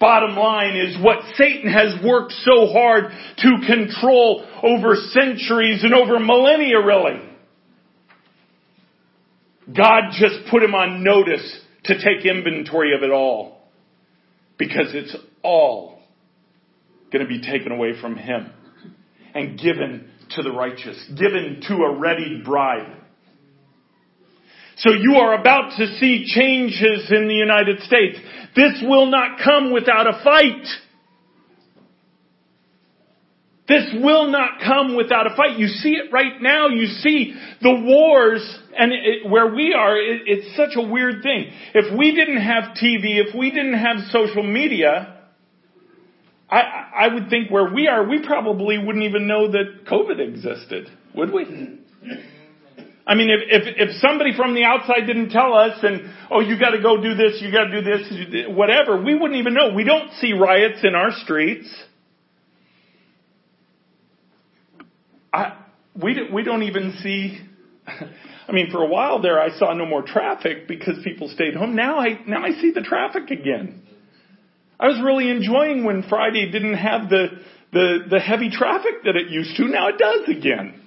Bottom 0.00 0.34
line 0.34 0.76
is 0.76 0.96
what 1.04 1.18
Satan 1.36 1.70
has 1.70 2.02
worked 2.02 2.32
so 2.32 2.68
hard 2.72 3.12
to 3.36 3.50
control 3.66 4.46
over 4.62 4.96
centuries 4.96 5.84
and 5.84 5.92
over 5.92 6.18
millennia 6.18 6.80
really. 6.82 7.20
God 9.76 10.04
just 10.12 10.50
put 10.50 10.62
him 10.62 10.74
on 10.74 11.04
notice 11.04 11.60
to 11.84 11.94
take 11.94 12.24
inventory 12.24 12.94
of 12.96 13.02
it 13.02 13.10
all. 13.10 13.58
Because 14.58 14.88
it's 14.94 15.14
all 15.42 16.00
going 17.12 17.22
to 17.22 17.28
be 17.28 17.42
taken 17.42 17.70
away 17.70 17.92
from 18.00 18.16
him 18.16 18.50
and 19.34 19.58
given 19.58 20.10
to 20.30 20.42
the 20.42 20.50
righteous, 20.50 20.98
given 21.08 21.62
to 21.68 21.74
a 21.74 21.98
ready 21.98 22.42
bride. 22.44 22.99
So 24.76 24.92
you 24.92 25.16
are 25.16 25.38
about 25.38 25.76
to 25.78 25.86
see 25.98 26.24
changes 26.26 27.10
in 27.10 27.28
the 27.28 27.34
United 27.34 27.80
States. 27.80 28.18
This 28.56 28.82
will 28.82 29.06
not 29.06 29.38
come 29.42 29.72
without 29.72 30.06
a 30.06 30.22
fight. 30.24 30.66
This 33.68 33.88
will 34.02 34.26
not 34.32 34.58
come 34.66 34.96
without 34.96 35.30
a 35.30 35.36
fight. 35.36 35.56
You 35.56 35.68
see 35.68 35.90
it 35.90 36.12
right 36.12 36.42
now. 36.42 36.66
You 36.68 36.86
see 36.86 37.34
the 37.62 37.72
wars 37.72 38.58
and 38.76 38.92
it, 38.92 39.30
where 39.30 39.54
we 39.54 39.74
are, 39.74 39.96
it, 39.96 40.22
it's 40.26 40.56
such 40.56 40.70
a 40.74 40.82
weird 40.82 41.22
thing. 41.22 41.52
If 41.74 41.96
we 41.96 42.14
didn't 42.14 42.40
have 42.40 42.74
TV, 42.76 43.24
if 43.24 43.32
we 43.32 43.50
didn't 43.50 43.78
have 43.78 43.98
social 44.10 44.42
media, 44.42 45.20
I, 46.50 46.62
I 46.96 47.14
would 47.14 47.30
think 47.30 47.50
where 47.50 47.72
we 47.72 47.86
are, 47.86 48.08
we 48.08 48.26
probably 48.26 48.78
wouldn't 48.78 49.04
even 49.04 49.28
know 49.28 49.52
that 49.52 49.86
COVID 49.86 50.18
existed, 50.18 50.88
would 51.14 51.32
we? 51.32 51.44
I 53.10 53.16
mean, 53.16 53.28
if, 53.28 53.40
if, 53.42 53.74
if 53.88 53.96
somebody 53.96 54.36
from 54.36 54.54
the 54.54 54.62
outside 54.62 55.04
didn't 55.04 55.30
tell 55.30 55.52
us 55.52 55.80
and, 55.82 56.12
oh, 56.30 56.38
you 56.38 56.56
gotta 56.60 56.80
go 56.80 57.02
do 57.02 57.16
this, 57.16 57.42
you 57.42 57.50
gotta 57.50 57.72
do 57.72 57.82
this, 57.82 58.46
whatever, 58.48 59.02
we 59.02 59.16
wouldn't 59.16 59.36
even 59.36 59.52
know. 59.52 59.74
We 59.74 59.82
don't 59.82 60.12
see 60.20 60.32
riots 60.32 60.84
in 60.84 60.94
our 60.94 61.10
streets. 61.10 61.68
I, 65.32 65.58
we, 66.00 66.30
we 66.32 66.44
don't 66.44 66.62
even 66.62 66.98
see, 67.02 67.40
I 68.48 68.52
mean, 68.52 68.70
for 68.70 68.80
a 68.80 68.86
while 68.86 69.20
there 69.20 69.40
I 69.40 69.58
saw 69.58 69.74
no 69.74 69.86
more 69.86 70.02
traffic 70.02 70.68
because 70.68 70.94
people 71.02 71.28
stayed 71.30 71.56
home. 71.56 71.74
Now 71.74 71.98
I, 71.98 72.20
now 72.28 72.44
I 72.44 72.52
see 72.60 72.70
the 72.70 72.82
traffic 72.82 73.32
again. 73.32 73.82
I 74.78 74.86
was 74.86 75.00
really 75.04 75.30
enjoying 75.30 75.82
when 75.82 76.04
Friday 76.08 76.48
didn't 76.48 76.74
have 76.74 77.10
the, 77.10 77.26
the, 77.72 77.98
the 78.08 78.20
heavy 78.20 78.50
traffic 78.50 79.02
that 79.02 79.16
it 79.16 79.30
used 79.30 79.56
to. 79.56 79.64
Now 79.64 79.88
it 79.88 79.98
does 79.98 80.28
again. 80.28 80.80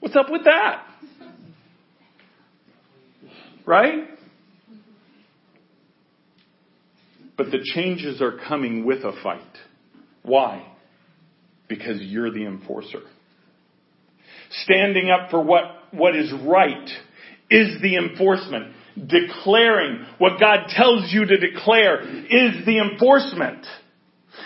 What's 0.00 0.16
up 0.16 0.28
with 0.28 0.42
that? 0.42 0.86
Right? 3.68 4.08
But 7.36 7.50
the 7.50 7.58
changes 7.74 8.22
are 8.22 8.38
coming 8.48 8.86
with 8.86 9.04
a 9.04 9.12
fight. 9.22 9.42
Why? 10.22 10.66
Because 11.68 12.00
you're 12.00 12.30
the 12.30 12.46
enforcer. 12.46 13.02
Standing 14.64 15.10
up 15.10 15.30
for 15.30 15.44
what, 15.44 15.64
what 15.90 16.16
is 16.16 16.32
right 16.46 16.88
is 17.50 17.82
the 17.82 17.96
enforcement. 17.96 18.72
Declaring 18.96 20.06
what 20.16 20.40
God 20.40 20.68
tells 20.70 21.12
you 21.12 21.26
to 21.26 21.36
declare 21.36 22.00
is 22.00 22.64
the 22.64 22.78
enforcement. 22.78 23.66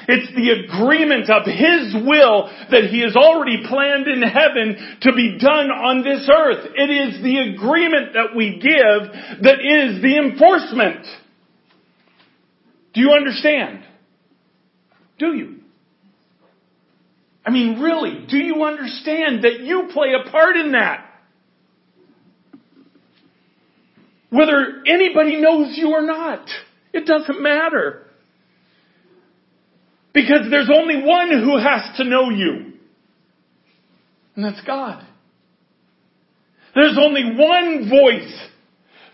It's 0.08 0.34
the 0.34 0.50
agreement 0.64 1.30
of 1.30 1.46
His 1.46 1.94
will 2.06 2.50
that 2.70 2.90
He 2.90 3.02
has 3.02 3.14
already 3.16 3.66
planned 3.66 4.08
in 4.08 4.22
heaven 4.22 4.98
to 5.02 5.12
be 5.12 5.38
done 5.38 5.70
on 5.70 6.02
this 6.02 6.28
earth. 6.28 6.72
It 6.74 6.90
is 6.90 7.22
the 7.22 7.54
agreement 7.54 8.14
that 8.14 8.34
we 8.36 8.58
give 8.58 9.42
that 9.42 9.60
is 9.60 10.02
the 10.02 10.18
enforcement. 10.18 11.06
Do 12.94 13.00
you 13.00 13.12
understand? 13.12 13.84
Do 15.18 15.34
you? 15.34 15.60
I 17.44 17.50
mean, 17.50 17.80
really, 17.80 18.26
do 18.28 18.36
you 18.36 18.64
understand 18.64 19.44
that 19.44 19.60
you 19.60 19.88
play 19.92 20.12
a 20.14 20.30
part 20.30 20.56
in 20.56 20.72
that? 20.72 21.08
Whether 24.30 24.82
anybody 24.86 25.40
knows 25.40 25.76
you 25.76 25.90
or 25.90 26.02
not, 26.02 26.48
it 26.92 27.06
doesn't 27.06 27.42
matter. 27.42 28.06
Because 30.12 30.50
there's 30.50 30.70
only 30.74 31.02
one 31.02 31.30
who 31.30 31.58
has 31.58 31.96
to 31.96 32.04
know 32.04 32.30
you. 32.30 32.72
And 34.36 34.44
that's 34.44 34.60
God. 34.66 35.06
There's 36.74 36.98
only 36.98 37.36
one 37.36 37.88
voice 37.88 38.48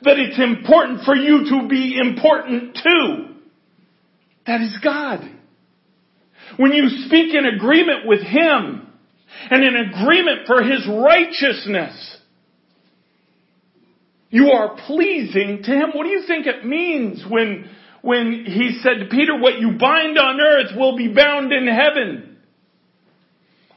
that 0.03 0.19
it's 0.19 0.39
important 0.39 1.03
for 1.05 1.15
you 1.15 1.51
to 1.51 1.69
be 1.69 1.99
important 1.99 2.75
to. 2.77 3.29
That 4.47 4.61
is 4.61 4.77
God. 4.83 5.29
When 6.57 6.73
you 6.73 6.89
speak 7.07 7.35
in 7.35 7.47
agreement 7.47 8.07
with 8.07 8.23
Him 8.23 8.89
and 9.51 9.65
in 9.65 9.77
agreement 9.77 10.47
for 10.47 10.63
His 10.63 10.87
righteousness, 10.89 12.17
you 14.31 14.51
are 14.51 14.77
pleasing 14.87 15.63
to 15.65 15.71
Him. 15.71 15.91
What 15.93 16.05
do 16.05 16.11
you 16.11 16.25
think 16.27 16.47
it 16.47 16.65
means 16.65 17.25
when, 17.29 17.69
when 18.03 18.45
He 18.47 18.81
said 18.83 19.01
to 19.01 19.07
Peter, 19.11 19.39
what 19.39 19.59
you 19.59 19.73
bind 19.79 20.19
on 20.19 20.41
earth 20.41 20.77
will 20.77 20.97
be 20.97 21.09
bound 21.09 21.53
in 21.53 21.67
heaven? 21.67 22.39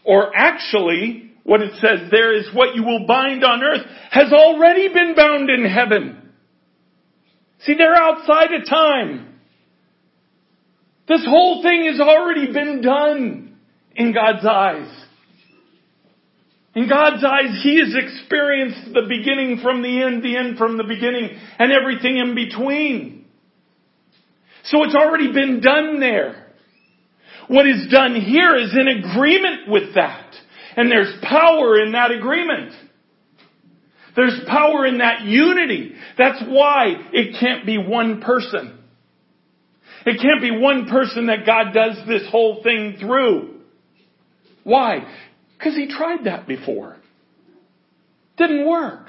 Or 0.03 0.32
actually, 0.36 1.32
what 1.43 1.61
it 1.61 1.74
says 1.76 2.09
there 2.11 2.38
is 2.38 2.49
what 2.53 2.76
you 2.76 2.84
will 2.84 3.05
bind 3.07 3.43
on 3.43 3.63
earth 3.63 3.86
has 4.11 4.32
already 4.32 4.88
been 4.89 5.15
bound 5.15 5.49
in 5.49 5.65
heaven. 5.65 6.32
See, 7.61 7.76
they're 7.78 7.95
outside 7.95 8.53
of 8.53 8.67
time. 8.67 9.39
This 11.07 11.26
whole 11.28 11.61
thing 11.61 11.86
has 11.91 11.99
already 11.99 12.51
been 12.51 12.82
done 12.82 13.57
in 13.95 14.13
God's 14.13 14.45
eyes. 14.45 15.01
In 16.74 16.88
God's 16.88 17.24
eyes, 17.24 17.61
He 17.63 17.80
has 17.80 17.93
experienced 17.95 18.93
the 18.93 19.05
beginning 19.07 19.59
from 19.61 19.82
the 19.82 20.03
end, 20.03 20.24
the 20.24 20.38
end 20.38 20.57
from 20.57 20.78
the 20.78 20.86
beginning, 20.86 21.30
and 21.59 21.72
everything 21.72 22.17
in 22.17 22.34
between. 22.34 23.20
So 24.66 24.84
it's 24.84 24.95
already 24.95 25.32
been 25.32 25.62
done 25.62 25.99
there. 25.99 26.47
What 27.47 27.68
is 27.68 27.88
done 27.91 28.16
here 28.16 28.55
is 28.55 28.74
in 28.74 28.88
agreement 28.88 29.68
with 29.68 29.95
that. 29.95 30.34
And 30.78 30.89
there's 30.89 31.14
power 31.22 31.82
in 31.82 31.91
that 31.93 32.12
agreement. 32.12 32.74
There's 34.16 34.39
power 34.47 34.86
in 34.86 34.99
that 34.99 35.22
unity. 35.22 35.93
That's 36.18 36.41
why 36.47 36.93
it 37.12 37.39
can't 37.39 37.66
be 37.66 37.78
one 37.78 38.22
person. 38.22 38.78
It 40.05 40.22
can't 40.22 40.41
be 40.41 40.51
one 40.51 40.88
person 40.88 41.28
that 41.28 41.45
God 41.45 41.74
does 41.74 41.97
this 42.07 42.28
whole 42.30 42.64
thing 42.64 42.97
through. 42.99 43.62
Why? 44.64 45.05
Because 45.57 45.76
he 45.76 45.88
tried 45.88 46.26
that 46.26 46.47
before. 46.47 46.97
Didn't 48.38 48.68
work. 48.68 49.07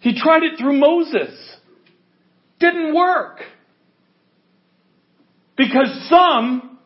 He 0.00 0.18
tried 0.18 0.42
it 0.42 0.58
through 0.58 0.78
Moses. 0.78 1.56
Didn't 2.60 2.94
work. 2.94 3.38
Because 5.56 6.08
some 6.08 6.78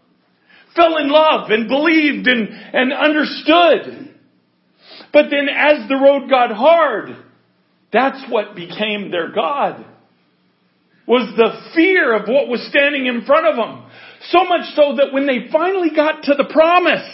fell 0.74 0.96
in 0.98 1.08
love 1.08 1.50
and 1.50 1.68
believed 1.68 2.26
and, 2.26 2.48
and 2.48 2.92
understood. 2.92 4.14
But 5.12 5.26
then 5.30 5.48
as 5.48 5.88
the 5.88 5.96
road 5.96 6.28
got 6.28 6.50
hard, 6.52 7.16
that's 7.92 8.22
what 8.30 8.54
became 8.54 9.10
their 9.10 9.30
God. 9.32 9.84
Was 11.06 11.32
the 11.36 11.72
fear 11.74 12.14
of 12.14 12.28
what 12.28 12.48
was 12.48 12.66
standing 12.68 13.06
in 13.06 13.24
front 13.24 13.46
of 13.46 13.56
them. 13.56 13.88
So 14.28 14.44
much 14.44 14.74
so 14.74 14.96
that 14.96 15.12
when 15.12 15.26
they 15.26 15.50
finally 15.52 15.90
got 15.94 16.24
to 16.24 16.34
the 16.34 16.50
promise, 16.52 17.08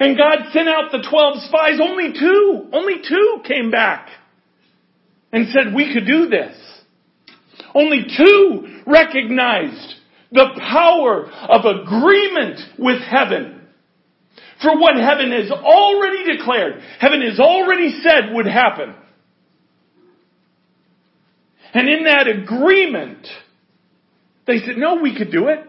and 0.00 0.16
God 0.16 0.52
sent 0.52 0.68
out 0.68 0.92
the 0.92 1.04
12 1.08 1.42
spies, 1.48 1.80
only 1.82 2.12
two, 2.12 2.68
only 2.72 2.96
two 3.08 3.42
came 3.46 3.70
back 3.70 4.08
and 5.32 5.48
said 5.48 5.74
we 5.74 5.92
could 5.92 6.06
do 6.06 6.28
this. 6.28 6.56
Only 7.74 8.06
two 8.16 8.82
recognized 8.86 9.94
the 10.30 10.60
power 10.70 11.26
of 11.26 11.64
agreement 11.64 12.60
with 12.78 13.00
heaven 13.02 13.66
for 14.62 14.78
what 14.78 14.96
heaven 14.96 15.30
has 15.32 15.50
already 15.50 16.36
declared, 16.36 16.82
heaven 16.98 17.22
has 17.22 17.38
already 17.38 18.00
said 18.02 18.34
would 18.34 18.46
happen. 18.46 18.94
And 21.74 21.88
in 21.88 22.04
that 22.04 22.26
agreement, 22.26 23.26
they 24.46 24.58
said, 24.58 24.76
no, 24.76 24.96
we 24.96 25.16
could 25.16 25.30
do 25.30 25.48
it. 25.48 25.60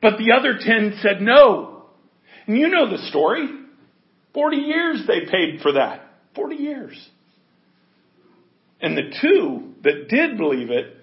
But 0.00 0.16
the 0.16 0.32
other 0.32 0.58
ten 0.58 0.98
said 1.02 1.20
no. 1.20 1.84
And 2.46 2.56
you 2.56 2.68
know 2.68 2.90
the 2.90 3.06
story. 3.08 3.48
40 4.32 4.56
years 4.56 5.02
they 5.06 5.30
paid 5.30 5.60
for 5.60 5.72
that. 5.72 6.02
40 6.34 6.56
years. 6.56 7.08
And 8.80 8.96
the 8.96 9.12
two 9.20 9.74
that 9.82 10.08
did 10.08 10.38
believe 10.38 10.70
it, 10.70 10.96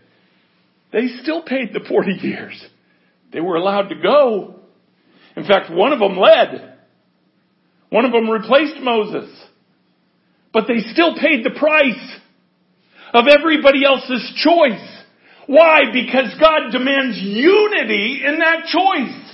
they 0.92 1.08
still 1.22 1.44
paid 1.44 1.74
the 1.74 1.82
40 1.88 2.14
years. 2.28 2.66
They 3.32 3.42
were 3.42 3.56
allowed 3.56 3.90
to 3.90 3.96
go. 3.96 4.56
In 5.36 5.46
fact, 5.46 5.72
one 5.72 5.94
of 5.94 6.00
them 6.00 6.18
led. 6.18 6.78
One 7.90 8.06
of 8.06 8.12
them 8.12 8.30
replaced 8.30 8.82
Moses. 8.82 9.30
But 10.54 10.66
they 10.68 10.80
still 10.92 11.16
paid 11.16 11.46
the 11.46 11.58
price 11.58 12.18
of 13.14 13.26
everybody 13.28 13.86
else's 13.86 14.34
choice. 14.44 15.04
Why? 15.48 15.84
Because 15.94 16.36
God 16.40 16.72
demands 16.72 17.18
unity 17.22 18.24
in 18.26 18.40
that 18.40 18.66
choice. 18.66 19.28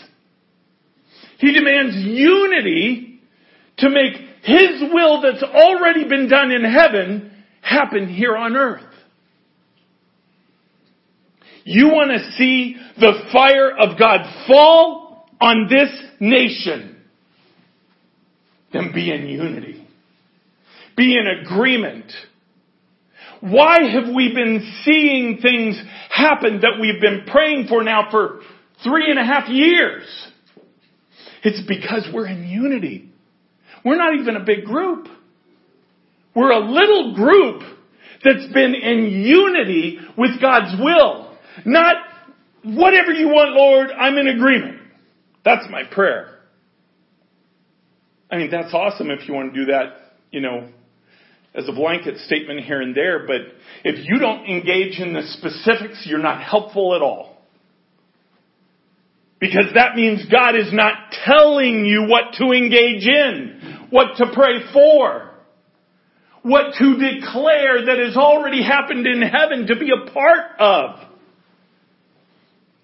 He 1.40 1.52
demands 1.52 1.96
unity 1.96 3.20
to 3.78 3.90
make 3.90 4.14
His 4.44 4.84
will 4.94 5.22
that's 5.22 5.44
already 5.44 6.08
been 6.08 6.30
done 6.30 6.52
in 6.52 6.64
heaven 6.64 7.32
happen 7.62 8.08
here 8.08 8.38
on 8.38 8.56
earth. 8.56 8.93
You 11.64 11.88
want 11.88 12.12
to 12.12 12.32
see 12.34 12.76
the 13.00 13.30
fire 13.32 13.72
of 13.72 13.98
God 13.98 14.22
fall 14.48 15.28
on 15.40 15.68
this 15.70 15.90
nation. 16.20 16.98
Then 18.72 18.92
be 18.94 19.12
in 19.12 19.28
unity. 19.28 19.88
Be 20.98 21.18
in 21.18 21.28
agreement. 21.28 22.12
Why 23.40 23.84
have 23.92 24.14
we 24.14 24.34
been 24.34 24.74
seeing 24.84 25.40
things 25.42 25.82
happen 26.10 26.62
that 26.62 26.80
we've 26.80 27.02
been 27.02 27.26
praying 27.32 27.68
for 27.68 27.84
now 27.84 28.10
for 28.10 28.40
three 28.84 29.10
and 29.10 29.20
a 29.20 29.26
half 29.26 29.50
years? 29.50 30.04
It's 31.44 31.62
because 31.68 32.08
we're 32.14 32.28
in 32.28 32.48
unity. 32.48 33.12
We're 33.84 33.98
not 33.98 34.16
even 34.16 34.38
a 34.38 34.46
big 34.46 34.64
group. 34.66 35.08
We're 36.36 36.52
a 36.52 36.60
little 36.60 37.16
group 37.16 37.62
that's 38.24 38.52
been 38.54 38.76
in 38.76 39.10
unity 39.10 40.00
with 40.18 40.42
God's 40.42 40.82
will. 40.82 41.23
Not 41.66 41.96
whatever 42.64 43.12
you 43.12 43.28
want, 43.28 43.52
Lord, 43.52 43.92
I'm 43.92 44.18
in 44.18 44.28
agreement. 44.28 44.82
That's 45.44 45.66
my 45.70 45.84
prayer. 45.84 46.40
I 48.32 48.38
mean, 48.38 48.50
that's 48.50 48.74
awesome 48.74 49.12
if 49.12 49.28
you 49.28 49.34
want 49.34 49.54
to 49.54 49.66
do 49.66 49.72
that, 49.72 50.16
you 50.32 50.42
know, 50.42 50.70
as 51.54 51.68
a 51.70 51.72
blanket 51.72 52.18
statement 52.26 52.62
here 52.62 52.82
and 52.82 52.96
there, 52.96 53.28
but 53.28 53.42
if 53.84 54.08
you 54.08 54.18
don't 54.18 54.46
engage 54.46 55.00
in 55.00 55.14
the 55.14 55.22
specifics, 55.22 56.04
you're 56.08 56.18
not 56.18 56.42
helpful 56.42 56.96
at 56.96 57.02
all. 57.02 57.38
Because 59.40 59.66
that 59.76 59.96
means 59.96 60.26
God 60.32 60.56
is 60.56 60.72
not 60.74 61.12
telling 61.26 61.86
you 61.86 62.08
what 62.08 62.34
to 62.40 62.54
engage 62.54 63.06
in, 63.06 63.88
what 63.90 64.16
to 64.18 64.32
pray 64.34 64.72
for, 64.72 65.32
what 66.42 66.74
to 66.80 66.94
declare 66.94 67.86
that 67.86 68.00
has 68.04 68.18
already 68.18 68.64
happened 68.64 69.06
in 69.06 69.22
heaven 69.22 69.68
to 69.68 69.76
be 69.76 69.92
a 69.92 70.10
part 70.12 70.60
of. 70.60 71.13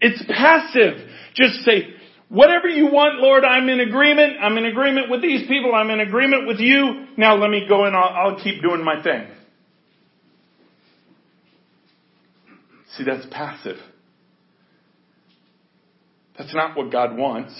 It's 0.01 0.23
passive. 0.27 1.07
Just 1.35 1.65
say, 1.65 1.93
whatever 2.29 2.67
you 2.67 2.85
want, 2.85 3.19
Lord, 3.19 3.43
I'm 3.43 3.67
in 3.69 3.79
agreement. 3.79 4.37
I'm 4.41 4.57
in 4.57 4.65
agreement 4.65 5.09
with 5.09 5.21
these 5.21 5.47
people. 5.47 5.73
I'm 5.75 5.89
in 5.89 5.99
agreement 5.99 6.47
with 6.47 6.59
you. 6.59 7.07
Now 7.17 7.35
let 7.35 7.49
me 7.49 7.65
go 7.67 7.85
and 7.85 7.95
I'll, 7.95 8.31
I'll 8.33 8.43
keep 8.43 8.61
doing 8.61 8.83
my 8.83 9.03
thing. 9.03 9.27
See, 12.97 13.03
that's 13.03 13.25
passive. 13.31 13.77
That's 16.37 16.53
not 16.55 16.75
what 16.77 16.91
God 16.91 17.17
wants. 17.17 17.53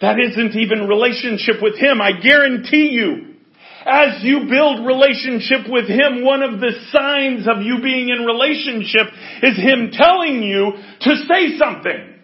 That 0.00 0.18
isn't 0.18 0.56
even 0.56 0.88
relationship 0.88 1.56
with 1.62 1.76
Him. 1.76 2.00
I 2.00 2.20
guarantee 2.20 2.90
you. 2.92 3.31
As 3.84 4.22
you 4.22 4.46
build 4.48 4.86
relationship 4.86 5.68
with 5.68 5.88
Him, 5.88 6.24
one 6.24 6.42
of 6.42 6.60
the 6.60 6.72
signs 6.92 7.46
of 7.48 7.62
you 7.62 7.80
being 7.82 8.08
in 8.08 8.24
relationship 8.24 9.12
is 9.42 9.56
Him 9.56 9.90
telling 9.92 10.42
you 10.42 10.72
to 11.00 11.16
say 11.28 11.58
something. 11.58 12.20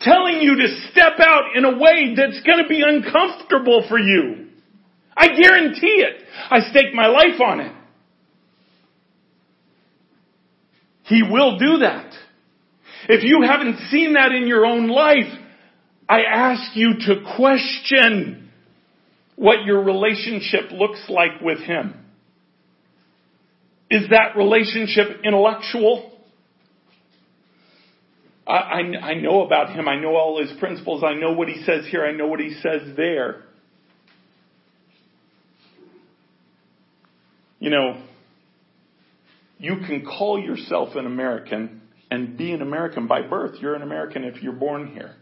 Telling 0.00 0.40
you 0.40 0.56
to 0.56 0.90
step 0.90 1.20
out 1.20 1.56
in 1.56 1.64
a 1.64 1.78
way 1.78 2.14
that's 2.16 2.40
gonna 2.42 2.66
be 2.68 2.82
uncomfortable 2.82 3.84
for 3.88 3.98
you. 3.98 4.48
I 5.16 5.28
guarantee 5.28 6.04
it. 6.06 6.24
I 6.50 6.60
stake 6.70 6.94
my 6.94 7.06
life 7.06 7.40
on 7.40 7.60
it. 7.60 7.72
He 11.04 11.22
will 11.22 11.58
do 11.58 11.78
that. 11.78 12.14
If 13.08 13.24
you 13.24 13.42
haven't 13.42 13.78
seen 13.90 14.14
that 14.14 14.32
in 14.32 14.46
your 14.46 14.64
own 14.64 14.88
life, 14.88 15.30
I 16.08 16.22
ask 16.22 16.76
you 16.76 16.94
to 17.06 17.24
question 17.36 18.39
what 19.40 19.64
your 19.64 19.82
relationship 19.82 20.70
looks 20.70 21.02
like 21.08 21.40
with 21.40 21.60
Him. 21.60 21.94
Is 23.90 24.10
that 24.10 24.36
relationship 24.36 25.22
intellectual? 25.24 26.12
I, 28.46 28.52
I, 28.52 28.78
I 28.80 29.14
know 29.14 29.40
about 29.46 29.72
him. 29.72 29.88
I 29.88 29.98
know 29.98 30.14
all 30.14 30.40
his 30.40 30.52
principles. 30.58 31.02
I 31.02 31.14
know 31.14 31.32
what 31.32 31.48
he 31.48 31.62
says 31.64 31.86
here. 31.90 32.04
I 32.04 32.12
know 32.12 32.26
what 32.26 32.38
he 32.38 32.54
says 32.62 32.94
there. 32.96 33.44
You 37.58 37.70
know, 37.70 38.02
you 39.58 39.76
can 39.86 40.04
call 40.04 40.38
yourself 40.38 40.94
an 40.96 41.06
American 41.06 41.80
and 42.10 42.36
be 42.36 42.52
an 42.52 42.60
American 42.60 43.06
by 43.06 43.22
birth. 43.22 43.56
You're 43.60 43.74
an 43.74 43.82
American 43.82 44.22
if 44.22 44.42
you're 44.42 44.52
born 44.52 44.88
here. 44.88 45.16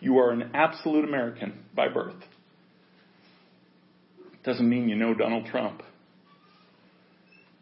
You 0.00 0.18
are 0.18 0.30
an 0.30 0.52
absolute 0.54 1.04
American 1.04 1.64
by 1.74 1.88
birth. 1.88 2.22
Doesn't 4.46 4.68
mean 4.68 4.88
you 4.88 4.94
know 4.94 5.12
Donald 5.12 5.46
Trump. 5.46 5.82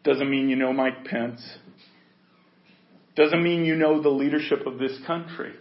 Doesn't 0.03 0.29
mean 0.29 0.49
you 0.49 0.55
know 0.55 0.71
Mike 0.71 1.03
Pence. 1.03 1.41
Doesn't 3.15 3.41
mean 3.41 3.65
you 3.65 3.75
know 3.75 4.03
the 4.03 4.09
leadership 4.09 4.67
of 4.67 4.77
this 4.77 4.95
country. 5.07 5.53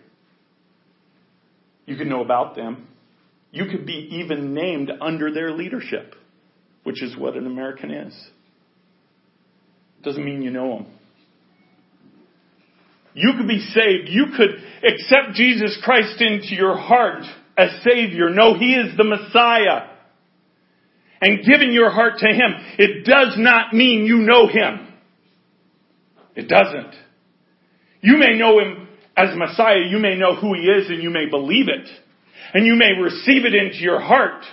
You 1.87 1.97
can 1.97 2.11
know 2.11 2.23
about 2.23 2.57
them. 2.57 2.89
You 3.53 3.65
could 3.71 3.87
be 3.87 4.19
even 4.21 4.53
named 4.53 4.91
under 5.01 5.33
their 5.33 5.53
leadership, 5.53 6.15
which 6.83 7.03
is 7.03 7.17
what 7.17 7.37
an 7.37 7.47
American 7.47 7.91
is. 7.91 8.29
Doesn't 10.03 10.25
mean 10.25 10.43
you 10.43 10.51
know 10.51 10.77
them. 10.77 10.87
You 13.15 13.33
could 13.39 13.49
be 13.49 13.61
saved. 13.61 14.09
You 14.11 14.27
could 14.37 14.63
accept 14.87 15.35
Jesus 15.35 15.81
Christ 15.83 16.21
into 16.21 16.55
your 16.55 16.77
heart 16.77 17.23
as 17.57 17.83
Savior. 17.83 18.29
No, 18.29 18.59
He 18.59 18.75
is 18.75 18.95
the 18.99 19.05
Messiah. 19.05 19.94
And 21.25 21.43
giving 21.43 21.73
your 21.73 21.89
heart 21.89 22.19
to 22.19 22.27
Him, 22.27 22.53
it 22.79 23.07
does 23.07 23.37
not 23.39 23.73
mean 23.73 24.05
you 24.05 24.19
know 24.19 24.47
Him. 24.47 24.87
It 26.37 26.49
doesn't. 26.49 26.95
You 28.03 28.19
may 28.19 28.37
know 28.37 28.59
Him 28.61 28.89
as 29.17 29.31
Messiah, 29.35 29.87
you 29.89 29.99
may 29.99 30.17
know 30.19 30.37
who 30.37 30.53
He 30.53 30.67
is 30.67 30.91
and 30.91 31.03
you 31.03 31.09
may 31.09 31.25
believe 31.31 31.69
it. 31.69 31.89
And 32.53 32.67
you 32.67 32.75
may 32.75 33.01
receive 33.01 33.47
it 33.47 33.55
into 33.55 33.79
your 33.79 34.01
heart. 34.01 34.45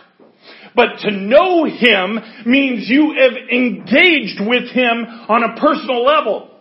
But 0.74 1.00
to 1.00 1.12
know 1.12 1.66
Him 1.66 2.20
means 2.46 2.88
you 2.88 3.18
have 3.20 3.34
engaged 3.52 4.40
with 4.40 4.72
Him 4.72 5.06
on 5.28 5.44
a 5.44 5.60
personal 5.60 6.06
level. 6.06 6.52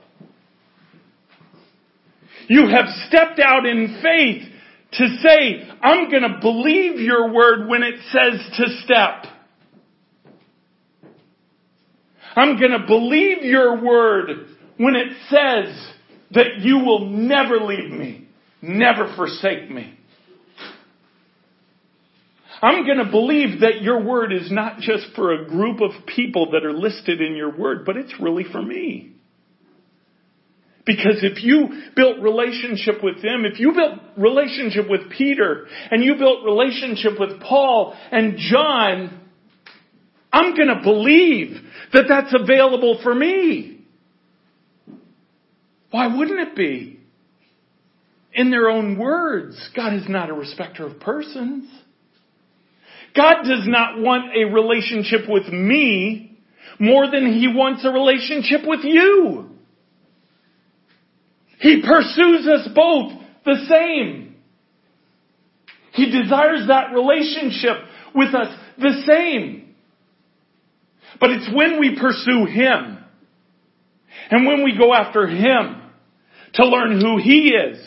You 2.49 2.67
have 2.67 2.87
stepped 3.07 3.39
out 3.39 3.65
in 3.65 4.01
faith 4.03 4.43
to 4.95 5.07
say, 5.23 5.71
I'm 5.81 6.11
going 6.11 6.25
to 6.25 6.41
believe 6.41 6.99
your 6.99 7.33
word 7.33 7.69
when 7.69 7.85
it 7.85 8.01
says 8.11 8.57
to 8.57 8.83
step. 8.83 9.40
I'm 12.37 12.59
going 12.59 12.73
to 12.73 12.87
believe 12.87 13.43
your 13.43 13.83
word 13.83 14.29
when 14.77 14.95
it 14.95 15.09
says 15.29 15.93
that 16.33 16.61
you 16.61 16.79
will 16.79 17.11
never 17.11 17.59
leave 17.59 17.91
me, 17.91 18.29
never 18.63 19.13
forsake 19.17 19.71
me. 19.71 19.97
I'm 22.63 22.85
going 22.85 22.99
to 22.99 23.11
believe 23.11 23.61
that 23.61 23.83
your 23.83 24.03
word 24.03 24.33
is 24.33 24.53
not 24.53 24.81
just 24.81 25.07
for 25.17 25.33
a 25.33 25.49
group 25.49 25.81
of 25.81 26.07
people 26.07 26.51
that 26.53 26.65
are 26.65 26.73
listed 26.73 27.21
in 27.21 27.35
your 27.35 27.57
word, 27.57 27.85
but 27.87 27.97
it's 27.97 28.15
really 28.21 28.45
for 28.51 28.63
me. 28.63 29.15
Because 30.85 31.23
if 31.23 31.43
you 31.43 31.69
built 31.95 32.21
relationship 32.21 33.03
with 33.03 33.23
them, 33.23 33.45
if 33.45 33.61
you 33.61 33.73
built 33.73 34.01
relationship 34.17 34.91
with 34.91 35.11
Peter, 35.17 35.67
and 35.91 36.03
you 36.03 36.17
built 36.17 36.45
relationship 36.45 37.13
with 37.19 37.41
Paul 37.41 37.97
and 38.11 38.37
John, 38.39 39.20
I'm 40.33 40.55
going 40.55 40.69
to 40.69 40.81
believe 40.83 41.57
that 41.93 42.05
that's 42.09 42.35
available 42.35 43.01
for 43.03 43.15
me. 43.15 43.85
Why 45.91 46.07
wouldn't 46.17 46.39
it 46.41 46.57
be? 46.57 47.01
In 48.33 48.51
their 48.51 48.69
own 48.69 48.97
words, 48.97 49.71
God 49.75 49.95
is 49.95 50.09
not 50.09 50.31
a 50.31 50.35
respecter 50.35 50.87
of 50.87 51.01
persons. 51.01 51.69
God 53.17 53.43
does 53.43 53.67
not 53.67 53.99
want 53.99 54.37
a 54.37 54.45
relationship 54.45 55.29
with 55.29 55.49
me 55.49 56.39
more 56.79 57.11
than 57.11 57.33
he 57.33 57.49
wants 57.49 57.85
a 57.85 57.91
relationship 57.91 58.61
with 58.65 58.81
you. 58.85 59.51
He 61.59 61.83
pursues 61.83 62.47
us 62.47 62.69
both 62.75 63.13
the 63.45 63.67
same. 63.69 64.37
He 65.93 66.07
desires 66.07 66.69
that 66.69 66.93
relationship 66.95 67.77
with 68.15 68.35
us 68.35 68.57
the 68.79 69.03
same. 69.07 69.60
But 71.19 71.31
it's 71.31 71.49
when 71.53 71.81
we 71.81 71.99
pursue 71.99 72.47
Him 72.47 72.99
and 74.31 74.47
when 74.47 74.63
we 74.65 74.77
go 74.79 74.95
after 74.95 75.27
Him 75.27 75.83
to 76.55 76.65
learn 76.65 77.01
who 77.01 77.19
He 77.19 77.53
is, 77.55 77.79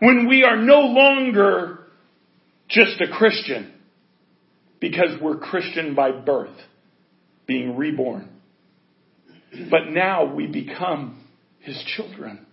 when 0.00 0.28
we 0.28 0.44
are 0.44 0.56
no 0.56 0.80
longer 0.80 1.80
just 2.68 3.00
a 3.00 3.08
Christian 3.12 3.72
because 4.80 5.20
we're 5.20 5.38
Christian 5.38 5.94
by 5.94 6.10
birth, 6.10 6.56
being 7.46 7.76
reborn. 7.76 8.28
But 9.70 9.90
now 9.90 10.34
we 10.34 10.46
become 10.46 11.24
His 11.60 11.80
children. 11.96 12.46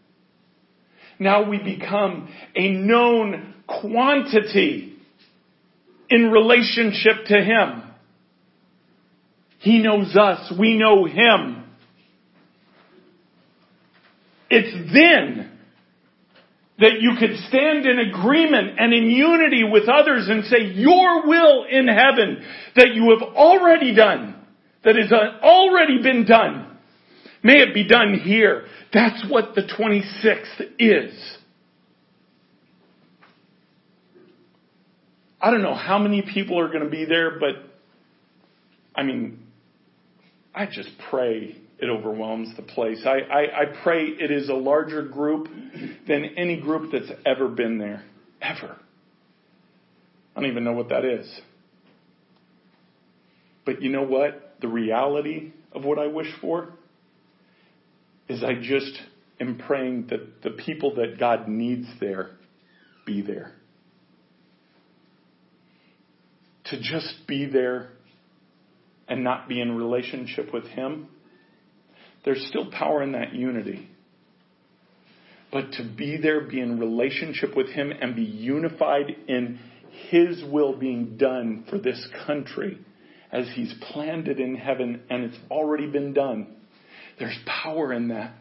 Now 1.18 1.50
we 1.50 1.58
become 1.58 2.30
a 2.56 2.70
known 2.70 3.56
quantity 3.68 4.94
in 6.10 6.32
relationship 6.32 7.26
to 7.28 7.36
Him. 7.36 7.89
He 9.60 9.80
knows 9.80 10.16
us. 10.16 10.52
We 10.58 10.78
know 10.78 11.06
Him. 11.06 11.64
It's 14.50 14.94
then 14.94 15.60
that 16.80 17.02
you 17.02 17.12
could 17.20 17.36
stand 17.50 17.86
in 17.86 18.00
agreement 18.00 18.80
and 18.80 18.94
in 18.94 19.10
unity 19.10 19.64
with 19.70 19.90
others 19.90 20.28
and 20.30 20.46
say, 20.46 20.64
your 20.74 21.28
will 21.28 21.66
in 21.70 21.88
heaven 21.88 22.44
that 22.76 22.94
you 22.94 23.14
have 23.18 23.36
already 23.36 23.94
done, 23.94 24.36
that 24.86 24.96
has 24.96 25.12
uh, 25.12 25.46
already 25.46 26.02
been 26.02 26.26
done, 26.26 26.78
may 27.44 27.58
it 27.58 27.74
be 27.74 27.86
done 27.86 28.22
here. 28.24 28.66
That's 28.94 29.26
what 29.30 29.56
the 29.56 29.64
26th 29.64 30.62
is. 30.80 31.38
I 35.42 35.52
don't 35.52 35.62
know 35.62 35.76
how 35.76 36.00
many 36.00 36.22
people 36.22 36.60
are 36.60 36.68
going 36.68 36.84
to 36.84 36.90
be 36.90 37.06
there, 37.06 37.40
but 37.40 37.56
I 38.96 39.04
mean, 39.04 39.49
I 40.60 40.66
just 40.66 40.90
pray 41.10 41.56
it 41.80 41.90
overwhelms 41.90 42.54
the 42.58 42.64
place. 42.64 43.06
I, 43.06 43.20
I, 43.20 43.62
I 43.62 43.66
pray 43.82 44.08
it 44.08 44.30
is 44.30 44.50
a 44.50 44.54
larger 44.54 45.04
group 45.04 45.48
than 46.06 46.26
any 46.36 46.60
group 46.60 46.92
that's 46.92 47.10
ever 47.26 47.48
been 47.48 47.78
there. 47.78 48.04
Ever. 48.42 48.76
I 50.36 50.42
don't 50.42 50.52
even 50.52 50.66
know 50.66 50.74
what 50.74 50.90
that 50.90 51.06
is. 51.06 51.42
But 53.66 53.82
you 53.82 53.90
know 53.90 54.04
what? 54.04 54.58
The 54.60 54.68
reality 54.68 55.54
of 55.72 55.86
what 55.86 55.98
I 55.98 56.08
wish 56.08 56.28
for 56.42 56.74
is 58.28 58.44
I 58.44 58.56
just 58.56 59.00
am 59.40 59.60
praying 59.66 60.08
that 60.10 60.42
the 60.44 60.50
people 60.50 60.96
that 60.96 61.18
God 61.18 61.48
needs 61.48 61.88
there 62.02 62.32
be 63.06 63.22
there. 63.22 63.54
To 66.66 66.82
just 66.82 67.14
be 67.30 67.46
there 67.46 67.92
and 69.10 69.24
not 69.24 69.48
be 69.48 69.60
in 69.60 69.76
relationship 69.76 70.54
with 70.54 70.66
Him, 70.66 71.08
there's 72.26 72.46
still 72.48 72.72
power 72.72 73.02
in 73.02 73.14
that 73.14 73.34
unity. 73.34 73.90
But 75.52 75.72
to 75.74 75.84
be 75.84 76.18
there, 76.22 76.42
be 76.42 76.60
in 76.60 76.80
relationship 76.80 77.56
with 77.56 77.70
Him, 77.70 77.92
and 77.92 78.16
be 78.16 78.24
unified 78.24 79.16
in 79.28 79.60
His 80.10 80.44
will 80.44 80.78
being 80.78 81.18
done 81.18 81.66
for 81.70 81.80
this 81.80 82.08
country 82.28 82.80
as 83.32 83.48
He's 83.54 83.74
planned 83.92 84.28
it 84.28 84.40
in 84.40 84.56
heaven 84.56 85.02
and 85.10 85.24
it's 85.24 85.38
already 85.50 85.88
been 85.88 86.14
done 86.14 86.56
there's 87.20 87.38
power 87.46 87.94
in 87.94 88.08
that. 88.08 88.34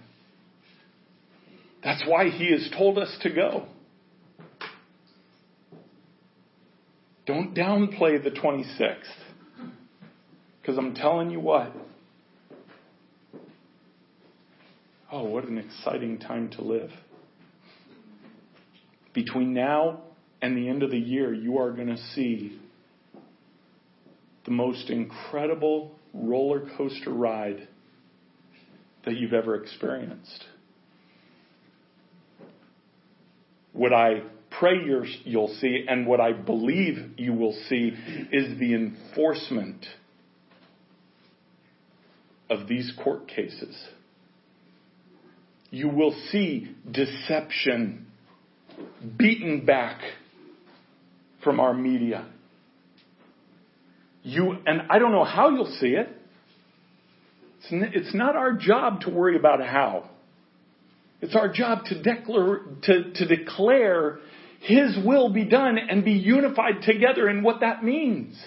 That's 1.82 2.04
why 2.06 2.30
he 2.30 2.52
has 2.52 2.70
told 2.76 2.98
us 2.98 3.14
to 3.22 3.30
go. 3.30 3.66
Don't 7.26 7.54
downplay 7.54 8.22
the 8.22 8.30
26th. 8.30 8.96
Because 10.68 10.84
I'm 10.84 10.94
telling 10.94 11.30
you 11.30 11.40
what. 11.40 11.72
Oh, 15.10 15.24
what 15.24 15.44
an 15.44 15.56
exciting 15.56 16.18
time 16.18 16.50
to 16.50 16.60
live. 16.60 16.90
Between 19.14 19.54
now 19.54 20.02
and 20.42 20.58
the 20.58 20.68
end 20.68 20.82
of 20.82 20.90
the 20.90 20.98
year, 20.98 21.32
you 21.32 21.56
are 21.56 21.72
going 21.72 21.88
to 21.88 21.96
see 22.14 22.60
the 24.44 24.50
most 24.50 24.90
incredible 24.90 25.92
roller 26.12 26.68
coaster 26.76 27.14
ride 27.14 27.66
that 29.06 29.16
you've 29.16 29.32
ever 29.32 29.54
experienced. 29.54 30.44
What 33.72 33.94
I 33.94 34.20
pray 34.50 34.74
you'll 35.24 35.56
see 35.62 35.86
and 35.88 36.06
what 36.06 36.20
I 36.20 36.32
believe 36.32 37.14
you 37.16 37.32
will 37.32 37.58
see 37.70 37.94
is 38.30 38.58
the 38.58 38.74
enforcement 38.74 39.86
of 42.50 42.66
these 42.68 42.92
court 43.02 43.28
cases. 43.28 43.76
You 45.70 45.88
will 45.88 46.14
see 46.30 46.74
deception 46.90 48.06
beaten 49.16 49.66
back 49.66 50.00
from 51.44 51.60
our 51.60 51.74
media. 51.74 52.26
You, 54.22 54.56
and 54.66 54.82
I 54.90 54.98
don't 54.98 55.12
know 55.12 55.24
how 55.24 55.50
you'll 55.50 55.76
see 55.80 55.88
it. 55.88 56.08
It's, 57.60 57.68
it's 57.96 58.14
not 58.14 58.36
our 58.36 58.52
job 58.52 59.02
to 59.02 59.10
worry 59.10 59.36
about 59.36 59.60
how. 59.60 60.08
It's 61.20 61.34
our 61.34 61.52
job 61.52 61.84
to, 61.86 62.02
declare, 62.02 62.60
to, 62.84 63.12
to 63.12 63.26
declare 63.26 64.18
His 64.60 64.96
will 65.04 65.32
be 65.32 65.44
done 65.44 65.78
and 65.78 66.04
be 66.04 66.12
unified 66.12 66.82
together 66.82 67.28
in 67.28 67.42
what 67.42 67.60
that 67.60 67.82
means. 67.82 68.38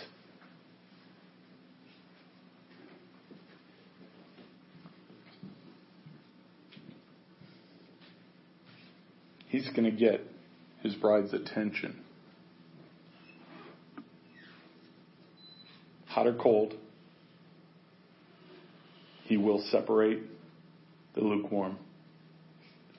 He's 9.52 9.70
going 9.72 9.84
to 9.84 9.92
get 9.92 10.22
his 10.82 10.96
bride's 10.96 11.34
attention. 11.34 12.00
Hot 16.08 16.26
or 16.26 16.34
cold, 16.36 16.74
he 19.26 19.36
will 19.36 19.62
separate 19.70 20.22
the 21.16 21.22
lukewarm. 21.22 21.78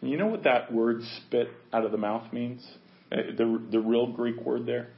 You 0.03 0.19
know 0.19 0.27
what 0.27 0.45
that 0.45 0.71
word 0.71 1.01
spit 1.17 1.49
out 1.73 1.87
of 1.87 1.91
the 1.91 1.97
mouth 1.97 2.31
means? 2.35 2.63
Uh, 3.11 3.17
the, 3.35 3.63
the 3.71 3.81
real 3.81 4.09
Greek 4.09 4.43
word 4.43 4.67
there? 4.67 4.89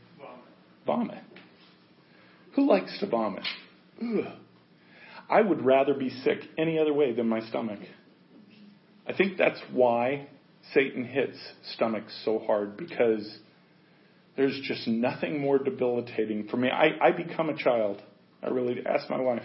Vomit. 0.85 1.09
vomit. 1.09 1.25
Who 2.57 2.69
likes 2.69 2.99
to 2.99 3.07
vomit? 3.07 3.45
Ugh. 4.03 4.25
I 5.31 5.41
would 5.41 5.65
rather 5.65 5.95
be 5.95 6.11
sick 6.11 6.39
any 6.59 6.81
other 6.81 6.93
way 6.93 7.13
than 7.13 7.29
my 7.29 7.41
stomach. 7.49 7.79
I 9.07 9.13
think 9.13 9.39
that's 9.39 9.61
why 9.73 10.27
Satan 10.73 11.05
hits 11.05 11.37
stomachs 11.75 12.19
so 12.25 12.39
hard 12.39 12.77
because 12.77 13.39
there's 14.37 14.59
just 14.65 14.89
nothing 14.89 15.41
more 15.41 15.59
debilitating 15.59 16.49
for 16.49 16.57
me. 16.57 16.69
I, 16.71 17.09
I 17.09 17.11
become 17.13 17.49
a 17.49 17.57
child. 17.57 18.03
I 18.43 18.49
really 18.49 18.83
ask 18.87 19.09
my 19.09 19.21
wife. 19.21 19.43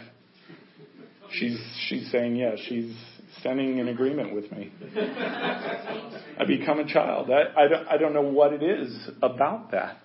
She's 1.32 1.60
she's 1.88 2.10
saying 2.12 2.36
yes. 2.38 2.58
She's 2.68 2.96
standing 3.40 3.78
in 3.78 3.88
agreement 3.88 4.34
with 4.34 4.52
me. 4.52 4.72
I 4.96 6.46
become 6.48 6.80
a 6.80 6.88
child. 6.88 7.30
I, 7.30 7.64
I, 7.64 7.68
don't, 7.68 7.88
I 7.88 7.98
don't 7.98 8.14
know 8.14 8.22
what 8.22 8.54
it 8.54 8.64
is 8.64 9.10
about 9.22 9.72
that. 9.72 9.98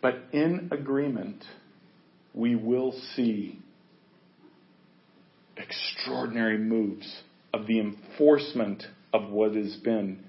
But 0.00 0.16
in 0.32 0.68
agreement, 0.70 1.44
we 2.34 2.54
will 2.54 2.92
see 3.16 3.58
extraordinary 5.56 6.58
moves 6.58 7.22
of 7.52 7.66
the 7.66 7.80
enforcement 7.80 8.84
of 9.12 9.30
what 9.30 9.54
has 9.54 9.74
been 9.76 10.24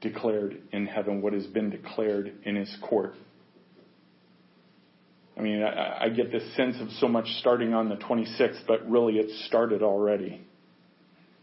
declared 0.00 0.60
in 0.72 0.86
heaven, 0.86 1.20
what 1.22 1.32
has 1.32 1.46
been 1.46 1.70
declared 1.70 2.32
in 2.44 2.56
his 2.56 2.74
court. 2.88 3.14
I 5.36 5.42
mean, 5.42 5.62
I, 5.62 6.04
I 6.04 6.08
get 6.10 6.30
this 6.30 6.44
sense 6.56 6.76
of 6.80 6.88
so 6.98 7.08
much 7.08 7.26
starting 7.38 7.74
on 7.74 7.88
the 7.88 7.96
26th, 7.96 8.60
but 8.66 8.88
really 8.90 9.14
it 9.14 9.30
started 9.46 9.82
already. 9.82 10.40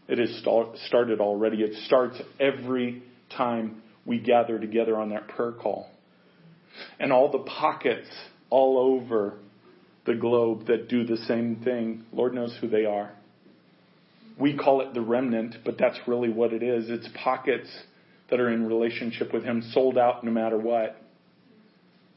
It 0.08 0.18
has 0.18 0.34
started 0.86 1.20
already. 1.20 1.62
It 1.62 1.74
starts 1.86 2.16
every 2.40 3.02
time 3.36 3.82
we 4.06 4.18
gather 4.18 4.58
together 4.58 4.96
on 4.98 5.10
that 5.10 5.28
prayer 5.28 5.52
call. 5.52 5.90
And 6.98 7.12
all 7.12 7.30
the 7.30 7.40
pockets 7.40 8.08
all 8.50 8.78
over 8.78 9.38
the 10.06 10.14
globe 10.14 10.66
that 10.68 10.88
do 10.88 11.04
the 11.04 11.18
same 11.18 11.56
thing, 11.62 12.06
Lord 12.12 12.32
knows 12.32 12.56
who 12.60 12.68
they 12.68 12.86
are. 12.86 13.12
We 14.38 14.56
call 14.56 14.80
it 14.82 14.94
the 14.94 15.00
remnant, 15.00 15.56
but 15.64 15.76
that's 15.78 15.98
really 16.06 16.28
what 16.28 16.52
it 16.52 16.62
is. 16.62 16.88
It's 16.88 17.08
pockets 17.22 17.68
that 18.30 18.40
are 18.40 18.50
in 18.50 18.66
relationship 18.66 19.32
with 19.32 19.42
Him, 19.42 19.62
sold 19.72 19.98
out 19.98 20.22
no 20.22 20.30
matter 20.30 20.58
what. 20.58 20.96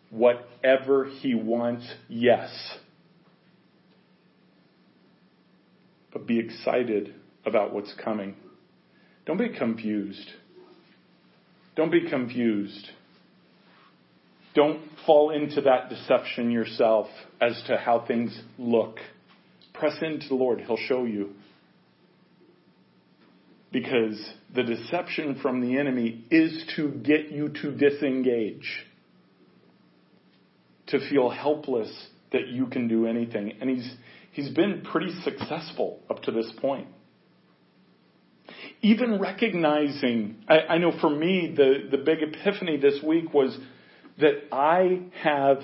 Whatever 0.09 1.05
He 1.05 1.33
wants, 1.33 1.89
yes. 2.07 2.49
But 6.13 6.27
be 6.27 6.39
excited 6.39 7.15
about 7.45 7.73
what's 7.73 7.93
coming. 8.03 8.35
Don't 9.25 9.37
be 9.37 9.49
confused. 9.49 10.29
Don't 11.75 11.91
be 11.91 12.09
confused. 12.09 12.89
Don't 14.53 14.81
fall 15.05 15.31
into 15.31 15.61
that 15.61 15.89
deception 15.89 16.51
yourself 16.51 17.07
as 17.39 17.61
to 17.67 17.77
how 17.77 18.05
things 18.05 18.37
look. 18.57 18.97
Press 19.73 19.95
into 20.01 20.27
the 20.27 20.35
Lord. 20.35 20.59
He'll 20.59 20.77
show 20.77 21.05
you. 21.05 21.31
Because 23.71 24.19
the 24.53 24.63
deception 24.63 25.39
from 25.41 25.61
the 25.61 25.77
enemy 25.77 26.25
is 26.29 26.65
to 26.75 26.89
get 26.89 27.31
you 27.31 27.49
to 27.61 27.71
disengage, 27.71 28.85
to 30.87 30.99
feel 31.09 31.29
helpless 31.29 31.89
that 32.33 32.47
you 32.47 32.65
can 32.67 32.87
do 32.87 33.07
anything. 33.07 33.53
And 33.61 33.69
he's, 33.69 33.93
he's 34.33 34.49
been 34.49 34.81
pretty 34.81 35.13
successful 35.23 35.99
up 36.09 36.23
to 36.23 36.31
this 36.31 36.51
point. 36.59 36.87
Even 38.81 39.19
recognizing, 39.19 40.43
I, 40.47 40.59
I 40.59 40.77
know 40.77 40.91
for 40.99 41.09
me, 41.09 41.53
the, 41.55 41.87
the 41.89 41.97
big 41.97 42.19
epiphany 42.21 42.77
this 42.77 43.01
week 43.03 43.33
was 43.33 43.57
that 44.19 44.43
I 44.51 45.03
have 45.21 45.59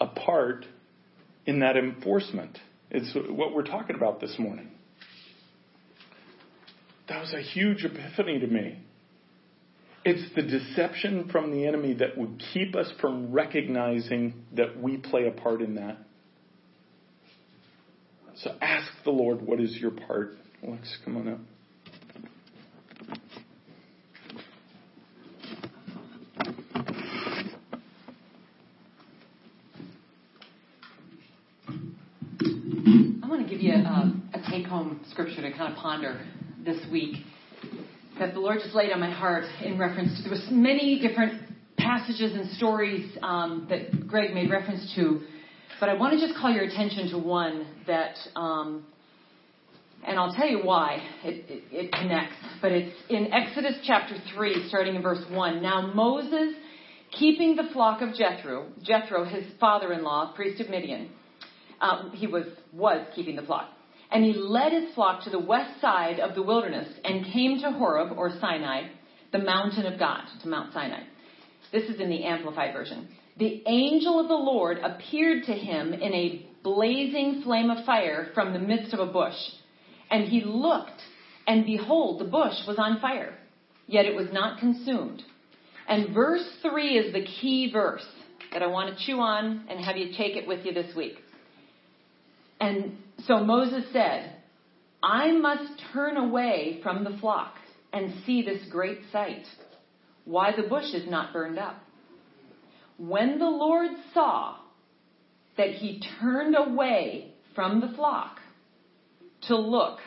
a 0.00 0.06
part 0.06 0.64
in 1.46 1.60
that 1.60 1.76
enforcement. 1.76 2.58
It's 2.90 3.12
what 3.14 3.54
we're 3.54 3.64
talking 3.64 3.96
about 3.96 4.20
this 4.20 4.36
morning. 4.38 4.70
That 7.08 7.20
was 7.22 7.32
a 7.32 7.40
huge 7.40 7.84
epiphany 7.84 8.38
to 8.38 8.46
me. 8.46 8.78
It's 10.04 10.34
the 10.34 10.42
deception 10.42 11.28
from 11.30 11.50
the 11.50 11.66
enemy 11.66 11.94
that 11.94 12.16
would 12.16 12.42
keep 12.52 12.76
us 12.76 12.90
from 13.00 13.32
recognizing 13.32 14.34
that 14.54 14.80
we 14.80 14.98
play 14.98 15.26
a 15.26 15.30
part 15.30 15.62
in 15.62 15.74
that. 15.76 15.98
So 18.36 18.54
ask 18.60 18.86
the 19.04 19.10
Lord, 19.10 19.42
what 19.42 19.58
is 19.58 19.76
your 19.76 19.90
part? 19.90 20.36
Alex, 20.64 20.96
come 21.04 21.16
on 21.16 21.28
up. 21.28 21.38
I 33.22 33.28
want 33.28 33.42
to 33.42 33.48
give 33.48 33.60
you 33.60 33.72
um, 33.72 34.30
a, 34.32 34.38
a 34.38 34.50
take 34.50 34.66
home 34.66 35.00
scripture 35.10 35.42
to 35.42 35.50
kind 35.52 35.72
of 35.72 35.78
ponder 35.78 36.24
this 36.68 36.84
week 36.92 37.16
that 38.18 38.34
the 38.34 38.40
Lord 38.40 38.58
just 38.62 38.74
laid 38.74 38.92
on 38.92 39.00
my 39.00 39.10
heart 39.10 39.44
in 39.64 39.78
reference 39.78 40.14
to. 40.16 40.22
There 40.22 40.32
was 40.32 40.46
many 40.50 41.00
different 41.00 41.40
passages 41.78 42.34
and 42.34 42.50
stories 42.58 43.16
um, 43.22 43.66
that 43.70 44.06
Greg 44.06 44.34
made 44.34 44.50
reference 44.50 44.92
to, 44.96 45.22
but 45.80 45.88
I 45.88 45.94
want 45.94 46.18
to 46.18 46.26
just 46.26 46.38
call 46.38 46.50
your 46.50 46.64
attention 46.64 47.08
to 47.12 47.18
one 47.18 47.66
that, 47.86 48.16
um, 48.36 48.84
and 50.06 50.18
I'll 50.18 50.34
tell 50.34 50.46
you 50.46 50.58
why 50.62 51.02
it, 51.24 51.44
it, 51.48 51.64
it 51.72 51.92
connects. 51.92 52.36
But 52.60 52.72
it's 52.72 52.94
in 53.08 53.32
Exodus 53.32 53.76
chapter 53.84 54.16
three, 54.34 54.66
starting 54.68 54.94
in 54.94 55.00
verse 55.00 55.24
one. 55.30 55.62
Now 55.62 55.90
Moses, 55.94 56.54
keeping 57.12 57.56
the 57.56 57.70
flock 57.72 58.02
of 58.02 58.14
Jethro, 58.14 58.66
Jethro, 58.82 59.24
his 59.24 59.44
father-in-law, 59.58 60.34
priest 60.34 60.60
of 60.60 60.68
Midian, 60.68 61.08
uh, 61.80 62.10
he 62.10 62.26
was 62.26 62.44
was 62.74 63.06
keeping 63.14 63.36
the 63.36 63.42
flock. 63.42 63.70
And 64.10 64.24
he 64.24 64.32
led 64.32 64.72
his 64.72 64.94
flock 64.94 65.24
to 65.24 65.30
the 65.30 65.38
west 65.38 65.80
side 65.80 66.18
of 66.18 66.34
the 66.34 66.42
wilderness 66.42 66.88
and 67.04 67.26
came 67.32 67.60
to 67.60 67.72
Horeb 67.72 68.16
or 68.16 68.30
Sinai, 68.40 68.88
the 69.32 69.38
mountain 69.38 69.86
of 69.86 69.98
God, 69.98 70.22
to 70.42 70.48
Mount 70.48 70.72
Sinai. 70.72 71.02
This 71.72 71.84
is 71.84 72.00
in 72.00 72.08
the 72.08 72.24
Amplified 72.24 72.72
Version. 72.72 73.08
The 73.38 73.62
angel 73.66 74.18
of 74.18 74.28
the 74.28 74.34
Lord 74.34 74.78
appeared 74.78 75.44
to 75.44 75.52
him 75.52 75.92
in 75.92 76.14
a 76.14 76.46
blazing 76.62 77.42
flame 77.44 77.70
of 77.70 77.84
fire 77.84 78.30
from 78.34 78.52
the 78.52 78.58
midst 78.58 78.94
of 78.94 79.00
a 79.00 79.12
bush. 79.12 79.36
And 80.10 80.24
he 80.24 80.42
looked, 80.42 81.00
and 81.46 81.66
behold, 81.66 82.20
the 82.20 82.24
bush 82.24 82.54
was 82.66 82.78
on 82.78 83.00
fire, 83.00 83.34
yet 83.86 84.06
it 84.06 84.16
was 84.16 84.28
not 84.32 84.58
consumed. 84.58 85.22
And 85.86 86.14
verse 86.14 86.46
3 86.62 86.98
is 86.98 87.12
the 87.12 87.24
key 87.24 87.70
verse 87.72 88.06
that 88.52 88.62
I 88.62 88.66
want 88.66 88.96
to 88.96 89.06
chew 89.06 89.20
on 89.20 89.66
and 89.68 89.84
have 89.84 89.96
you 89.96 90.14
take 90.16 90.36
it 90.36 90.48
with 90.48 90.64
you 90.64 90.72
this 90.72 90.94
week. 90.96 91.18
And 92.60 92.96
so 93.26 93.38
Moses 93.44 93.84
said, 93.92 94.34
I 95.02 95.32
must 95.32 95.82
turn 95.92 96.16
away 96.16 96.80
from 96.82 97.04
the 97.04 97.16
flock 97.20 97.54
and 97.92 98.12
see 98.26 98.42
this 98.42 98.60
great 98.70 98.98
sight, 99.12 99.44
why 100.24 100.52
the 100.56 100.68
bush 100.68 100.92
is 100.92 101.08
not 101.08 101.32
burned 101.32 101.58
up. 101.58 101.76
When 102.98 103.38
the 103.38 103.48
Lord 103.48 103.90
saw 104.12 104.56
that 105.56 105.70
he 105.70 106.02
turned 106.20 106.56
away 106.56 107.32
from 107.54 107.80
the 107.80 107.94
flock 107.94 108.38
to 109.42 109.56
look, 109.56 110.00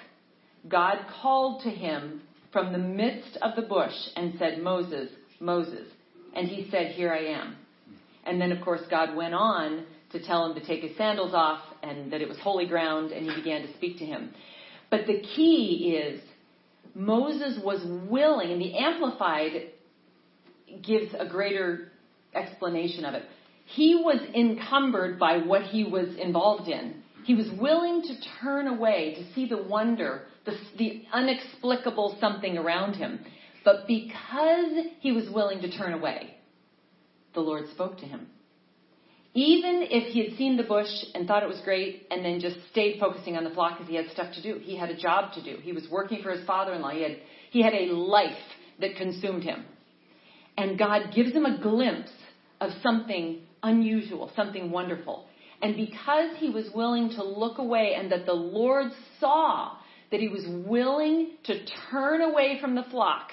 God 0.68 0.98
called 1.22 1.64
to 1.64 1.70
him 1.70 2.22
from 2.52 2.72
the 2.74 2.78
midst 2.78 3.38
of 3.42 3.56
the 3.56 3.62
bush 3.62 3.94
and 4.16 4.34
said, 4.38 4.62
Moses, 4.62 5.10
Moses. 5.40 5.88
And 6.36 6.48
he 6.48 6.70
said, 6.70 6.92
Here 6.92 7.12
I 7.12 7.40
am. 7.40 7.56
And 8.26 8.40
then, 8.40 8.52
of 8.52 8.64
course, 8.64 8.82
God 8.90 9.16
went 9.16 9.34
on 9.34 9.86
to 10.12 10.24
tell 10.24 10.46
him 10.46 10.60
to 10.60 10.66
take 10.66 10.84
his 10.84 10.96
sandals 10.98 11.34
off 11.34 11.62
and 11.84 12.12
that 12.12 12.22
it 12.22 12.28
was 12.28 12.38
holy 12.40 12.68
ground, 12.68 13.12
and 13.12 13.30
he 13.30 13.36
began 13.36 13.62
to 13.64 13.74
speak 13.74 13.98
to 14.00 14.06
him. 14.06 14.34
But 14.90 15.08
the 15.08 15.22
key 15.22 15.96
is 15.98 16.22
Moses 16.94 17.60
was 17.64 17.82
willing, 18.10 18.52
and 18.52 18.62
the 18.62 18.78
Amplified 18.78 19.70
gives 20.82 21.14
a 21.18 21.26
greater 21.26 21.92
explanation 22.34 23.06
of 23.06 23.14
it. 23.14 23.24
He 23.66 23.96
was 23.96 24.20
encumbered 24.36 25.18
by 25.18 25.38
what 25.38 25.64
he 25.64 25.84
was 25.84 26.16
involved 26.18 26.68
in. 26.68 27.02
He 27.24 27.36
was 27.36 27.50
willing 27.60 28.02
to 28.02 28.16
turn 28.42 28.68
away 28.68 29.16
to 29.16 29.34
see 29.34 29.48
the 29.48 29.62
wonder, 29.62 30.24
the, 30.46 30.58
the 30.78 31.04
inexplicable 31.16 32.18
something 32.20 32.58
around 32.58 32.96
him. 32.96 33.20
But 33.64 33.88
because 33.88 34.86
he 35.00 35.12
was 35.12 35.30
willing 35.30 35.62
to 35.62 35.78
turn 35.78 35.94
away, 35.94 36.36
the 37.34 37.42
Lord 37.42 37.70
spoke 37.70 38.00
to 38.00 38.06
him. 38.06 38.28
Even 39.34 39.88
if 39.90 40.12
he 40.12 40.28
had 40.28 40.38
seen 40.38 40.58
the 40.58 40.64
bush 40.64 40.90
and 41.16 41.26
thought 41.26 41.42
it 41.42 41.48
was 41.48 41.62
great 41.64 42.06
and 42.12 42.24
then 42.24 42.42
just 42.42 42.58
stayed 42.72 43.00
focusing 43.00 43.38
on 43.38 43.46
the 43.46 43.50
flock 43.52 43.78
because 43.78 43.90
he 43.90 43.96
had 43.96 44.10
stuff 44.12 44.34
to 44.36 44.42
do. 44.42 44.60
He 44.62 44.76
had 44.76 44.90
a 44.90 44.98
job 44.98 45.34
to 45.34 45.44
do. 45.44 45.58
He 45.62 45.72
was 45.72 45.88
working 45.90 46.22
for 46.22 46.32
his 46.32 46.46
father-in-law. 46.46 46.90
He 46.92 47.04
had, 47.04 47.18
he 47.50 47.62
had 47.64 47.74
a 47.74 47.94
life 47.94 48.32
that 48.82 48.98
consumed 48.98 49.44
him. 49.44 49.64
And 50.58 50.78
God 50.78 51.14
gives 51.16 51.32
him 51.32 51.46
a 51.46 51.62
glimpse 51.62 52.12
of 52.60 52.72
something 52.84 53.42
unusual, 53.64 54.32
something 54.36 54.70
wonderful. 54.70 55.26
And 55.62 55.78
because 55.78 56.36
he 56.38 56.50
was 56.50 56.70
willing 56.76 57.12
to 57.12 57.24
look 57.24 57.58
away 57.58 57.96
and 57.98 58.12
that 58.12 58.26
the 58.26 58.34
Lord 58.34 58.88
saw 59.20 59.78
that 60.12 60.20
he 60.20 60.28
was 60.28 60.44
willing 60.68 61.32
to 61.46 61.66
turn 61.90 62.22
away 62.22 62.58
from 62.60 62.76
the 62.76 62.84
flock 62.92 63.30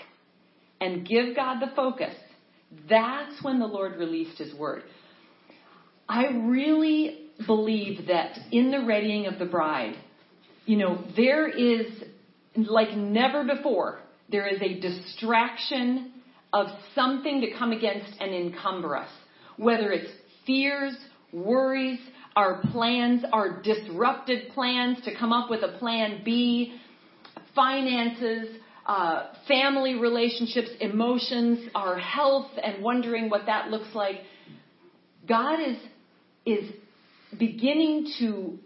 and 0.80 1.06
give 1.06 1.34
God 1.34 1.58
the 1.60 1.74
focus, 1.74 2.14
that's 2.88 3.42
when 3.42 3.58
the 3.58 3.66
Lord 3.66 3.96
released 3.96 4.38
his 4.38 4.54
word. 4.54 4.84
I 6.08 6.28
really 6.28 7.28
believe 7.46 8.06
that 8.06 8.38
in 8.50 8.70
the 8.70 8.80
readying 8.80 9.26
of 9.26 9.38
the 9.38 9.44
bride, 9.44 9.94
you 10.64 10.76
know, 10.76 11.04
there 11.16 11.48
is, 11.48 11.86
like 12.56 12.96
never 12.96 13.44
before, 13.44 14.00
there 14.30 14.46
is 14.46 14.60
a 14.62 14.80
distraction 14.80 16.12
of 16.52 16.68
something 16.94 17.42
to 17.42 17.58
come 17.58 17.72
against 17.72 18.10
and 18.20 18.34
encumber 18.34 18.96
us. 18.96 19.10
Whether 19.56 19.92
it's 19.92 20.10
fears, 20.46 20.96
worries, 21.32 22.00
our 22.36 22.62
plans, 22.72 23.24
our 23.32 23.60
disrupted 23.62 24.50
plans 24.54 24.98
to 25.04 25.14
come 25.14 25.32
up 25.32 25.50
with 25.50 25.62
a 25.62 25.78
plan 25.78 26.22
B, 26.24 26.80
finances, 27.54 28.48
uh, 28.86 29.34
family 29.46 29.96
relationships, 29.96 30.68
emotions, 30.80 31.68
our 31.74 31.98
health, 31.98 32.50
and 32.62 32.82
wondering 32.82 33.28
what 33.28 33.46
that 33.46 33.68
looks 33.68 33.94
like. 33.94 34.16
God 35.26 35.60
is 35.60 35.76
is 36.50 36.72
beginning 37.38 38.10
to 38.18 38.58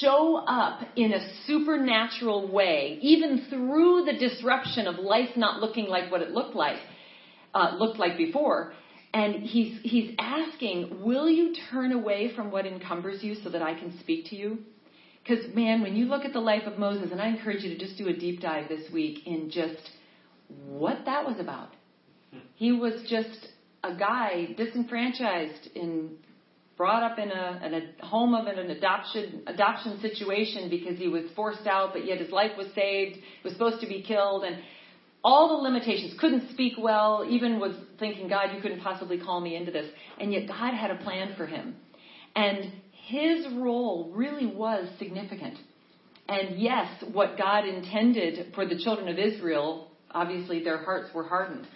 show 0.00 0.36
up 0.36 0.82
in 0.94 1.12
a 1.12 1.32
supernatural 1.46 2.52
way, 2.52 2.98
even 3.00 3.46
through 3.48 4.04
the 4.04 4.18
disruption 4.18 4.86
of 4.86 4.96
life 4.96 5.30
not 5.36 5.60
looking 5.60 5.86
like 5.86 6.10
what 6.12 6.20
it 6.20 6.30
looked 6.30 6.54
like, 6.54 6.78
uh, 7.54 7.76
looked 7.78 7.98
like 7.98 8.18
before. 8.18 8.74
And 9.12 9.42
he's, 9.42 9.80
he's 9.82 10.14
asking, 10.18 11.02
will 11.02 11.28
you 11.28 11.54
turn 11.70 11.92
away 11.92 12.32
from 12.36 12.50
what 12.50 12.66
encumbers 12.66 13.24
you 13.24 13.36
so 13.42 13.50
that 13.50 13.62
I 13.62 13.74
can 13.74 13.98
speak 14.00 14.26
to 14.26 14.36
you? 14.36 14.58
Because, 15.22 15.52
man, 15.54 15.82
when 15.82 15.96
you 15.96 16.06
look 16.06 16.24
at 16.24 16.32
the 16.32 16.40
life 16.40 16.62
of 16.66 16.78
Moses, 16.78 17.10
and 17.10 17.20
I 17.20 17.28
encourage 17.28 17.62
you 17.62 17.70
to 17.70 17.78
just 17.78 17.98
do 17.98 18.08
a 18.08 18.12
deep 18.12 18.40
dive 18.40 18.68
this 18.68 18.90
week 18.92 19.26
in 19.26 19.50
just 19.50 19.90
what 20.66 21.04
that 21.06 21.26
was 21.26 21.40
about. 21.40 21.70
He 22.54 22.72
was 22.72 23.02
just 23.08 23.48
a 23.82 23.94
guy 23.94 24.54
disenfranchised 24.56 25.70
in 25.74 26.16
brought 26.80 27.02
up 27.02 27.18
in 27.18 27.30
a, 27.30 27.60
in 27.62 27.74
a 27.74 28.06
home 28.06 28.34
of 28.34 28.46
an 28.46 28.70
adoption 28.70 29.42
adoption 29.46 30.00
situation 30.00 30.70
because 30.70 30.96
he 30.96 31.08
was 31.08 31.24
forced 31.36 31.66
out, 31.66 31.92
but 31.92 32.06
yet 32.06 32.18
his 32.18 32.30
life 32.30 32.52
was 32.56 32.68
saved. 32.74 33.16
He 33.16 33.22
was 33.44 33.52
supposed 33.52 33.82
to 33.82 33.86
be 33.86 34.00
killed, 34.02 34.44
and 34.44 34.56
all 35.22 35.48
the 35.48 35.62
limitations. 35.62 36.18
Couldn't 36.18 36.50
speak 36.52 36.72
well. 36.78 37.26
Even 37.28 37.60
was 37.60 37.76
thinking, 37.98 38.28
God, 38.30 38.54
you 38.54 38.62
couldn't 38.62 38.80
possibly 38.80 39.20
call 39.20 39.42
me 39.42 39.56
into 39.56 39.70
this. 39.70 39.92
And 40.18 40.32
yet 40.32 40.48
God 40.48 40.72
had 40.72 40.90
a 40.90 40.96
plan 41.04 41.34
for 41.36 41.46
him, 41.46 41.76
and 42.34 42.72
his 42.92 43.46
role 43.52 44.10
really 44.14 44.46
was 44.46 44.88
significant. 44.98 45.58
And 46.30 46.58
yes, 46.58 46.88
what 47.12 47.36
God 47.36 47.66
intended 47.66 48.54
for 48.54 48.64
the 48.64 48.78
children 48.82 49.08
of 49.08 49.18
Israel, 49.18 49.90
obviously 50.12 50.64
their 50.64 50.82
hearts 50.82 51.12
were 51.14 51.24
hardened. 51.24 51.66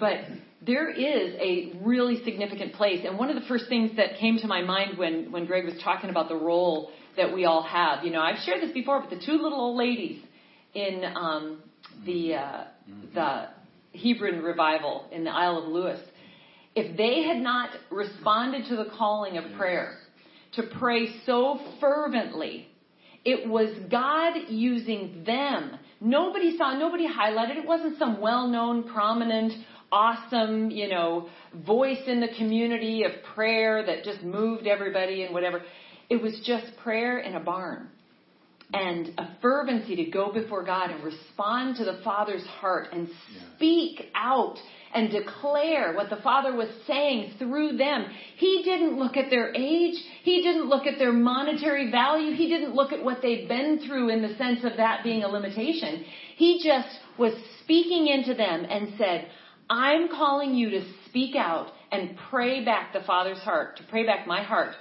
But 0.00 0.20
there 0.64 0.90
is 0.90 1.34
a 1.40 1.72
really 1.82 2.22
significant 2.24 2.74
place. 2.74 3.04
And 3.06 3.18
one 3.18 3.30
of 3.30 3.34
the 3.34 3.46
first 3.48 3.68
things 3.68 3.96
that 3.96 4.18
came 4.18 4.38
to 4.38 4.46
my 4.46 4.62
mind 4.62 4.96
when, 4.96 5.32
when 5.32 5.46
Greg 5.46 5.64
was 5.64 5.74
talking 5.82 6.10
about 6.10 6.28
the 6.28 6.36
role 6.36 6.90
that 7.16 7.32
we 7.32 7.44
all 7.44 7.62
have, 7.62 8.04
you 8.04 8.10
know, 8.10 8.20
I've 8.20 8.38
shared 8.44 8.62
this 8.62 8.72
before, 8.72 9.00
but 9.00 9.10
the 9.10 9.24
two 9.24 9.32
little 9.32 9.60
old 9.60 9.76
ladies 9.76 10.22
in 10.74 11.04
um, 11.16 11.62
the, 12.06 12.34
uh, 12.34 12.64
the 13.14 13.48
Hebron 13.98 14.42
revival 14.42 15.08
in 15.10 15.24
the 15.24 15.30
Isle 15.30 15.58
of 15.58 15.68
Lewis, 15.68 16.00
if 16.74 16.96
they 16.96 17.24
had 17.24 17.38
not 17.38 17.70
responded 17.90 18.66
to 18.68 18.76
the 18.76 18.86
calling 18.96 19.36
of 19.36 19.44
prayer, 19.56 19.98
to 20.52 20.62
pray 20.78 21.08
so 21.26 21.58
fervently, 21.80 22.68
it 23.24 23.48
was 23.48 23.74
God 23.90 24.34
using 24.48 25.22
them. 25.24 25.78
Nobody 26.00 26.56
saw, 26.56 26.76
nobody 26.76 27.06
highlighted. 27.06 27.56
It 27.56 27.66
wasn't 27.66 27.98
some 27.98 28.20
well-known, 28.20 28.84
prominent 28.92 29.52
awesome, 29.92 30.70
you 30.70 30.88
know, 30.88 31.28
voice 31.66 32.02
in 32.06 32.20
the 32.20 32.30
community 32.38 33.04
of 33.04 33.12
prayer 33.34 33.84
that 33.84 34.04
just 34.04 34.22
moved 34.22 34.66
everybody 34.66 35.22
and 35.22 35.34
whatever. 35.34 35.62
It 36.08 36.20
was 36.20 36.40
just 36.44 36.76
prayer 36.82 37.18
in 37.18 37.34
a 37.34 37.40
barn 37.40 37.88
and 38.74 39.08
a 39.18 39.36
fervency 39.42 39.96
to 39.96 40.04
go 40.06 40.32
before 40.32 40.64
God 40.64 40.90
and 40.90 41.04
respond 41.04 41.76
to 41.76 41.84
the 41.84 42.00
Father's 42.02 42.44
heart 42.44 42.88
and 42.92 43.08
speak 43.56 44.06
out 44.14 44.56
and 44.94 45.10
declare 45.10 45.94
what 45.94 46.10
the 46.10 46.16
Father 46.16 46.54
was 46.54 46.68
saying 46.86 47.34
through 47.38 47.76
them. 47.76 48.06
He 48.36 48.62
didn't 48.64 48.98
look 48.98 49.16
at 49.16 49.30
their 49.30 49.54
age. 49.54 49.96
He 50.22 50.42
didn't 50.42 50.68
look 50.68 50.86
at 50.86 50.98
their 50.98 51.12
monetary 51.12 51.90
value. 51.90 52.34
He 52.34 52.48
didn't 52.48 52.74
look 52.74 52.92
at 52.92 53.04
what 53.04 53.20
they'd 53.20 53.48
been 53.48 53.80
through 53.86 54.08
in 54.08 54.22
the 54.22 54.34
sense 54.36 54.64
of 54.64 54.76
that 54.78 55.02
being 55.04 55.22
a 55.22 55.28
limitation. 55.28 56.04
He 56.36 56.62
just 56.64 56.88
was 57.18 57.34
speaking 57.62 58.06
into 58.06 58.34
them 58.34 58.64
and 58.68 58.94
said, 58.98 59.28
I'm 59.72 60.08
calling 60.08 60.54
you 60.54 60.68
to 60.68 60.84
speak 61.06 61.34
out 61.34 61.68
and 61.90 62.18
pray 62.28 62.62
back 62.62 62.92
the 62.92 63.00
Father's 63.06 63.38
heart, 63.38 63.78
to 63.78 63.84
pray 63.84 64.04
back 64.04 64.26
my 64.26 64.42
heart, 64.42 64.74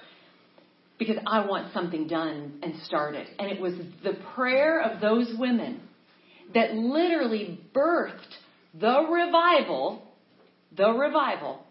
because 1.00 1.16
I 1.26 1.46
want 1.46 1.74
something 1.74 2.08
done 2.08 2.60
and 2.62 2.74
started. 2.84 3.26
And 3.40 3.50
it 3.50 3.62
was 3.62 3.74
the 4.04 4.18
prayer 4.36 4.82
of 4.82 5.00
those 5.00 5.34
women 5.40 5.80
that 6.54 6.74
literally 6.74 7.58
birthed 7.74 8.20
the 8.78 9.08
revival, 9.10 10.04
the 10.76 10.92
revival, 10.92 11.66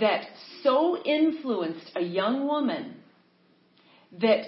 that 0.00 0.24
so 0.64 1.00
influenced 1.00 1.92
a 1.94 2.02
young 2.02 2.48
woman 2.48 2.96
that 4.20 4.46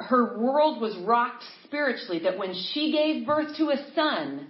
her 0.00 0.38
world 0.38 0.82
was 0.82 0.94
rocked 0.98 1.44
spiritually, 1.64 2.20
that 2.24 2.36
when 2.36 2.54
she 2.74 2.92
gave 2.92 3.26
birth 3.26 3.56
to 3.56 3.70
a 3.70 3.86
son, 3.94 4.48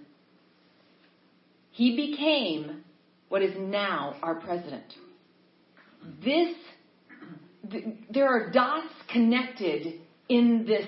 he 1.82 1.96
became 1.96 2.84
what 3.28 3.42
is 3.42 3.54
now 3.58 4.14
our 4.22 4.36
president. 4.36 4.84
This, 6.24 6.54
there 8.08 8.28
are 8.28 8.52
dots 8.52 8.94
connected 9.12 9.94
in 10.28 10.64
this 10.64 10.86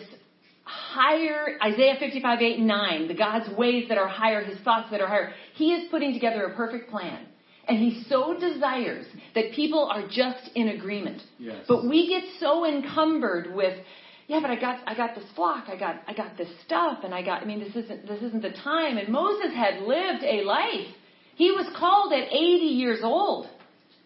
higher, 0.62 1.58
Isaiah 1.60 1.96
55, 1.98 2.40
8, 2.40 2.60
9, 2.60 3.08
the 3.08 3.14
God's 3.14 3.52
ways 3.58 3.86
that 3.88 3.98
are 3.98 4.06
higher, 4.06 4.44
his 4.44 4.56
thoughts 4.60 4.92
that 4.92 5.00
are 5.00 5.08
higher. 5.08 5.32
He 5.54 5.72
is 5.72 5.90
putting 5.90 6.12
together 6.12 6.44
a 6.44 6.54
perfect 6.54 6.88
plan. 6.90 7.26
And 7.66 7.78
he 7.78 8.04
so 8.08 8.38
desires 8.38 9.06
that 9.34 9.46
people 9.56 9.90
are 9.90 10.06
just 10.06 10.48
in 10.54 10.68
agreement. 10.68 11.22
Yes. 11.40 11.64
But 11.66 11.88
we 11.88 12.08
get 12.08 12.22
so 12.38 12.64
encumbered 12.64 13.52
with 13.52 13.80
yeah, 14.26 14.40
but 14.40 14.50
I 14.50 14.56
got 14.58 14.80
I 14.86 14.94
got 14.94 15.14
this 15.14 15.24
flock, 15.34 15.64
I 15.68 15.76
got 15.76 16.02
I 16.06 16.14
got 16.14 16.36
this 16.36 16.48
stuff, 16.64 16.98
and 17.04 17.14
I 17.14 17.22
got 17.22 17.42
I 17.42 17.44
mean 17.44 17.60
this 17.60 17.76
isn't 17.76 18.06
this 18.06 18.22
isn't 18.22 18.42
the 18.42 18.52
time. 18.62 18.96
And 18.96 19.08
Moses 19.08 19.54
had 19.54 19.82
lived 19.82 20.24
a 20.24 20.44
life. 20.44 20.88
He 21.36 21.50
was 21.50 21.66
called 21.76 22.12
at 22.12 22.28
80 22.28 22.36
years 22.36 23.00
old. 23.02 23.48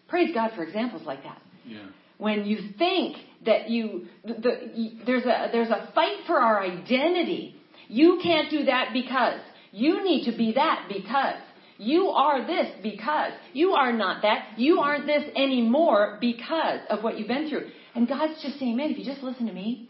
Praise 0.07 0.33
God 0.33 0.51
for 0.55 0.63
examples 0.63 1.03
like 1.05 1.23
that. 1.23 1.41
Yeah. 1.65 1.85
When 2.17 2.45
you 2.45 2.71
think 2.77 3.17
that 3.45 3.69
you 3.69 4.07
the, 4.25 4.33
the, 4.33 4.91
there's 5.05 5.23
a 5.23 5.49
there's 5.51 5.69
a 5.69 5.89
fight 5.95 6.25
for 6.27 6.39
our 6.39 6.61
identity. 6.61 7.55
You 7.87 8.19
can't 8.21 8.49
do 8.51 8.65
that 8.65 8.89
because 8.93 9.39
you 9.71 10.03
need 10.03 10.29
to 10.29 10.37
be 10.37 10.53
that 10.53 10.89
because 10.91 11.37
you 11.77 12.09
are 12.09 12.45
this 12.45 12.67
because 12.83 13.31
you 13.53 13.71
are 13.71 13.93
not 13.93 14.21
that. 14.23 14.57
You 14.57 14.79
aren't 14.79 15.05
this 15.05 15.23
anymore 15.35 16.17
because 16.19 16.81
of 16.89 17.03
what 17.03 17.17
you've 17.17 17.29
been 17.29 17.49
through. 17.49 17.69
And 17.95 18.07
God's 18.07 18.41
just 18.43 18.59
saying, 18.59 18.75
man, 18.75 18.91
if 18.91 18.97
you 18.97 19.05
just 19.05 19.23
listen 19.23 19.47
to 19.47 19.53
me, 19.53 19.89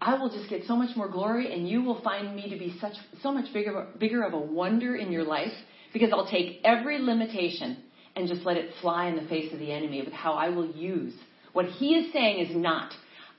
I 0.00 0.18
will 0.18 0.30
just 0.30 0.48
get 0.48 0.62
so 0.66 0.76
much 0.76 0.96
more 0.96 1.08
glory 1.08 1.52
and 1.52 1.68
you 1.68 1.82
will 1.82 2.00
find 2.02 2.34
me 2.34 2.48
to 2.50 2.58
be 2.58 2.76
such, 2.80 2.94
so 3.22 3.32
much 3.32 3.52
bigger, 3.52 3.86
bigger 3.98 4.22
of 4.22 4.32
a 4.32 4.38
wonder 4.38 4.96
in 4.96 5.12
your 5.12 5.24
life 5.24 5.52
because 5.92 6.10
I'll 6.12 6.30
take 6.30 6.60
every 6.64 6.98
limitation 6.98 7.76
and 8.16 8.28
just 8.28 8.46
let 8.46 8.56
it 8.56 8.70
fly 8.80 9.08
in 9.08 9.16
the 9.16 9.28
face 9.28 9.52
of 9.52 9.58
the 9.58 9.70
enemy 9.70 10.02
with 10.02 10.12
how 10.12 10.32
I 10.32 10.48
will 10.48 10.70
use 10.70 11.14
what 11.52 11.66
he 11.66 11.94
is 11.94 12.12
saying 12.12 12.46
is 12.46 12.56
not. 12.56 12.92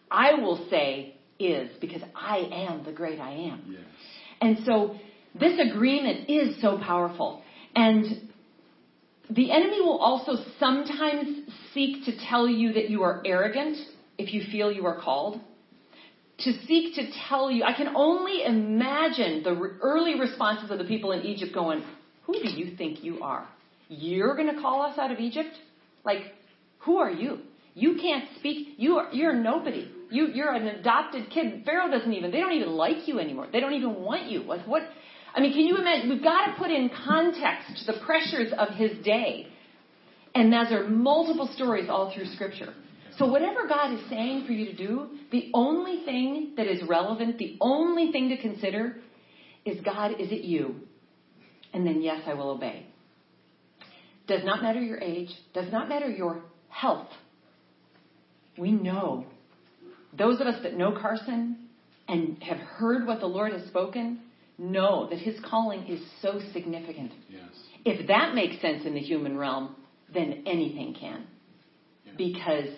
I 0.10 0.34
will 0.34 0.68
say 0.70 1.16
is 1.40 1.70
because 1.80 2.02
I 2.16 2.38
am 2.38 2.84
the 2.84 2.92
great 2.92 3.20
I 3.20 3.32
am. 3.32 3.64
Yes. 3.68 3.82
And 4.42 4.58
so 4.66 4.96
this 5.40 5.60
agreement 5.60 6.30
is 6.30 6.62
so 6.62 6.78
powerful. 6.78 7.42
And 7.76 8.30
the 9.30 9.52
enemy 9.52 9.80
will 9.80 9.98
also 9.98 10.44
sometimes 10.60 11.50
seek 11.74 12.06
to 12.06 12.12
tell 12.28 12.48
you 12.48 12.74
that 12.74 12.90
you 12.90 13.04
are 13.04 13.22
arrogant 13.26 13.78
if 14.18 14.34
you 14.34 14.44
feel 14.52 14.72
you 14.72 14.86
are 14.86 15.00
called. 15.00 15.40
To 16.44 16.54
seek 16.66 16.96
to 16.96 17.04
tell 17.30 17.52
you, 17.52 17.64
I 17.64 17.74
can 17.74 17.96
only 17.96 18.44
imagine 18.44 19.44
the 19.44 19.52
early 19.82 20.20
responses 20.20 20.72
of 20.72 20.80
the 20.80 20.86
people 20.86 21.12
in 21.12 21.22
Egypt 21.22 21.54
going, 21.54 21.84
Who 22.24 22.34
do 22.34 22.50
you 22.50 22.76
think 22.76 23.04
you 23.04 23.22
are? 23.22 23.48
You're 23.90 24.36
going 24.36 24.54
to 24.56 24.62
call 24.62 24.82
us 24.84 24.98
out 24.98 25.12
of 25.12 25.20
Egypt? 25.20 25.52
Like, 26.04 26.34
who 26.80 26.98
are 26.98 27.12
you? 27.12 27.40
You 27.74 27.98
can't 28.02 28.26
speak. 28.40 28.76
You 28.78 28.98
are, 28.98 29.10
you're 29.14 29.36
nobody. 29.36 29.90
You, 30.10 30.28
you're 30.34 30.54
an 30.54 30.68
adopted 30.68 31.30
kid. 31.30 31.64
Pharaoh 31.66 31.90
doesn't 31.90 32.12
even, 32.12 32.32
they 32.32 32.40
don't 32.40 32.54
even 32.54 32.72
like 32.72 33.08
you 33.08 33.20
anymore. 33.20 33.48
They 33.52 33.60
don't 33.60 33.74
even 33.74 33.96
want 33.96 34.30
you. 34.30 34.42
Like 34.42 34.68
what? 34.68 34.84
I 35.34 35.40
mean, 35.40 35.54
can 35.54 35.62
you 35.62 35.78
imagine? 35.78 36.10
We've 36.10 36.24
got 36.24 36.48
to 36.48 36.54
put 36.58 36.70
in 36.70 36.90
context 37.06 37.86
the 37.86 37.94
pressures 38.06 38.52
of 38.58 38.70
his 38.70 38.92
day. 39.04 39.48
And 40.36 40.52
those 40.52 40.72
are 40.72 40.88
multiple 40.88 41.50
stories 41.56 41.90
all 41.90 42.14
through 42.14 42.26
scripture. 42.26 42.74
So 43.22 43.28
whatever 43.28 43.68
God 43.68 43.94
is 43.94 44.00
saying 44.10 44.46
for 44.48 44.52
you 44.52 44.66
to 44.66 44.76
do, 44.76 45.10
the 45.32 45.52
only 45.54 46.04
thing 46.06 46.54
that 46.58 46.66
is 46.66 46.82
relevant, 46.90 47.38
the 47.38 47.56
only 47.62 48.12
thing 48.12 48.30
to 48.30 48.38
consider 48.38 48.96
is 49.64 49.80
God, 49.82 50.14
is 50.20 50.32
it 50.32 50.42
you? 50.42 50.74
And 51.72 51.86
then 51.86 52.02
yes, 52.02 52.22
I 52.26 52.34
will 52.34 52.50
obey. 52.50 52.88
Does 54.26 54.44
not 54.44 54.64
matter 54.64 54.82
your 54.82 55.00
age, 55.00 55.30
does 55.54 55.72
not 55.72 55.88
matter 55.88 56.10
your 56.10 56.42
health. 56.70 57.10
We 58.58 58.72
know 58.72 59.28
those 60.18 60.42
of 60.42 60.48
us 60.48 60.64
that 60.64 60.76
know 60.76 60.98
Carson 61.00 61.70
and 62.08 62.42
have 62.42 62.58
heard 62.58 63.06
what 63.06 63.20
the 63.20 63.28
Lord 63.28 63.54
has 63.54 63.68
spoken 63.68 64.20
know 64.58 65.08
that 65.12 65.20
his 65.20 65.36
calling 65.48 65.86
is 65.86 66.02
so 66.24 66.40
significant. 66.54 67.12
Yes. 67.30 67.44
If 67.86 68.08
that 68.08 68.34
makes 68.34 68.60
sense 68.64 68.84
in 68.84 68.96
the 68.96 69.00
human 69.00 69.38
realm, 69.38 69.76
then 70.12 70.42
anything 70.48 70.96
can. 71.00 71.28
Yeah. 72.04 72.14
Because 72.18 72.70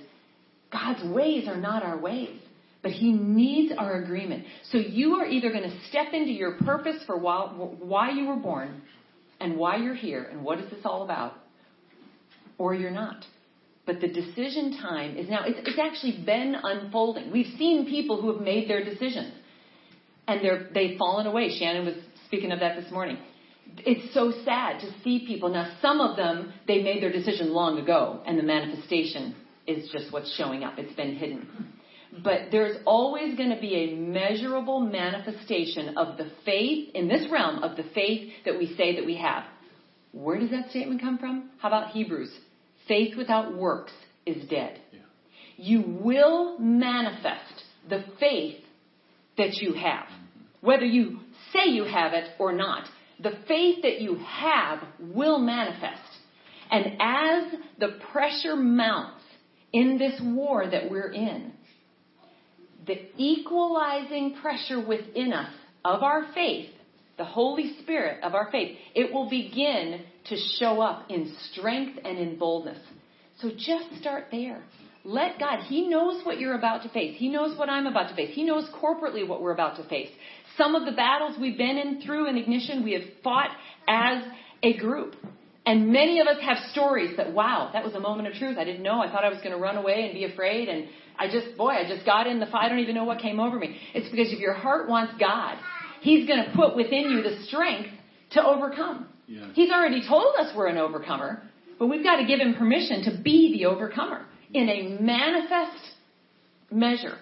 God's 0.74 1.04
ways 1.04 1.48
are 1.48 1.56
not 1.56 1.84
our 1.84 1.98
ways, 1.98 2.38
but 2.82 2.92
he 2.92 3.14
needs 3.14 3.74
our 3.78 4.04
agreement. 4.04 4.46
So 4.72 4.80
you 4.80 5.14
are 5.16 5.26
either 5.26 5.52
going 5.52 5.70
to 5.70 5.88
step 5.88 6.08
into 6.12 6.32
your 6.32 6.58
purpose 6.58 7.02
for 7.06 7.18
why, 7.18 8.10
you 8.12 8.28
were 8.28 8.36
born 8.36 8.82
and 9.40 9.56
why 9.56 9.78
you're 9.78 9.94
here 9.94 10.24
and 10.24 10.44
what 10.44 10.60
is 10.60 10.70
this 10.72 10.82
all 10.84 11.04
about, 11.04 11.36
or 12.58 12.74
you're 12.74 12.92
not. 12.92 13.24
But 13.86 14.02
the 14.02 14.08
decision 14.08 14.78
time 14.82 15.16
is 15.16 15.30
now, 15.30 15.44
it's, 15.46 15.60
it's 15.68 15.80
actually 15.80 16.24
been 16.26 16.56
unfolding. 16.62 17.32
We've 17.32 17.54
seen 17.58 17.86
people 17.86 18.22
who 18.22 18.34
have 18.34 18.42
made 18.42 18.70
their 18.70 18.84
decisions 18.84 19.34
and 20.28 20.44
they're, 20.44 20.70
they've 20.74 20.98
fallen 20.98 21.28
away. 21.28 21.56
Shannon 21.58 21.86
was 21.86 21.96
speaking 22.26 22.52
of 22.52 22.60
that 22.62 22.82
this 22.82 22.92
morning. 22.92 23.18
It's 23.78 24.14
so 24.14 24.32
sad 24.46 24.80
to 24.82 24.92
see 25.04 25.26
people. 25.28 25.50
Now, 25.50 25.76
some 25.82 26.00
of 26.00 26.16
them, 26.16 26.54
they 26.68 26.82
made 26.82 27.02
their 27.02 27.12
decision 27.12 27.54
long 27.54 27.80
ago, 27.80 28.22
and 28.26 28.38
the 28.38 28.44
manifestation 28.44 29.36
is 29.68 29.90
just 29.92 30.12
what's 30.12 30.34
showing 30.36 30.64
up. 30.64 30.78
It's 30.78 30.96
been 30.96 31.16
hidden. 31.16 31.48
But 32.24 32.52
there's 32.52 32.78
always 32.86 33.36
going 33.36 33.50
to 33.50 33.60
be 33.60 33.76
a 33.76 33.96
measurable 33.96 34.80
manifestation 34.80 35.98
of 35.98 36.18
the 36.18 36.30
faith 36.46 36.90
in 36.94 37.08
this 37.08 37.26
realm 37.32 37.64
of 37.64 37.76
the 37.76 37.86
faith 37.96 38.32
that 38.46 38.58
we 38.58 38.76
say 38.76 38.96
that 38.98 39.06
we 39.06 39.18
have. 39.18 39.46
Where 40.12 40.40
does 40.40 40.52
that 40.52 40.70
statement 40.70 41.02
come 41.02 41.18
from? 41.18 41.50
How 41.58 41.70
about 41.70 41.90
Hebrews? 41.90 42.32
Faith 42.88 43.18
without 43.18 43.56
works 43.56 43.94
is 44.26 44.48
dead. 44.48 44.80
Yeah. 44.92 45.00
You 45.58 45.84
will 46.02 46.60
manifest 46.60 47.64
the 47.90 48.04
faith 48.20 48.60
that 49.38 49.56
you 49.56 49.74
have. 49.74 50.06
Mm-hmm. 50.06 50.68
Whether 50.68 50.86
you 50.86 51.20
say 51.52 51.70
you 51.70 51.86
have 51.86 52.14
it 52.14 52.30
or 52.38 52.54
not, 52.54 52.84
the 53.20 53.40
faith 53.48 53.82
that 53.82 54.02
you 54.02 54.18
have 54.18 54.84
will 55.00 55.40
manifest. 55.40 56.02
And 56.70 56.98
as 57.00 57.60
the 57.80 58.00
pressure 58.12 58.56
mounts 58.56 59.23
in 59.74 59.98
this 59.98 60.20
war 60.24 60.70
that 60.70 60.90
we're 60.90 61.12
in, 61.12 61.52
the 62.86 63.02
equalizing 63.18 64.36
pressure 64.42 64.86
within 64.86 65.34
us 65.34 65.54
of 65.84 66.04
our 66.04 66.32
faith, 66.34 66.70
the 67.18 67.26
Holy 67.26 67.76
Spirit 67.82 68.24
of 68.24 68.34
our 68.36 68.50
faith, 68.52 68.78
it 68.96 69.12
will 69.14 69.30
begin 69.30 70.02
to 70.26 70.38
show 70.60 70.82
up 70.82 71.10
in 71.10 71.36
strength 71.52 72.00
and 72.04 72.18
in 72.18 72.38
boldness. 72.38 72.80
So 73.42 73.50
just 73.50 74.00
start 74.00 74.26
there. 74.32 74.64
Let 75.04 75.38
God, 75.38 75.64
He 75.64 75.88
knows 75.88 76.26
what 76.26 76.40
you're 76.40 76.56
about 76.56 76.84
to 76.84 76.90
face. 76.90 77.18
He 77.18 77.30
knows 77.30 77.58
what 77.58 77.70
I'm 77.70 77.88
about 77.88 78.10
to 78.10 78.16
face. 78.16 78.34
He 78.34 78.44
knows 78.44 78.70
corporately 78.82 79.28
what 79.28 79.42
we're 79.42 79.54
about 79.54 79.76
to 79.78 79.88
face. 79.90 80.10
Some 80.58 80.76
of 80.76 80.86
the 80.86 80.94
battles 80.94 81.36
we've 81.40 81.58
been 81.58 81.78
in 81.78 82.02
through 82.02 82.30
in 82.30 82.38
Ignition, 82.38 82.84
we 82.84 82.94
have 82.94 83.04
fought 83.24 83.50
as 83.88 84.24
a 84.62 84.78
group. 84.78 85.16
And 85.66 85.94
many 85.94 86.20
of 86.20 86.28
us 86.28 86.38
have 86.42 86.58
stories 86.72 87.16
that, 87.16 87.34
wow, 87.34 87.70
that 87.72 87.86
was 87.86 87.94
a 87.94 88.00
moment 88.00 88.28
of 88.28 88.34
truth. 88.34 88.58
I 88.58 88.66
didn't 88.66 88.84
know. 88.84 89.00
I 89.00 89.10
thought 89.10 89.24
I 89.24 89.30
was 89.30 89.38
going 89.38 89.52
to 89.52 89.58
run 89.58 89.78
away 89.78 90.06
and 90.06 90.14
be 90.14 90.26
afraid. 90.26 90.68
And 90.68 90.88
I 91.18 91.28
just, 91.28 91.58
boy, 91.58 91.70
I 91.70 91.88
just 91.88 92.06
got 92.06 92.28
in 92.28 92.40
the 92.40 92.48
fight. 92.48 92.66
I 92.66 92.70
don't 92.70 92.80
even 92.80 92.96
know 92.96 93.06
what 93.06 93.20
came 93.20 93.40
over 93.40 93.58
me. 93.58 93.78
It's 93.94 94.10
because 94.10 94.34
if 94.34 94.40
your 94.40 94.54
heart 94.54 94.90
wants 94.90 95.14
God, 95.20 95.58
He's 96.02 96.28
going 96.28 96.44
to 96.44 96.52
put 96.54 96.76
within 96.76 97.10
you 97.10 97.24
the 97.24 97.44
strength 97.44 97.90
to 98.32 98.46
overcome. 98.46 99.08
Yes. 99.26 99.52
He's 99.54 99.72
already 99.72 100.06
told 100.06 100.36
us 100.38 100.54
we're 100.56 100.68
an 100.68 100.78
overcomer, 100.78 101.42
but 101.80 101.88
we've 101.88 102.04
got 102.04 102.18
to 102.18 102.26
give 102.26 102.42
Him 102.42 102.56
permission 102.56 103.04
to 103.06 103.22
be 103.24 103.58
the 103.58 103.66
overcomer 103.68 104.26
in 104.54 104.68
a 104.68 105.02
manifest 105.02 105.82
measure 106.70 107.18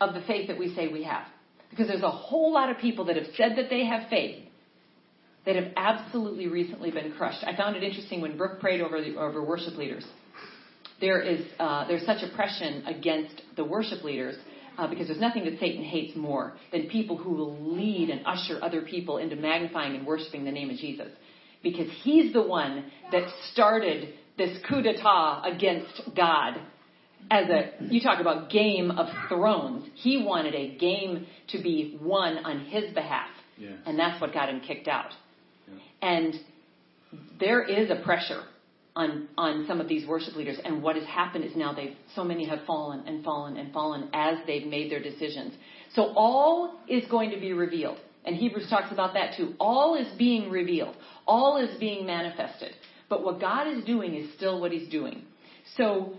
of 0.00 0.14
the 0.14 0.22
faith 0.22 0.48
that 0.48 0.58
we 0.58 0.74
say 0.74 0.88
we 0.88 1.04
have. 1.04 1.26
Because 1.68 1.88
there's 1.88 2.02
a 2.02 2.10
whole 2.10 2.54
lot 2.54 2.70
of 2.70 2.78
people 2.78 3.04
that 3.06 3.16
have 3.16 3.26
said 3.36 3.52
that 3.56 3.68
they 3.68 3.84
have 3.84 4.08
faith 4.08 4.44
that 5.44 5.56
have 5.56 5.72
absolutely 5.76 6.46
recently 6.48 6.90
been 6.90 7.12
crushed. 7.12 7.44
I 7.44 7.56
found 7.56 7.76
it 7.76 7.82
interesting 7.82 8.20
when 8.20 8.36
Brooke 8.36 8.60
prayed 8.60 8.80
over 8.80 9.00
the, 9.00 9.16
over 9.16 9.42
worship 9.44 9.76
leaders. 9.76 10.06
There 11.00 11.20
is 11.20 11.44
uh, 11.58 11.88
there's 11.88 12.06
such 12.06 12.22
oppression 12.22 12.86
against 12.86 13.42
the 13.56 13.64
worship 13.64 14.04
leaders 14.04 14.36
uh, 14.78 14.86
because 14.86 15.08
there's 15.08 15.20
nothing 15.20 15.44
that 15.46 15.58
Satan 15.58 15.82
hates 15.82 16.16
more 16.16 16.54
than 16.70 16.88
people 16.88 17.16
who 17.16 17.30
will 17.30 17.74
lead 17.74 18.08
and 18.08 18.24
usher 18.24 18.58
other 18.62 18.82
people 18.82 19.18
into 19.18 19.34
magnifying 19.34 19.96
and 19.96 20.06
worshiping 20.06 20.44
the 20.44 20.52
name 20.52 20.70
of 20.70 20.76
Jesus, 20.76 21.08
because 21.62 21.88
he's 22.02 22.32
the 22.32 22.42
one 22.42 22.90
that 23.10 23.28
started 23.52 24.14
this 24.38 24.56
coup 24.68 24.80
d'état 24.80 25.54
against 25.54 26.02
God. 26.16 26.60
As 27.30 27.48
a 27.48 27.70
you 27.80 28.00
talk 28.00 28.20
about 28.20 28.50
game 28.50 28.90
of 28.90 29.08
thrones, 29.28 29.88
he 29.94 30.24
wanted 30.24 30.54
a 30.54 30.76
game 30.76 31.26
to 31.48 31.62
be 31.62 31.98
won 32.00 32.38
on 32.44 32.64
his 32.66 32.92
behalf, 32.94 33.30
and 33.86 33.98
that's 33.98 34.20
what 34.20 34.32
got 34.32 34.48
him 34.48 34.60
kicked 34.60 34.88
out. 34.88 35.12
And 36.02 36.34
there 37.40 37.62
is 37.62 37.90
a 37.90 38.02
pressure 38.04 38.42
on 38.94 39.28
on 39.38 39.64
some 39.66 39.80
of 39.80 39.88
these 39.88 40.06
worship 40.06 40.36
leaders. 40.36 40.58
And 40.64 40.82
what 40.82 40.96
has 40.96 41.06
happened 41.06 41.44
is 41.44 41.56
now 41.56 41.72
they've 41.72 41.96
so 42.14 42.24
many 42.24 42.46
have 42.46 42.60
fallen 42.66 43.04
and 43.06 43.24
fallen 43.24 43.56
and 43.56 43.72
fallen 43.72 44.10
as 44.12 44.38
they've 44.46 44.66
made 44.66 44.90
their 44.90 45.02
decisions. 45.02 45.54
So 45.94 46.12
all 46.14 46.78
is 46.88 47.04
going 47.10 47.30
to 47.30 47.40
be 47.40 47.52
revealed. 47.52 47.98
And 48.24 48.36
Hebrews 48.36 48.68
talks 48.70 48.92
about 48.92 49.14
that 49.14 49.36
too. 49.36 49.54
All 49.58 49.96
is 49.96 50.06
being 50.16 50.50
revealed. 50.50 50.94
All 51.26 51.56
is 51.56 51.78
being 51.78 52.06
manifested. 52.06 52.72
But 53.08 53.24
what 53.24 53.40
God 53.40 53.66
is 53.66 53.84
doing 53.84 54.14
is 54.14 54.32
still 54.36 54.60
what 54.60 54.72
He's 54.72 54.88
doing. 54.88 55.22
So 55.76 56.14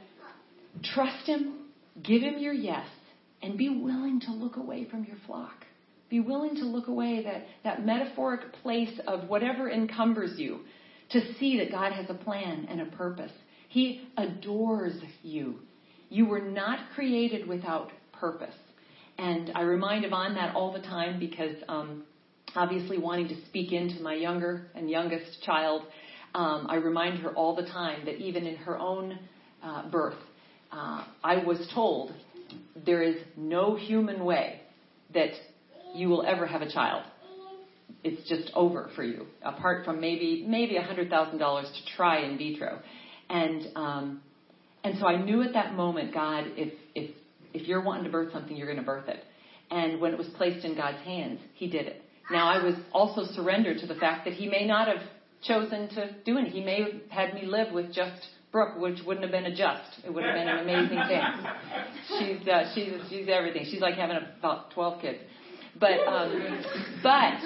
trust 0.93 1.25
Him, 1.27 1.59
give 2.01 2.21
Him 2.21 2.39
your 2.39 2.53
yes, 2.53 2.87
and 3.41 3.57
be 3.57 3.69
willing 3.69 4.19
to 4.21 4.31
look 4.31 4.57
away 4.57 4.85
from 4.89 5.05
your 5.05 5.17
flock. 5.25 5.65
Be 6.13 6.19
willing 6.19 6.55
to 6.57 6.65
look 6.65 6.89
away 6.89 7.23
that, 7.23 7.41
that 7.63 7.83
metaphoric 7.83 8.53
place 8.61 8.99
of 9.07 9.27
whatever 9.29 9.71
encumbers 9.71 10.37
you 10.37 10.59
to 11.09 11.33
see 11.39 11.57
that 11.57 11.71
God 11.71 11.91
has 11.91 12.07
a 12.07 12.13
plan 12.13 12.67
and 12.69 12.81
a 12.81 12.85
purpose. 12.85 13.31
He 13.67 14.07
adores 14.15 14.93
you. 15.23 15.55
You 16.09 16.27
were 16.27 16.39
not 16.43 16.91
created 16.93 17.47
without 17.47 17.89
purpose. 18.11 18.53
And 19.17 19.53
I 19.55 19.61
remind 19.61 20.05
Yvonne 20.05 20.35
that 20.35 20.53
all 20.53 20.71
the 20.71 20.81
time 20.81 21.17
because 21.17 21.55
um, 21.67 22.03
obviously 22.55 22.99
wanting 22.99 23.29
to 23.29 23.45
speak 23.47 23.71
into 23.71 23.99
my 24.03 24.13
younger 24.13 24.67
and 24.75 24.87
youngest 24.91 25.41
child, 25.41 25.81
um, 26.35 26.67
I 26.69 26.75
remind 26.75 27.23
her 27.23 27.31
all 27.31 27.55
the 27.55 27.65
time 27.65 28.05
that 28.05 28.17
even 28.17 28.45
in 28.45 28.57
her 28.57 28.77
own 28.77 29.17
uh, 29.63 29.89
birth, 29.89 30.19
uh, 30.71 31.05
I 31.23 31.43
was 31.43 31.67
told 31.73 32.13
there 32.85 33.01
is 33.01 33.15
no 33.35 33.75
human 33.75 34.23
way 34.23 34.61
that 35.15 35.31
you 35.93 36.09
will 36.09 36.23
ever 36.23 36.45
have 36.45 36.61
a 36.61 36.71
child. 36.71 37.03
It's 38.03 38.27
just 38.27 38.51
over 38.53 38.89
for 38.95 39.03
you, 39.03 39.27
apart 39.43 39.85
from 39.85 40.01
maybe 40.01 40.45
maybe 40.47 40.75
a 40.75 40.81
hundred 40.81 41.09
thousand 41.09 41.37
dollars 41.37 41.67
to 41.67 41.95
try 41.95 42.25
in 42.25 42.37
vitro, 42.37 42.79
and 43.29 43.67
um, 43.75 44.21
and 44.83 44.97
so 44.99 45.07
I 45.07 45.21
knew 45.23 45.41
at 45.41 45.53
that 45.53 45.73
moment, 45.73 46.13
God, 46.13 46.45
if 46.57 46.73
if 46.95 47.11
if 47.53 47.67
you're 47.67 47.81
wanting 47.81 48.03
to 48.05 48.09
birth 48.09 48.33
something, 48.33 48.57
you're 48.57 48.67
going 48.67 48.79
to 48.79 48.83
birth 48.85 49.07
it. 49.07 49.23
And 49.71 50.01
when 50.01 50.11
it 50.11 50.17
was 50.17 50.27
placed 50.35 50.65
in 50.65 50.75
God's 50.75 50.99
hands, 50.99 51.39
He 51.55 51.69
did 51.69 51.87
it. 51.87 52.01
Now 52.29 52.47
I 52.47 52.63
was 52.63 52.75
also 52.91 53.23
surrendered 53.33 53.79
to 53.79 53.87
the 53.87 53.95
fact 53.95 54.25
that 54.25 54.33
He 54.33 54.47
may 54.47 54.65
not 54.65 54.87
have 54.87 55.01
chosen 55.43 55.89
to 55.89 56.15
do 56.25 56.37
it. 56.37 56.47
He 56.47 56.63
may 56.63 56.81
have 56.81 57.01
had 57.09 57.33
me 57.33 57.45
live 57.45 57.73
with 57.73 57.93
just 57.93 58.27
Brooke, 58.51 58.79
which 58.79 58.99
wouldn't 59.05 59.23
have 59.23 59.31
been 59.31 59.51
a 59.51 59.55
just. 59.55 60.05
It 60.05 60.13
would 60.13 60.23
have 60.23 60.35
been 60.35 60.47
an 60.47 60.59
amazing 60.59 60.99
thing. 61.07 61.21
She's 62.19 62.47
uh, 62.47 62.71
she's 62.75 62.93
she's 63.09 63.27
everything. 63.27 63.65
She's 63.69 63.81
like 63.81 63.95
having 63.95 64.17
about 64.39 64.71
twelve 64.71 65.01
kids. 65.01 65.19
But, 65.79 65.99
um, 66.07 66.63
but 67.01 67.39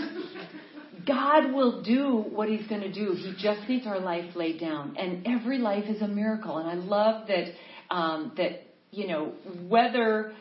God 1.08 1.54
will 1.54 1.82
do 1.82 2.26
what 2.30 2.50
He's 2.50 2.68
going 2.68 2.82
to 2.82 2.92
do. 2.92 3.14
He 3.14 3.34
just 3.40 3.68
needs 3.70 3.88
our 3.88 4.00
life 4.00 4.36
laid 4.36 4.60
down, 4.60 4.98
and 4.98 5.26
every 5.26 5.58
life 5.58 5.86
is 5.88 6.02
a 6.02 6.08
miracle. 6.08 6.58
And 6.58 6.70
I 6.70 6.74
love 6.74 7.28
that 7.28 7.46
um, 7.90 8.34
that 8.38 8.64
you 8.92 9.08
know 9.08 9.34
whether 9.68 10.34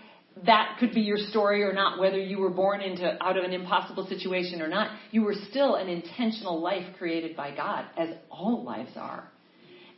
that 0.45 0.77
could 0.79 0.93
be 0.93 1.01
your 1.01 1.17
story 1.17 1.63
or 1.63 1.73
not, 1.73 1.99
whether 1.99 2.19
you 2.19 2.39
were 2.39 2.51
born 2.51 2.83
into 2.83 3.17
out 3.23 3.39
of 3.39 3.45
an 3.45 3.53
impossible 3.53 4.07
situation 4.07 4.61
or 4.61 4.69
not, 4.69 4.91
you 5.11 5.23
were 5.23 5.35
still 5.51 5.77
an 5.77 5.89
intentional 5.89 6.61
life 6.61 6.85
created 6.99 7.37
by 7.37 7.55
God, 7.55 7.87
as 7.97 8.11
all 8.31 8.65
lives 8.65 8.91
are. 8.97 9.31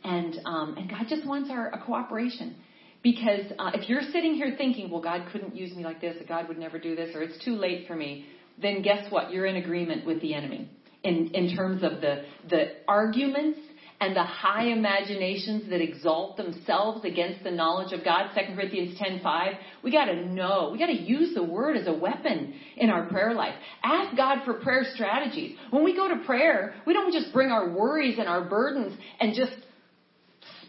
And 0.03 0.35
um, 0.45 0.77
and 0.77 0.89
God 0.89 1.05
just 1.09 1.25
wants 1.27 1.49
our 1.49 1.71
cooperation. 1.85 2.55
Because 3.01 3.45
uh, 3.57 3.71
if 3.73 3.87
you're 3.87 4.01
sitting 4.01 4.33
here 4.33 4.55
thinking, 4.57 4.89
well, 4.91 5.01
God 5.01 5.27
couldn't 5.31 5.55
use 5.55 5.73
me 5.75 5.83
like 5.83 6.01
this, 6.01 6.21
or 6.21 6.25
God 6.25 6.47
would 6.47 6.57
never 6.57 6.79
do 6.79 6.95
this, 6.95 7.15
or 7.15 7.21
it's 7.21 7.43
too 7.43 7.55
late 7.55 7.87
for 7.87 7.95
me, 7.95 8.25
then 8.61 8.81
guess 8.81 9.09
what? 9.11 9.31
You're 9.31 9.45
in 9.45 9.55
agreement 9.55 10.05
with 10.05 10.21
the 10.21 10.33
enemy 10.33 10.69
in, 11.03 11.31
in 11.33 11.55
terms 11.55 11.83
of 11.83 12.01
the, 12.01 12.25
the 12.49 12.73
arguments 12.87 13.59
and 14.01 14.15
the 14.15 14.23
high 14.23 14.67
imaginations 14.67 15.69
that 15.69 15.81
exalt 15.81 16.37
themselves 16.37 17.03
against 17.03 17.43
the 17.43 17.51
knowledge 17.51 17.91
of 17.91 18.03
God. 18.03 18.29
2 18.33 18.55
Corinthians 18.55 18.97
10:5. 18.97 19.57
We 19.83 19.91
got 19.91 20.05
to 20.05 20.25
know. 20.25 20.69
We 20.71 20.79
got 20.79 20.87
to 20.87 21.01
use 21.01 21.33
the 21.33 21.43
word 21.43 21.75
as 21.75 21.87
a 21.87 21.93
weapon 21.93 22.53
in 22.77 22.89
our 22.89 23.07
prayer 23.07 23.33
life. 23.33 23.55
Ask 23.83 24.15
God 24.15 24.39
for 24.45 24.55
prayer 24.55 24.85
strategies. 24.93 25.57
When 25.69 25.83
we 25.83 25.95
go 25.95 26.07
to 26.07 26.23
prayer, 26.25 26.75
we 26.85 26.93
don't 26.93 27.11
just 27.11 27.33
bring 27.33 27.49
our 27.49 27.69
worries 27.69 28.19
and 28.19 28.29
our 28.29 28.45
burdens 28.45 28.97
and 29.19 29.35
just 29.35 29.51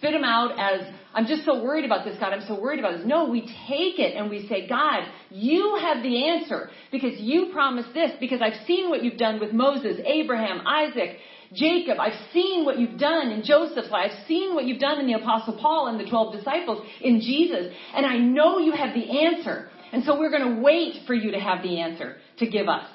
spit 0.01 0.13
them 0.13 0.25
out 0.25 0.59
as, 0.59 0.87
I'm 1.13 1.27
just 1.27 1.45
so 1.45 1.63
worried 1.63 1.85
about 1.85 2.07
this, 2.07 2.19
God. 2.19 2.33
I'm 2.33 2.47
so 2.49 2.59
worried 2.59 2.79
about 2.79 2.97
this. 2.97 3.07
No, 3.07 3.29
we 3.29 3.43
take 3.43 3.99
it 3.99 4.17
and 4.17 4.31
we 4.31 4.49
say, 4.49 4.67
God, 4.67 5.03
you 5.29 5.79
have 5.79 6.03
the 6.03 6.29
answer 6.29 6.71
because 6.91 7.21
you 7.21 7.51
promised 7.53 7.93
this 7.93 8.13
because 8.19 8.41
I've 8.41 8.67
seen 8.67 8.89
what 8.89 9.05
you've 9.05 9.19
done 9.19 9.39
with 9.41 9.53
Moses, 9.53 10.01
Abraham, 10.07 10.67
Isaac, 10.67 11.19
Jacob. 11.53 11.99
I've 12.01 12.19
seen 12.33 12.65
what 12.65 12.79
you've 12.79 12.99
done 12.99 13.31
in 13.31 13.43
Joseph's 13.45 13.91
life. 13.91 14.11
I've 14.11 14.27
seen 14.27 14.55
what 14.55 14.65
you've 14.65 14.81
done 14.81 15.01
in 15.01 15.07
the 15.07 15.15
apostle 15.15 15.59
Paul 15.61 15.89
and 15.89 16.01
the 16.01 16.09
12 16.09 16.35
disciples 16.35 16.87
in 17.03 17.21
Jesus. 17.21 17.71
And 17.95 18.07
I 18.07 18.17
know 18.17 18.59
you 18.59 18.73
have 18.73 18.95
the 18.95 19.27
answer. 19.27 19.69
And 19.93 20.03
so 20.05 20.19
we're 20.19 20.31
going 20.31 20.55
to 20.57 20.63
wait 20.63 21.07
for 21.07 21.13
you 21.13 21.33
to 21.33 21.39
have 21.39 21.63
the 21.63 21.81
answer 21.81 22.17
to 22.39 22.49
give 22.49 22.69
us. 22.69 22.89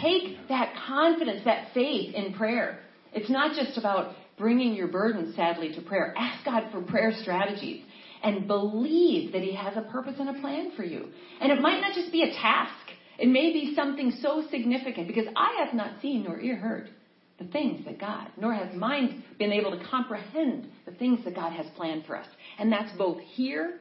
Take 0.00 0.48
that 0.48 0.74
confidence, 0.86 1.42
that 1.44 1.68
faith 1.74 2.14
in 2.14 2.34
prayer. 2.34 2.78
It's 3.12 3.30
not 3.30 3.56
just 3.56 3.78
about 3.78 4.14
bringing 4.38 4.74
your 4.74 4.88
burden, 4.88 5.32
sadly, 5.34 5.72
to 5.74 5.80
prayer. 5.82 6.14
Ask 6.16 6.44
God 6.44 6.70
for 6.70 6.82
prayer 6.82 7.12
strategies 7.22 7.82
and 8.22 8.46
believe 8.46 9.32
that 9.32 9.42
He 9.42 9.54
has 9.54 9.76
a 9.76 9.82
purpose 9.90 10.14
and 10.18 10.36
a 10.36 10.40
plan 10.40 10.72
for 10.76 10.84
you. 10.84 11.08
And 11.40 11.52
it 11.52 11.60
might 11.60 11.80
not 11.80 11.94
just 11.94 12.12
be 12.12 12.22
a 12.22 12.32
task. 12.32 12.72
It 13.18 13.28
may 13.28 13.52
be 13.52 13.74
something 13.74 14.12
so 14.20 14.44
significant 14.50 15.06
because 15.06 15.26
I 15.36 15.64
have 15.64 15.74
not 15.74 16.00
seen 16.02 16.24
nor 16.24 16.40
ear 16.40 16.56
heard 16.56 16.90
the 17.38 17.46
things 17.46 17.84
that 17.84 18.00
God, 18.00 18.28
nor 18.38 18.54
has 18.54 18.74
mind 18.74 19.22
been 19.38 19.52
able 19.52 19.70
to 19.76 19.84
comprehend 19.90 20.68
the 20.86 20.92
things 20.92 21.24
that 21.24 21.34
God 21.34 21.52
has 21.52 21.66
planned 21.76 22.04
for 22.06 22.16
us. 22.16 22.26
And 22.58 22.72
that's 22.72 22.96
both 22.96 23.20
here 23.20 23.78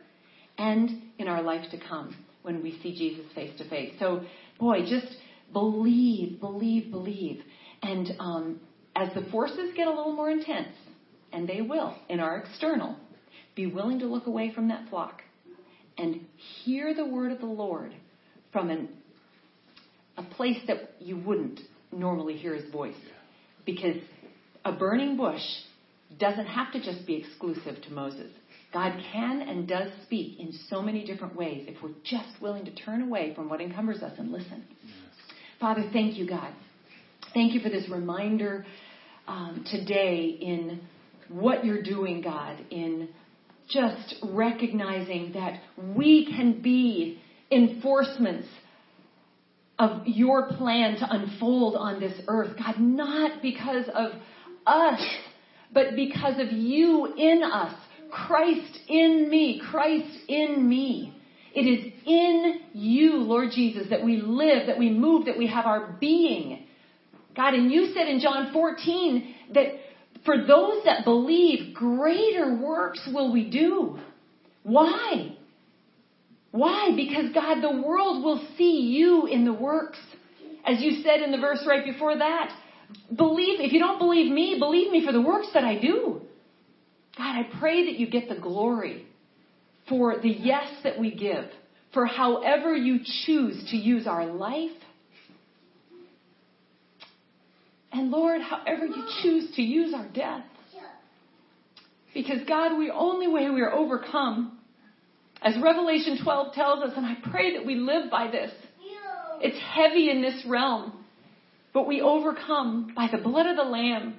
and 0.58 0.90
in 1.18 1.28
our 1.28 1.42
life 1.42 1.70
to 1.72 1.78
come 1.78 2.16
when 2.44 2.62
we 2.62 2.80
see 2.84 2.96
Jesus 2.96 3.26
face 3.34 3.58
to 3.58 3.70
face. 3.70 3.94
So, 4.00 4.24
boy, 4.60 4.82
just 4.82 5.16
believe, 5.54 6.40
believe, 6.40 6.92
believe. 6.92 7.42
And 7.82 8.12
um, 8.20 8.60
as 8.96 9.14
the 9.14 9.30
forces 9.30 9.74
get 9.76 9.88
a 9.88 9.92
little 9.92 10.14
more 10.14 10.30
intense, 10.30 10.74
and 11.34 11.48
they 11.48 11.62
will 11.62 11.96
in 12.10 12.20
our 12.20 12.38
external, 12.38 12.98
be 13.56 13.68
willing 13.68 14.00
to 14.00 14.06
look 14.06 14.28
away 14.28 14.54
from 14.54 14.70
that 14.70 14.90
flock 14.90 15.22
and 15.98 16.22
hear 16.64 16.94
the 16.94 17.06
word 17.06 17.32
of 17.32 17.40
the 17.40 17.46
Lord 17.46 17.94
from 18.52 18.70
an, 18.70 18.90
a 20.18 20.24
place 20.24 20.60
that 20.68 20.94
you 21.00 21.18
wouldn't 21.18 21.60
normally 21.92 22.36
hear 22.36 22.54
his 22.54 22.72
voice. 22.72 22.96
Because 23.66 23.98
a 24.64 24.72
burning 24.74 25.18
bush 25.18 25.42
doesn't 26.20 26.46
have 26.46 26.72
to 26.74 26.82
just 26.82 27.06
be 27.06 27.16
exclusive 27.16 27.82
to 27.84 27.92
Moses. 27.92 28.32
God 28.74 28.94
can 29.12 29.42
and 29.42 29.68
does 29.68 29.90
speak 30.04 30.40
in 30.40 30.52
so 30.70 30.82
many 30.82 31.06
different 31.06 31.36
ways 31.36 31.66
if 31.68 31.82
we're 31.82 31.96
just 32.04 32.42
willing 32.42 32.66
to 32.66 32.76
turn 32.76 33.02
away 33.02 33.34
from 33.34 33.50
what 33.50 33.62
encumbers 33.62 34.04
us 34.04 34.14
and 34.18 34.32
listen. 34.32 34.66
Yes. 34.84 34.94
Father, 35.60 35.90
thank 35.94 36.18
you, 36.18 36.28
God. 36.28 36.54
Thank 37.34 37.54
you 37.54 37.62
for 37.62 37.70
this 37.70 37.90
reminder 37.90 38.66
um, 39.28 39.66
today 39.70 40.38
in 40.40 40.82
what 41.30 41.66
you're 41.66 41.84
doing, 41.84 42.22
God, 42.22 42.64
in 42.70 43.10
just 43.70 44.16
recognizing 44.24 45.34
that 45.34 45.60
we 45.96 46.26
can 46.26 46.62
be 46.62 47.20
enforcements 47.52 48.48
of 49.78 50.06
your 50.06 50.48
plan 50.54 50.98
to 50.98 51.08
unfold 51.10 51.76
on 51.76 52.00
this 52.00 52.20
earth. 52.28 52.56
God, 52.58 52.80
not 52.80 53.42
because 53.42 53.86
of 53.94 54.12
us, 54.66 55.02
but 55.74 55.96
because 55.96 56.40
of 56.40 56.52
you 56.52 57.14
in 57.18 57.44
us. 57.44 57.76
Christ 58.12 58.80
in 58.88 59.30
me, 59.30 59.62
Christ 59.70 60.18
in 60.28 60.68
me. 60.70 61.14
It 61.54 61.62
is 61.62 61.94
in 62.06 62.62
you, 62.74 63.18
Lord 63.18 63.50
Jesus, 63.54 63.88
that 63.90 64.04
we 64.04 64.18
live, 64.18 64.68
that 64.68 64.78
we 64.78 64.90
move, 64.90 65.26
that 65.26 65.38
we 65.38 65.48
have 65.48 65.66
our 65.66 65.98
being. 66.00 66.65
God, 67.36 67.54
and 67.54 67.72
you 67.72 67.94
said 67.94 68.08
in 68.08 68.20
John 68.20 68.52
14 68.54 69.36
that 69.54 69.68
for 70.26 70.38
those 70.46 70.84
that 70.86 71.04
believe, 71.04 71.74
greater 71.74 72.56
works 72.56 73.08
will 73.14 73.32
we 73.32 73.50
do. 73.50 74.00
Why? 74.64 75.36
Why? 76.52 76.92
Because 76.96 77.32
God, 77.34 77.62
the 77.62 77.82
world 77.82 78.24
will 78.24 78.46
see 78.58 78.94
you 78.96 79.28
in 79.28 79.46
the 79.46 79.54
works. 79.54 80.00
As 80.66 80.82
you 80.82 81.04
said 81.04 81.22
in 81.22 81.32
the 81.32 81.38
verse 81.38 81.64
right 81.68 81.86
before 81.86 82.18
that, 82.18 82.52
believe, 83.16 83.60
if 83.60 83.72
you 83.72 83.80
don't 83.80 84.00
believe 84.00 84.32
me, 84.32 84.56
believe 84.58 84.92
me 84.92 85.06
for 85.06 85.12
the 85.12 85.22
works 85.22 85.48
that 85.54 85.64
I 85.64 85.80
do. 85.80 86.22
God, 87.18 87.36
I 87.36 87.48
pray 87.60 87.86
that 87.86 88.00
you 88.00 88.10
get 88.10 88.28
the 88.30 88.36
glory 88.36 89.06
for 89.88 90.20
the 90.20 90.30
yes 90.30 90.68
that 90.84 91.00
we 91.00 91.14
give, 91.14 91.46
for 91.94 92.06
however 92.06 92.76
you 92.76 93.00
choose 93.26 93.70
to 93.70 93.78
use 93.78 94.08
our 94.08 94.26
life, 94.26 94.72
And 97.96 98.12
Lord, 98.12 98.42
however 98.42 98.86
you 98.86 99.06
choose 99.24 99.56
to 99.56 99.62
use 99.62 99.94
our 99.94 100.06
death. 100.10 100.44
Because 102.14 102.40
God, 102.46 102.78
the 102.78 102.94
only 102.94 103.28
way 103.28 103.50
we 103.50 103.62
are 103.62 103.74
overcome, 103.74 104.60
as 105.42 105.56
Revelation 105.62 106.20
12 106.22 106.54
tells 106.54 106.84
us, 106.84 106.92
and 106.98 107.06
I 107.06 107.16
pray 107.32 107.56
that 107.58 107.66
we 107.66 107.76
live 107.76 108.12
by 108.12 108.30
this. 108.30 108.52
It's 109.40 109.58
heavy 109.60 110.10
in 110.10 110.22
this 110.22 110.46
realm, 110.46 111.06
but 111.74 111.88
we 111.88 112.02
overcome 112.02 112.92
by 112.96 113.08
the 113.10 113.18
blood 113.18 113.48
of 113.48 113.56
the 113.56 113.64
Lamb, 113.64 114.16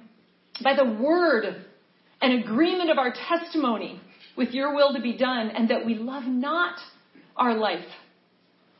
by 0.63 0.75
the 0.75 0.85
word 0.85 1.65
and 2.19 2.43
agreement 2.43 2.89
of 2.89 2.97
our 2.97 3.13
testimony 3.29 4.01
with 4.35 4.49
your 4.51 4.73
will 4.73 4.93
to 4.93 5.01
be 5.01 5.17
done, 5.17 5.51
and 5.51 5.69
that 5.69 5.85
we 5.85 5.95
love 5.95 6.23
not 6.23 6.79
our 7.35 7.55
life 7.55 7.85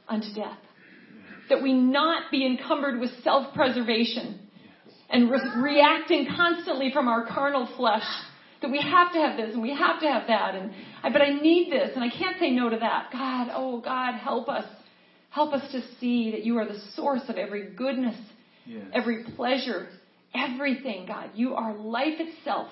unto 0.08 0.34
death. 0.34 0.58
That 1.50 1.62
we 1.62 1.74
not 1.74 2.32
be 2.32 2.46
encumbered 2.46 3.00
with 3.00 3.12
self 3.24 3.54
preservation 3.54 4.47
and 5.10 5.30
re- 5.32 5.52
reacting 5.58 6.28
constantly 6.36 6.92
from 6.92 7.08
our 7.08 7.26
carnal 7.26 7.68
flesh 7.78 8.06
that 8.62 8.72
we 8.72 8.82
have 8.82 9.14
to 9.14 9.20
have 9.20 9.38
this 9.38 9.54
and 9.54 9.62
we 9.62 9.76
have 9.76 10.00
to 10.02 10.08
have 10.08 10.28
that 10.28 10.56
and 10.56 10.72
I, 11.04 11.10
but 11.12 11.22
I 11.22 11.30
need 11.30 11.72
this 11.72 11.92
and 11.96 12.04
I 12.04 12.10
can't 12.10 12.40
say 12.40 12.52
no 12.52 12.70
to 12.70 12.78
that. 12.78 13.10
God, 13.12 13.50
oh 13.54 13.80
God, 13.82 14.16
help 14.16 14.50
us. 14.50 14.66
Help 15.30 15.54
us 15.54 15.72
to 15.72 15.82
see 16.00 16.32
that 16.32 16.44
you 16.44 16.58
are 16.58 16.66
the 16.66 16.80
source 16.96 17.22
of 17.28 17.36
every 17.36 17.72
goodness, 17.76 18.16
yes. 18.66 18.84
every 18.94 19.24
pleasure, 19.36 19.88
everything, 20.34 21.06
God. 21.06 21.32
You 21.36 21.54
are 21.54 21.76
life 21.76 22.20
itself. 22.20 22.70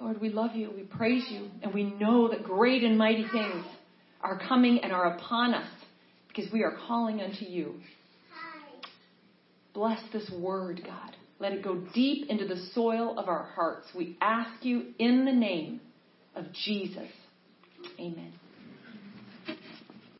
Lord, 0.00 0.20
we 0.20 0.30
love 0.30 0.54
you, 0.54 0.70
we 0.74 0.82
praise 0.82 1.24
you, 1.30 1.48
and 1.62 1.72
we 1.72 1.84
know 1.84 2.28
that 2.28 2.42
great 2.42 2.82
and 2.82 2.98
mighty 2.98 3.24
things 3.32 3.64
are 4.20 4.38
coming 4.38 4.80
and 4.82 4.92
are 4.92 5.16
upon 5.16 5.54
us 5.54 5.68
because 6.28 6.52
we 6.52 6.62
are 6.64 6.76
calling 6.86 7.20
unto 7.20 7.44
you. 7.44 7.74
Bless 9.76 10.00
this 10.10 10.30
word, 10.30 10.80
God. 10.86 11.14
Let 11.38 11.52
it 11.52 11.62
go 11.62 11.82
deep 11.92 12.30
into 12.30 12.46
the 12.46 12.56
soil 12.72 13.18
of 13.18 13.28
our 13.28 13.42
hearts. 13.42 13.86
We 13.94 14.16
ask 14.22 14.64
you 14.64 14.94
in 14.98 15.26
the 15.26 15.32
name 15.32 15.82
of 16.34 16.46
Jesus. 16.64 17.10
Amen. 18.00 18.32